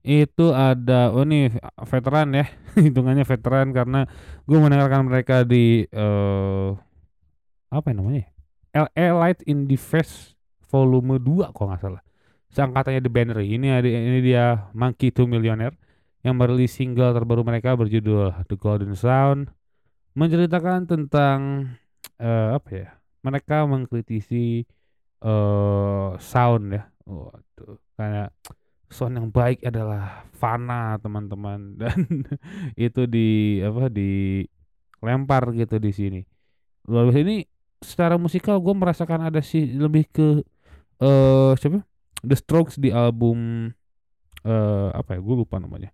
itu 0.03 0.51
ada 0.51 1.15
oh 1.15 1.23
ini 1.23 1.55
veteran 1.87 2.35
ya 2.35 2.47
hitungannya 2.85 3.23
veteran 3.23 3.71
karena 3.71 4.07
gue 4.45 4.59
mendengarkan 4.59 5.07
mereka 5.07 5.47
di 5.47 5.87
uh, 5.95 6.75
apa 7.71 7.87
yang 7.95 8.03
namanya 8.03 8.33
LA 8.73 9.07
Light 9.13 9.41
in 9.45 9.69
the 9.69 9.77
Face 9.77 10.33
volume 10.73 11.21
2 11.21 11.53
kok 11.53 11.61
nggak 11.69 11.81
salah. 11.85 12.03
Seangkatannya 12.53 13.05
The 13.05 13.13
Banner. 13.13 13.39
Ini 13.45 13.69
ada 13.69 13.89
ini 13.89 14.25
dia 14.25 14.73
Monkey 14.73 15.13
Two 15.13 15.29
Millionaire 15.29 15.77
yang 16.25 16.41
merilis 16.41 16.73
single 16.73 17.13
terbaru 17.13 17.45
mereka 17.45 17.77
berjudul 17.77 18.49
The 18.49 18.57
Golden 18.57 18.97
Sound. 18.97 19.53
Menceritakan 20.17 20.89
tentang 20.89 21.39
uh, 22.17 22.57
apa 22.57 22.69
ya 22.73 22.89
mereka 23.25 23.65
mengkritisi 23.69 24.65
uh, 25.25 26.17
sound 26.17 26.73
ya. 26.73 26.89
Waduh 27.05 27.77
karena 27.97 28.33
sound 28.93 29.17
yang 29.17 29.29
baik 29.33 29.65
adalah 29.65 30.29
fana 30.37 31.01
teman-teman. 31.01 31.75
Dan 31.81 32.07
itu 32.77 33.09
di 33.09 33.59
apa 33.65 33.89
di 33.89 34.45
lempar 35.03 35.51
gitu 35.57 35.81
di 35.81 35.91
sini. 35.91 36.21
Lalu 36.87 37.13
ini 37.25 37.37
secara 37.83 38.15
musikal 38.21 38.61
gue 38.63 38.75
merasakan 38.77 39.33
ada 39.33 39.41
sih 39.43 39.75
lebih 39.75 40.07
ke 40.13 40.45
uh, 41.03 41.57
siapa? 41.59 41.83
The 42.23 42.39
Strokes 42.39 42.79
di 42.79 42.95
album 42.95 43.73
uh, 44.47 44.89
apa 44.95 45.19
ya? 45.19 45.21
Gue 45.25 45.43
lupa 45.43 45.59
namanya. 45.59 45.91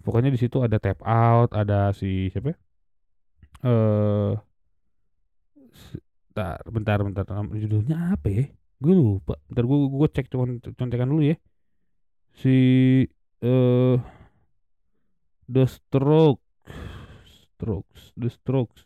Pokoknya 0.00 0.32
di 0.32 0.40
situ 0.40 0.62
ada 0.64 0.80
tap 0.80 1.04
out 1.04 1.52
ada 1.52 1.92
si 1.92 2.32
siapa 2.32 2.54
ya? 2.54 2.58
eh 3.58 3.66
uh, 3.66 4.32
bentar 6.30 6.62
bentar 6.70 6.98
bentar. 7.02 7.26
Judulnya 7.52 8.14
apa 8.14 8.30
ya? 8.30 8.46
Gue 8.78 8.94
lupa. 8.94 9.36
Bentar 9.50 9.66
gue 9.66 9.78
gue 9.90 10.08
cek 10.14 10.26
contekan 10.78 11.10
dulu 11.10 11.34
ya 11.34 11.36
si 12.38 12.56
uh, 13.42 13.96
The 15.50 15.64
Strokes 15.66 16.46
Strokes 17.26 18.02
The 18.14 18.30
Strokes 18.30 18.82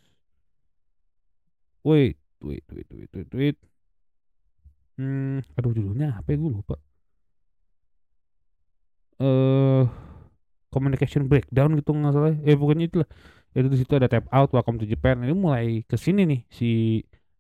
wait 1.85 2.17
wait 2.41 2.65
wait 2.73 2.89
wait 2.91 3.11
wait 3.13 3.33
wait 3.35 3.59
Hmm, 5.01 5.41
aduh 5.57 5.73
judulnya 5.73 6.21
apa 6.21 6.29
ya 6.31 6.37
gue 6.37 6.53
lupa. 6.53 6.77
Eh 9.17 9.25
uh, 9.25 9.83
communication 10.69 11.29
breakdown 11.31 11.75
gitu 11.81 11.91
nggak 11.97 12.13
salah. 12.13 12.35
Eh 12.45 12.57
pokoknya 12.57 12.85
itulah. 12.93 13.09
Itu 13.57 13.69
di 13.73 13.79
situ 13.81 13.93
ada 13.97 14.09
tap 14.09 14.29
out 14.33 14.53
Welcome 14.53 14.81
to 14.81 14.87
Japan. 14.89 15.25
Ini 15.25 15.35
mulai 15.37 15.85
ke 15.89 15.97
sini 15.97 16.29
nih 16.29 16.41
si 16.53 16.69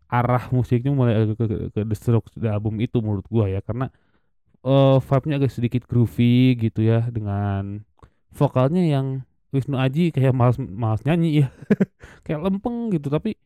arah 0.08 0.48
musiknya 0.52 0.92
mulai 0.92 1.24
ke, 1.32 1.34
ke, 1.40 1.44
ke, 1.48 1.56
ke 1.76 1.80
The 1.88 1.96
Strokes 1.96 2.32
album 2.44 2.80
itu 2.80 3.00
menurut 3.04 3.24
gua 3.28 3.48
ya 3.52 3.60
karena 3.64 3.88
uh, 4.66 4.98
vibe-nya 4.98 5.36
agak 5.42 5.52
sedikit 5.52 5.82
groovy 5.86 6.58
gitu 6.58 6.82
ya 6.82 7.06
dengan 7.10 7.86
vokalnya 8.34 8.82
yang 8.82 9.26
Wisnu 9.52 9.76
Aji 9.76 10.16
kayak 10.16 10.32
malas 10.32 10.56
malas 10.56 11.04
nyanyi 11.04 11.44
ya. 11.44 11.48
kayak 12.24 12.40
lempeng 12.40 12.88
gitu 12.94 13.12
tapi 13.12 13.36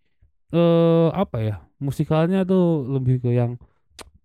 eh 0.54 1.08
apa 1.10 1.38
ya? 1.42 1.54
Musikalnya 1.82 2.46
tuh 2.46 2.86
lebih 2.86 3.20
ke 3.20 3.34
yang 3.34 3.58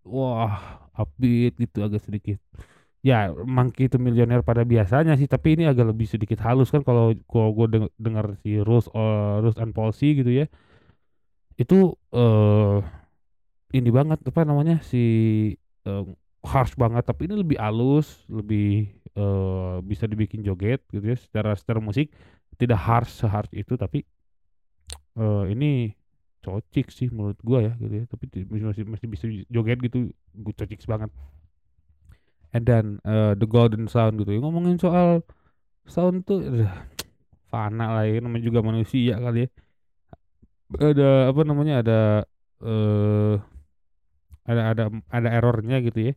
wah 0.06 0.82
upbeat 0.96 1.58
gitu 1.58 1.82
agak 1.82 2.06
sedikit 2.06 2.38
ya 3.02 3.34
Monkey 3.34 3.90
itu 3.90 3.98
milioner 3.98 4.46
pada 4.46 4.62
biasanya 4.62 5.18
sih 5.18 5.26
tapi 5.26 5.58
ini 5.58 5.66
agak 5.66 5.90
lebih 5.90 6.06
sedikit 6.06 6.38
halus 6.46 6.70
kan 6.70 6.86
kalau 6.86 7.18
gua 7.26 7.50
gua 7.50 7.66
deng 7.66 7.86
dengar 7.98 8.38
si 8.46 8.62
Rose 8.62 8.90
uh, 8.94 9.42
Rose 9.42 9.58
and 9.58 9.74
Policy 9.74 10.22
gitu 10.22 10.30
ya 10.30 10.46
itu 11.58 11.98
uh, 12.14 12.78
ini 13.74 13.90
banget 13.90 14.22
apa 14.22 14.42
namanya 14.46 14.86
si 14.86 15.02
uh, 15.90 16.06
harsh 16.42 16.74
banget 16.74 17.06
tapi 17.06 17.30
ini 17.30 17.38
lebih 17.38 17.58
halus 17.62 18.26
lebih 18.26 18.90
uh, 19.14 19.78
bisa 19.86 20.10
dibikin 20.10 20.42
joget 20.42 20.82
gitu 20.90 21.06
ya 21.06 21.18
secara 21.18 21.54
secara 21.54 21.80
musik. 21.82 22.10
Tidak 22.58 22.78
harsh 22.78 23.22
seharsh 23.22 23.54
itu 23.54 23.74
tapi 23.78 24.06
uh, 25.18 25.50
ini 25.50 25.94
cocik 26.42 26.90
sih 26.90 27.10
menurut 27.14 27.38
gua 27.42 27.66
ya 27.66 27.74
gitu 27.78 27.94
ya. 27.94 28.06
Tapi 28.10 28.26
masih 28.50 28.84
masih 28.86 29.08
bisa 29.10 29.26
joget 29.50 29.78
gitu 29.82 30.10
gue 30.14 30.54
cocik 30.58 30.82
banget. 30.86 31.10
And 32.52 32.68
then 32.68 32.86
uh, 33.08 33.34
the 33.38 33.48
golden 33.48 33.88
sound 33.88 34.20
gitu 34.22 34.36
ya. 34.36 34.40
Ngomongin 34.42 34.78
soal 34.82 35.26
sound 35.86 36.26
tuh 36.26 36.42
uh, 36.42 36.74
fana 37.50 38.02
lah 38.02 38.06
ya 38.10 38.22
namanya 38.22 38.44
juga 38.46 38.60
manusia 38.66 39.18
kali 39.18 39.46
ya. 39.46 39.50
Ada 40.72 41.36
apa 41.36 41.42
namanya 41.44 41.74
ada 41.84 42.00
uh, 42.64 43.36
ada 44.48 44.62
ada 44.74 44.84
ada 45.12 45.30
errornya 45.30 45.84
gitu 45.84 46.12
ya 46.12 46.14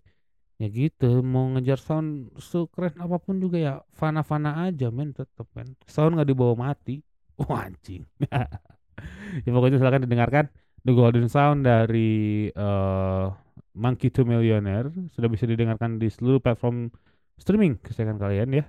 ya 0.55 0.71
gitu 0.71 1.21
mau 1.27 1.51
ngejar 1.59 1.83
sound 1.83 2.31
sekeren 2.39 2.95
apa 3.03 3.19
pun 3.19 3.43
juga 3.43 3.59
ya 3.59 3.75
fana-fana 3.91 4.71
aja 4.71 4.89
men 4.95 5.11
tetep 5.11 5.47
men. 5.55 5.75
Sound 5.87 6.15
nggak 6.19 6.29
dibawa 6.31 6.55
mati. 6.71 7.03
Oh 7.35 7.51
anjing. 7.51 8.07
Ya 9.43 9.51
pokoknya 9.51 9.83
silakan 9.83 10.07
didengarkan 10.07 10.47
The 10.87 10.95
Golden 10.95 11.27
Sound 11.27 11.67
dari 11.67 12.47
uh, 12.55 13.27
Monkey 13.75 14.15
to 14.15 14.23
Millionaire. 14.23 14.87
Sudah 15.11 15.27
bisa 15.27 15.51
didengarkan 15.51 15.99
di 15.99 16.07
seluruh 16.07 16.39
platform 16.39 16.95
streaming 17.35 17.83
kesayangan 17.83 18.23
kalian 18.23 18.55
ya. 18.55 18.65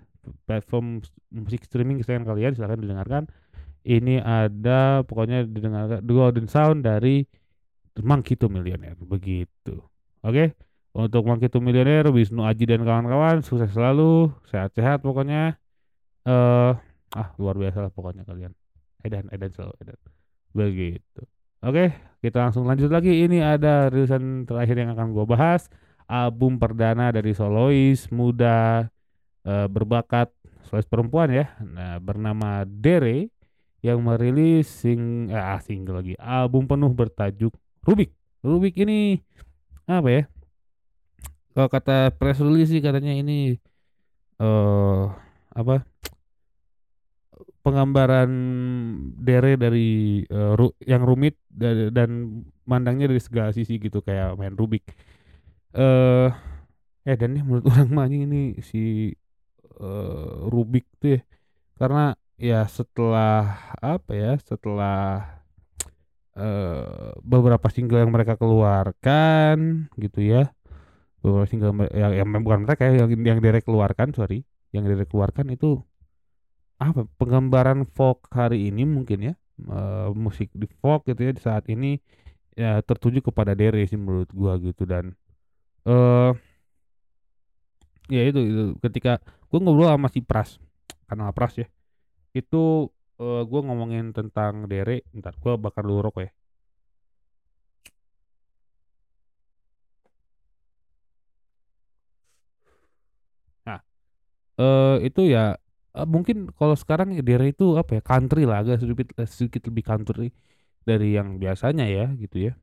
Platform 0.49 1.05
musik 1.29 1.61
streaming 1.69 2.01
kesayangan 2.01 2.25
kalian 2.25 2.57
silahkan 2.57 2.81
didengarkan. 2.81 3.23
Ini 3.85 4.25
ada 4.25 5.05
pokoknya 5.05 5.45
didengarkan 5.45 6.01
The 6.01 6.13
Golden 6.17 6.49
Sound 6.49 6.89
dari 6.89 7.21
Monkey 8.01 8.33
to 8.33 8.49
Millionaire. 8.49 8.97
Begitu. 8.97 9.77
Oke? 10.25 10.33
okay? 10.33 10.47
Untuk 10.95 11.27
to 11.51 11.59
Millionaire 11.59 12.07
Wisnu 12.07 12.47
Aji 12.47 12.71
dan 12.71 12.87
kawan-kawan 12.87 13.43
sukses 13.43 13.75
selalu 13.75 14.31
sehat-sehat 14.47 15.03
pokoknya 15.03 15.59
eh 16.25 16.31
uh, 16.31 16.73
ah 17.13 17.29
luar 17.35 17.59
biasa 17.59 17.85
lah 17.85 17.91
pokoknya 17.91 18.23
kalian 18.23 18.55
edan 19.03 19.27
edan 19.29 19.51
selalu 19.51 19.75
edan 19.83 19.99
begitu 20.55 21.27
Oke, 21.65 21.97
kita 22.21 22.45
langsung 22.45 22.69
lanjut 22.69 22.93
lagi. 22.93 23.25
Ini 23.25 23.41
ada 23.57 23.89
rilisan 23.89 24.45
terakhir 24.45 24.85
yang 24.85 24.93
akan 24.93 25.17
gue 25.17 25.25
bahas. 25.25 25.65
Album 26.05 26.61
perdana 26.61 27.09
dari 27.09 27.33
solois 27.33 28.05
muda 28.13 28.85
uh, 29.49 29.65
berbakat 29.65 30.29
solois 30.69 30.85
perempuan 30.85 31.33
ya. 31.33 31.49
Nah, 31.65 31.97
bernama 31.97 32.61
Dere 32.69 33.33
yang 33.81 34.01
merilis 34.05 34.69
sing 34.69 35.29
eh, 35.29 35.41
single 35.61 36.01
lagi 36.01 36.13
album 36.17 36.65
penuh 36.65 36.93
bertajuk 36.93 37.53
Rubik. 37.85 38.13
Rubik 38.41 38.77
ini 38.81 39.21
apa 39.89 40.09
ya? 40.09 40.21
Kalau 41.55 41.69
kata 41.71 42.11
press 42.19 42.43
release 42.43 42.69
sih 42.75 42.83
katanya 42.83 43.15
ini 43.15 43.55
uh, 44.43 45.07
apa? 45.55 45.87
penggambaran 47.65 48.29
dere 49.17 49.57
dari 49.57 50.21
uh, 50.29 50.53
ru 50.53 50.69
yang 50.85 51.01
rumit 51.01 51.33
dan, 51.49 51.89
dan 51.89 52.09
mandangnya 52.69 53.09
dari 53.09 53.17
segala 53.17 53.49
sisi 53.49 53.81
gitu 53.81 54.05
kayak 54.05 54.37
main 54.37 54.53
Rubik. 54.53 54.85
Eh 55.73 55.81
uh, 55.81 56.29
eh 57.09 57.17
dan 57.17 57.33
nih 57.33 57.41
menurut 57.41 57.65
orang 57.73 57.89
mah 57.89 58.05
ini 58.05 58.61
si 58.61 59.09
uh, 59.81 60.45
Rubik 60.45 60.85
tuh 61.01 61.17
ya 61.17 61.21
karena 61.75 62.05
ya 62.37 62.61
setelah 62.69 63.73
apa 63.81 64.11
ya 64.13 64.31
setelah 64.39 65.25
uh, 66.37 67.11
beberapa 67.25 67.67
single 67.73 67.99
yang 68.05 68.13
mereka 68.13 68.37
keluarkan 68.37 69.89
gitu 69.97 70.21
ya 70.21 70.54
beberapa 71.25 71.49
single 71.49 71.73
yang, 71.89 72.13
yang 72.13 72.29
bukan 72.45 72.69
mereka 72.69 72.85
ya, 72.85 73.01
yang 73.01 73.09
yang 73.25 73.39
direk 73.41 73.65
keluarkan 73.65 74.13
sorry. 74.13 74.45
Yang 74.69 74.93
direk 74.93 75.09
keluarkan 75.09 75.49
itu 75.49 75.81
apa? 76.77 77.09
Penggambaran 77.17 77.89
folk 77.89 78.29
hari 78.29 78.69
ini 78.69 78.85
mungkin 78.85 79.33
ya 79.33 79.33
uh, 79.65 80.13
musik 80.13 80.53
di 80.53 80.69
folk 80.69 81.09
gitu 81.09 81.25
ya 81.25 81.31
di 81.33 81.41
saat 81.41 81.65
ini 81.73 81.97
ya 82.53 82.77
tertuju 82.85 83.25
kepada 83.25 83.57
Dere 83.57 83.81
sih 83.89 83.97
menurut 83.97 84.29
gua 84.29 84.61
gitu. 84.61 84.85
Dan 84.85 85.17
eh 85.89 86.31
ya 88.13 88.21
itu, 88.21 88.39
itu 88.45 88.63
ketika 88.85 89.17
gua 89.49 89.59
ngobrol 89.65 89.89
sama 89.89 90.13
si 90.13 90.21
Pras 90.21 90.61
kanal 91.09 91.33
Pras 91.33 91.57
ya 91.57 91.65
itu 92.37 92.93
uh, 93.17 93.41
gua 93.49 93.61
ngomongin 93.65 94.13
tentang 94.13 94.69
Dere 94.69 95.01
ntar 95.17 95.33
gua 95.41 95.57
bakar 95.57 95.81
dulu 95.81 96.05
rokok 96.11 96.29
ya 96.29 96.31
uh, 104.59 104.97
itu 105.01 105.31
ya 105.31 105.55
uh, 105.95 106.07
mungkin 106.07 106.51
kalau 106.53 106.75
sekarang 106.75 107.15
daerah 107.23 107.47
itu 107.47 107.79
apa 107.79 107.99
ya 107.99 108.01
country 108.03 108.43
lah 108.43 108.61
agak 108.61 108.83
sedikit 108.83 109.07
sedikit 109.25 109.61
lebih 109.71 109.83
country 109.87 110.27
dari 110.85 111.17
yang 111.17 111.41
biasanya 111.41 111.87
ya 111.87 112.11
gitu 112.19 112.51
ya. 112.51 112.53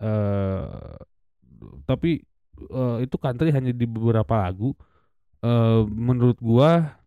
Uh, 0.00 0.96
tapi 1.88 2.24
uh, 2.72 3.00
itu 3.00 3.16
country 3.16 3.54
hanya 3.54 3.72
di 3.72 3.86
beberapa 3.88 4.44
lagu. 4.44 4.74
Uh, 5.40 5.88
menurut 5.88 6.36
gua 6.36 7.00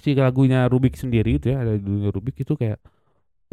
si 0.00 0.16
lagunya 0.16 0.64
Rubik 0.72 0.96
sendiri 0.96 1.36
itu 1.36 1.52
ya 1.52 1.60
ada 1.60 1.76
dunia 1.76 2.08
Rubik 2.08 2.40
itu 2.40 2.56
kayak 2.56 2.80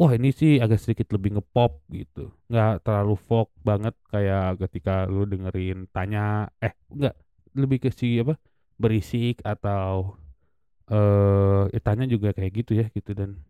wah 0.00 0.10
ini 0.16 0.32
sih 0.32 0.56
agak 0.56 0.80
sedikit 0.80 1.12
lebih 1.12 1.36
ngepop 1.36 1.84
gitu. 1.92 2.32
Nggak 2.48 2.88
terlalu 2.88 3.14
folk 3.20 3.52
banget 3.60 3.94
kayak 4.08 4.56
ketika 4.64 5.04
lu 5.04 5.28
dengerin 5.28 5.84
tanya 5.92 6.48
eh 6.64 6.72
enggak 6.88 7.14
lebih 7.52 7.84
ke 7.84 7.90
si 7.92 8.16
apa 8.16 8.40
berisik 8.80 9.40
atau 9.44 10.16
eh 10.92 11.70
uh, 11.72 11.82
tanya 11.84 12.04
juga 12.04 12.36
kayak 12.36 12.52
gitu 12.64 12.72
ya 12.76 12.86
gitu. 12.92 13.16
Dan 13.16 13.40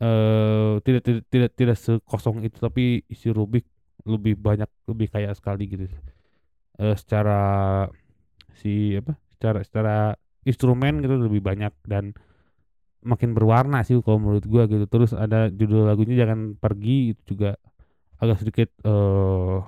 uh, 0.00 0.78
tidak 0.82 1.02
tidak 1.04 1.22
tidak 1.28 1.50
tidak 1.54 1.76
sekosong 1.76 2.46
itu 2.46 2.56
tapi 2.58 3.02
isi 3.10 3.28
Rubik 3.34 3.66
lebih 4.06 4.38
banyak 4.38 4.70
lebih 4.88 5.08
kayak 5.12 5.36
sekali 5.36 5.64
gitu. 5.68 5.84
Uh, 6.78 6.94
secara 6.94 7.40
si 8.54 8.94
apa 8.96 9.18
secara 9.34 9.58
secara 9.66 9.96
instrumen 10.46 11.02
gitu 11.04 11.18
lebih 11.18 11.42
banyak 11.42 11.74
dan 11.84 12.14
makin 13.02 13.30
berwarna 13.36 13.86
sih 13.86 13.98
kalau 14.02 14.18
menurut 14.22 14.44
gua 14.46 14.64
gitu. 14.70 14.86
Terus 14.86 15.12
ada 15.14 15.50
judul 15.50 15.86
lagunya 15.86 16.14
jangan 16.18 16.54
pergi 16.58 17.14
itu 17.14 17.36
juga 17.36 17.58
agak 18.18 18.42
sedikit 18.42 18.68
uh, 18.86 19.62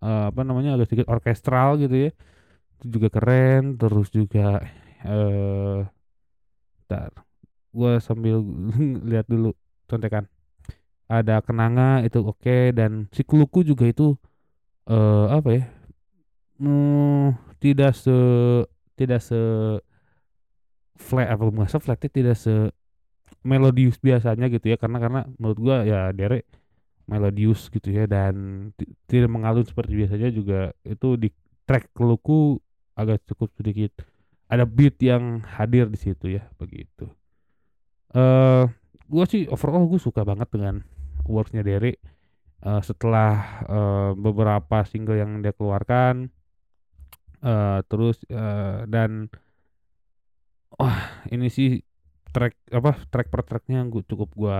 uh, 0.00 0.24
apa 0.32 0.40
namanya 0.44 0.76
agak 0.76 0.88
sedikit 0.88 1.08
orkestral 1.12 1.76
gitu 1.80 2.08
ya 2.08 2.10
itu 2.76 2.86
juga 3.00 3.08
keren 3.12 3.80
terus 3.80 4.08
juga 4.12 4.60
eh 5.04 5.84
uh, 6.86 7.08
gue 7.76 7.92
sambil 8.00 8.40
lihat 9.10 9.26
dulu 9.28 9.52
contekan. 9.90 10.24
Ada 11.06 11.38
kenanga 11.38 12.02
itu 12.02 12.18
oke 12.18 12.42
okay, 12.42 12.74
dan 12.74 13.06
si 13.14 13.22
kluku 13.22 13.62
juga 13.62 13.86
itu 13.86 14.18
uh, 14.90 15.30
apa 15.30 15.48
ya 15.54 15.64
hmm, 16.58 17.36
tidak 17.62 17.92
se 17.94 18.16
tidak 18.96 19.20
se 19.22 19.38
flat 20.96 21.28
apa 21.28 21.42
bukan 21.46 21.68
se 21.68 21.78
flat 21.78 22.00
tidak 22.00 22.36
se 22.36 22.72
melodius 23.46 24.00
biasanya 24.02 24.50
gitu 24.50 24.74
ya 24.74 24.76
karena 24.80 24.98
karena 24.98 25.20
menurut 25.38 25.58
gua 25.60 25.76
ya 25.86 26.10
derek 26.10 26.48
melodius 27.06 27.70
gitu 27.70 27.94
ya 27.94 28.10
dan 28.10 28.34
tidak 29.06 29.30
mengalun 29.30 29.62
seperti 29.62 29.94
biasanya 29.94 30.28
juga 30.34 30.74
itu 30.82 31.14
di 31.14 31.28
track 31.62 31.94
keluku 31.94 32.58
agak 32.96 33.22
cukup 33.28 33.52
sedikit. 33.54 34.02
Ada 34.48 34.64
beat 34.64 34.98
yang 35.04 35.44
hadir 35.44 35.86
di 35.92 35.98
situ 36.00 36.40
ya 36.40 36.48
begitu. 36.56 37.06
Eh 38.16 38.18
uh, 38.18 38.64
gue 39.06 39.24
sih 39.28 39.42
overall 39.46 39.86
gue 39.86 40.00
suka 40.00 40.26
banget 40.26 40.48
dengan 40.50 40.82
worksnya 41.28 41.62
Derek. 41.62 42.00
Uh, 42.64 42.80
setelah 42.80 43.62
uh, 43.68 44.10
beberapa 44.16 44.82
single 44.88 45.20
yang 45.20 45.44
dia 45.44 45.52
keluarkan 45.52 46.32
uh, 47.44 47.84
terus 47.84 48.16
uh, 48.32 48.88
dan 48.88 49.28
wah 50.72 50.96
ini 51.28 51.52
sih 51.52 51.84
track 52.32 52.56
apa 52.72 52.96
track 53.12 53.28
per 53.28 53.44
tracknya 53.44 53.84
gue 53.86 54.02
cukup 54.08 54.32
gue 54.32 54.58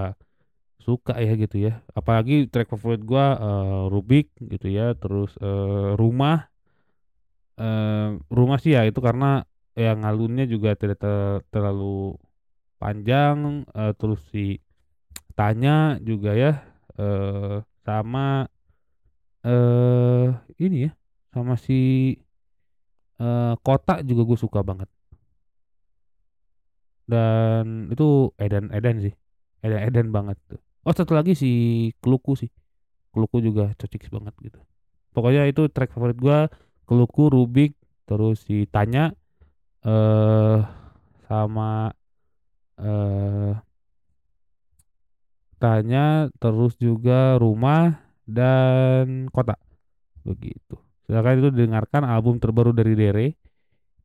suka 0.78 1.18
ya 1.18 1.34
gitu 1.34 1.56
ya. 1.58 1.82
Apalagi 1.96 2.46
track 2.46 2.70
favorit 2.70 3.02
gue 3.02 3.26
uh, 3.42 3.90
Rubik 3.90 4.30
gitu 4.38 4.70
ya. 4.70 4.94
Terus 4.94 5.34
uh, 5.42 5.98
rumah 5.98 6.46
uh, 7.60 8.16
rumah 8.30 8.58
sih 8.60 8.76
ya 8.76 8.84
itu 8.88 9.00
karena 9.00 9.44
yang 9.76 10.04
alunnya 10.08 10.48
juga 10.48 10.72
tidak 10.72 11.00
ter 11.00 11.44
terlalu 11.52 12.16
panjang 12.80 13.64
uh, 13.76 13.92
terus 13.96 14.20
si 14.32 14.60
tanya 15.36 16.00
juga 16.00 16.32
ya 16.32 16.64
uh, 16.96 17.60
sama 17.84 18.48
uh, 19.44 20.28
ini 20.56 20.88
ya 20.88 20.92
sama 21.36 21.60
si 21.60 22.16
uh, 23.20 23.54
kota 23.60 24.00
juga 24.00 24.22
gue 24.24 24.38
suka 24.40 24.64
banget. 24.64 24.88
Dan 27.06 27.92
itu 27.94 28.34
edan 28.40 28.72
edan 28.74 28.98
sih 28.98 29.14
edan 29.62 29.80
edan 29.86 30.08
banget 30.10 30.40
tuh. 30.48 30.60
Oh 30.82 30.94
satu 30.94 31.14
lagi 31.14 31.36
si 31.36 31.50
keluku 32.00 32.34
sih 32.34 32.50
keluku 33.12 33.44
juga 33.44 33.76
cocok 33.76 34.08
banget 34.08 34.34
gitu. 34.40 34.60
Pokoknya 35.12 35.48
itu 35.48 35.68
track 35.72 35.92
favorit 35.92 36.16
gue 36.16 36.38
keluku 36.86 37.28
rubik 37.28 37.74
terus 38.06 38.46
si 38.46 38.64
tanya 38.70 39.10
eh 39.82 40.58
sama 41.26 41.90
eh 42.78 43.54
tanya 45.58 46.30
terus 46.38 46.78
juga 46.78 47.34
rumah 47.40 47.98
dan 48.26 49.30
kota. 49.30 49.58
Begitu. 50.26 50.78
Silakan 51.06 51.38
itu 51.38 51.50
dengarkan 51.54 52.02
album 52.02 52.42
terbaru 52.42 52.74
dari 52.74 52.94
Dere 52.98 53.26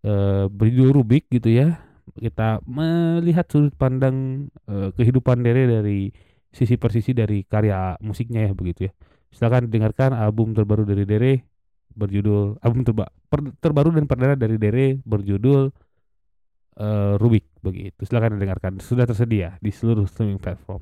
eh 0.01 0.45
berjudul 0.49 1.01
Rubik 1.01 1.29
gitu 1.29 1.49
ya. 1.49 1.81
Kita 2.11 2.61
melihat 2.65 3.45
sudut 3.49 3.73
pandang 3.77 4.49
eh, 4.69 4.89
kehidupan 4.97 5.45
Dere 5.45 5.69
dari 5.69 6.09
sisi 6.51 6.75
persisi 6.75 7.15
dari 7.15 7.47
karya 7.47 7.95
musiknya 8.03 8.49
ya 8.49 8.53
begitu 8.53 8.89
ya. 8.89 8.91
Silakan 9.31 9.71
dengarkan 9.71 10.11
album 10.11 10.51
terbaru 10.51 10.83
dari 10.83 11.05
Dere 11.07 11.50
berjudul 11.93 12.59
album 12.63 12.81
terba 12.87 13.11
per, 13.27 13.51
terbaru 13.59 13.95
dan 13.95 14.05
perdana 14.07 14.35
dari 14.35 14.55
Dere 14.57 14.99
berjudul 15.03 15.71
uh, 16.79 17.13
Rubik 17.19 17.47
begitu. 17.61 18.03
Silahkan 18.07 18.35
dengarkan. 18.35 18.79
Sudah 18.79 19.05
tersedia 19.05 19.59
di 19.59 19.69
seluruh 19.69 20.07
streaming 20.07 20.39
platform. 20.39 20.81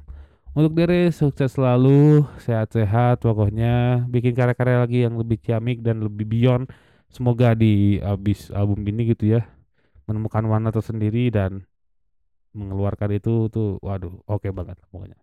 Untuk 0.57 0.74
Dere 0.74 1.14
sukses 1.14 1.53
selalu, 1.53 2.26
sehat-sehat 2.41 3.22
pokoknya, 3.22 4.05
bikin 4.10 4.34
karya-karya 4.34 4.78
lagi 4.82 4.99
yang 5.05 5.14
lebih 5.14 5.38
ciamik 5.38 5.86
dan 5.86 6.01
lebih 6.01 6.26
beyond. 6.26 6.66
Semoga 7.10 7.53
di 7.53 7.97
abis 8.01 8.53
album 8.53 8.86
ini 8.86 9.14
gitu 9.14 9.34
ya 9.38 9.41
menemukan 10.10 10.41
warna 10.49 10.74
tersendiri 10.74 11.30
dan 11.30 11.62
mengeluarkan 12.57 13.14
itu 13.14 13.45
tuh 13.53 13.78
waduh 13.86 14.10
oke 14.26 14.41
okay 14.41 14.49
banget 14.49 14.82
pokoknya. 14.89 15.22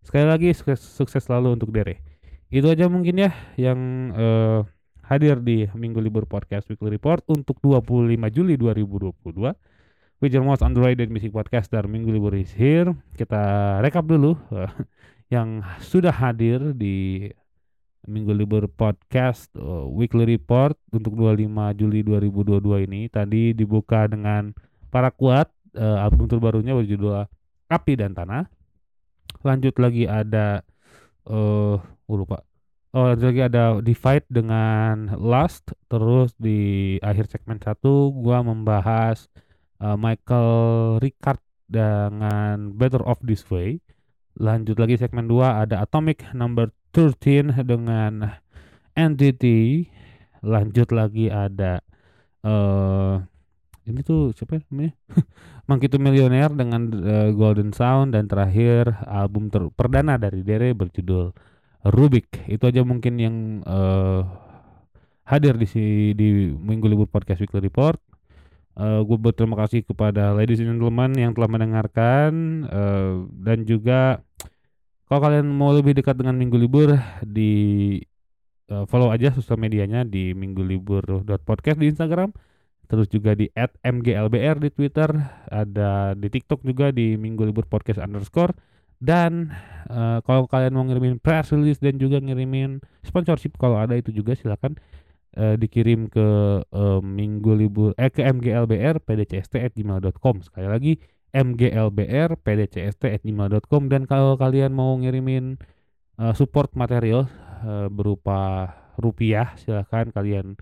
Sekali 0.00 0.24
lagi 0.24 0.48
sukses, 0.56 0.80
sukses 0.80 1.22
selalu 1.28 1.60
untuk 1.60 1.68
Dere. 1.68 2.00
Itu 2.48 2.72
aja 2.72 2.88
mungkin 2.88 3.20
ya 3.20 3.30
yang 3.60 3.78
uh, 4.16 4.64
hadir 5.12 5.44
di 5.44 5.68
Minggu 5.76 6.00
Libur 6.00 6.24
Podcast 6.24 6.64
Weekly 6.72 6.96
Report 6.96 7.20
untuk 7.28 7.60
25 7.60 8.16
Juli 8.32 8.56
2022. 8.56 9.52
With 10.24 10.32
your 10.32 10.40
most 10.40 10.64
underrated 10.64 11.12
music 11.12 11.36
podcast 11.36 11.68
dari 11.68 11.84
Minggu 11.84 12.08
Libur 12.08 12.32
is 12.32 12.48
here. 12.56 12.96
Kita 13.12 13.76
rekap 13.84 14.08
dulu 14.08 14.40
yang 15.34 15.60
sudah 15.84 16.16
hadir 16.16 16.72
di 16.72 17.28
Minggu 18.08 18.32
Libur 18.32 18.72
Podcast 18.72 19.52
uh, 19.60 19.84
Weekly 19.84 20.24
Report 20.24 20.80
untuk 20.88 21.12
25 21.12 21.44
Juli 21.76 22.00
2022 22.08 22.88
ini. 22.88 23.12
Tadi 23.12 23.52
dibuka 23.52 24.08
dengan 24.08 24.56
para 24.88 25.12
kuat 25.12 25.52
uh, 25.76 26.08
album 26.08 26.24
terbarunya 26.24 26.72
berjudul 26.72 27.28
Api 27.68 28.00
dan 28.00 28.16
Tanah. 28.16 28.48
Lanjut 29.44 29.76
lagi 29.76 30.08
ada 30.08 30.64
eh 31.28 31.76
uh, 31.76 32.16
lupa. 32.16 32.51
Oh, 32.92 33.08
lagi 33.08 33.40
ada 33.40 33.80
Divide 33.80 34.28
dengan 34.28 35.16
Last. 35.16 35.72
Terus 35.88 36.36
di 36.36 37.00
akhir 37.00 37.32
segmen 37.32 37.56
satu 37.56 38.12
gua 38.12 38.44
membahas 38.44 39.32
uh, 39.80 39.96
Michael 39.96 41.00
Ricard 41.00 41.40
dengan 41.64 42.76
Better 42.76 43.00
Off 43.00 43.24
This 43.24 43.48
Way. 43.48 43.80
Lanjut 44.36 44.76
lagi 44.76 45.00
segmen 45.00 45.24
2 45.24 45.64
ada 45.64 45.80
Atomic 45.80 46.36
Number 46.36 46.68
13 46.92 47.64
dengan 47.64 48.28
Entity. 48.92 49.88
Lanjut 50.44 50.92
lagi 50.92 51.32
ada 51.32 51.80
uh, 52.44 53.24
ini 53.88 54.04
tuh 54.04 54.36
siapa 54.36 54.60
ya 54.60 54.68
namanya? 54.68 54.92
To 55.88 55.96
Millionaire 55.96 56.52
dengan 56.52 56.92
uh, 56.92 57.32
Golden 57.32 57.72
Sound 57.72 58.12
dan 58.12 58.28
terakhir 58.28 59.00
album 59.08 59.48
ter 59.48 59.64
perdana 59.72 60.20
dari 60.20 60.44
Dere 60.44 60.76
berjudul 60.76 61.32
Rubik. 61.82 62.30
Itu 62.46 62.70
aja 62.70 62.86
mungkin 62.86 63.18
yang 63.18 63.36
uh, 63.66 64.22
hadir 65.26 65.58
di 65.58 65.66
di 66.14 66.28
Minggu 66.54 66.86
Libur 66.86 67.10
Podcast 67.10 67.42
Weekly 67.42 67.62
Report. 67.62 67.98
Uh, 68.72 69.04
gue 69.04 69.18
berterima 69.20 69.52
kasih 69.60 69.84
kepada 69.84 70.32
ladies 70.32 70.64
and 70.64 70.72
gentlemen 70.72 71.12
yang 71.12 71.36
telah 71.36 71.44
mendengarkan 71.44 72.64
uh, 72.72 73.28
dan 73.44 73.68
juga 73.68 74.24
kalau 75.12 75.28
kalian 75.28 75.44
mau 75.44 75.76
lebih 75.76 75.92
dekat 75.92 76.16
dengan 76.16 76.40
Minggu 76.40 76.56
Libur 76.56 76.96
di 77.20 78.00
uh, 78.72 78.88
follow 78.88 79.12
aja 79.12 79.28
sosial 79.36 79.60
medianya 79.60 80.08
di 80.08 80.32
Minggu 80.32 80.64
Libur 80.64 81.04
podcast 81.44 81.76
di 81.76 81.92
Instagram 81.92 82.32
terus 82.88 83.12
juga 83.12 83.36
di 83.36 83.52
@mglbr 83.84 84.56
di 84.56 84.72
Twitter 84.72 85.08
ada 85.52 86.16
di 86.16 86.28
TikTok 86.32 86.64
juga 86.64 86.88
di 86.92 87.20
Minggu 87.20 87.44
Libur 87.44 87.68
Podcast 87.68 88.00
underscore 88.00 88.56
dan 89.02 89.50
uh, 89.90 90.22
kalau 90.22 90.46
kalian 90.46 90.78
mau 90.78 90.86
ngirimin 90.86 91.18
press 91.18 91.50
release 91.50 91.82
dan 91.82 91.98
juga 91.98 92.22
ngirimin 92.22 92.78
sponsorship 93.02 93.58
kalau 93.58 93.74
ada 93.74 93.98
itu 93.98 94.14
juga 94.14 94.38
silakan 94.38 94.78
uh, 95.34 95.58
dikirim 95.58 96.06
ke 96.06 96.26
uh, 96.62 97.02
minggu 97.02 97.50
libur 97.58 97.90
eh 97.98 98.14
ke 98.14 98.22
mglbr 98.22 99.02
pdcst@gmail.com 99.02 100.46
sekali 100.46 100.70
lagi 100.70 100.92
mglbr 101.34 102.38
pdcst@gmail.com 102.38 103.82
dan 103.90 104.06
kalau 104.06 104.38
kalian 104.38 104.70
mau 104.70 104.94
ngirimin 104.94 105.58
uh, 106.22 106.30
support 106.38 106.70
material 106.78 107.26
uh, 107.66 107.90
berupa 107.90 108.70
rupiah 109.02 109.58
silakan 109.58 110.14
kalian 110.14 110.54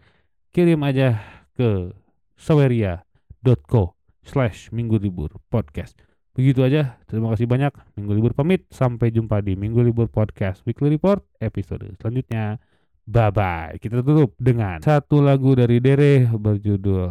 kirim 0.48 0.80
aja 0.80 1.20
ke 1.60 1.92
saweria.co 2.40 3.92
slash 4.24 4.72
minggu 4.72 4.96
libur 4.96 5.36
podcast 5.52 6.09
Begitu 6.30 6.62
aja, 6.62 6.96
terima 7.10 7.34
kasih 7.34 7.50
banyak. 7.50 7.74
Minggu 7.98 8.12
libur 8.14 8.32
pamit, 8.32 8.64
sampai 8.70 9.10
jumpa 9.10 9.42
di 9.42 9.58
Minggu 9.58 9.82
libur 9.82 10.06
podcast 10.06 10.62
Weekly 10.62 10.94
Report 10.94 11.26
episode 11.42 11.82
selanjutnya. 11.98 12.62
Bye 13.10 13.34
bye. 13.34 13.74
Kita 13.82 14.06
tutup 14.06 14.38
dengan 14.38 14.78
satu 14.78 15.18
lagu 15.18 15.58
dari 15.58 15.82
Dere 15.82 16.30
berjudul 16.30 17.10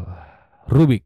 Rubik. 0.72 1.04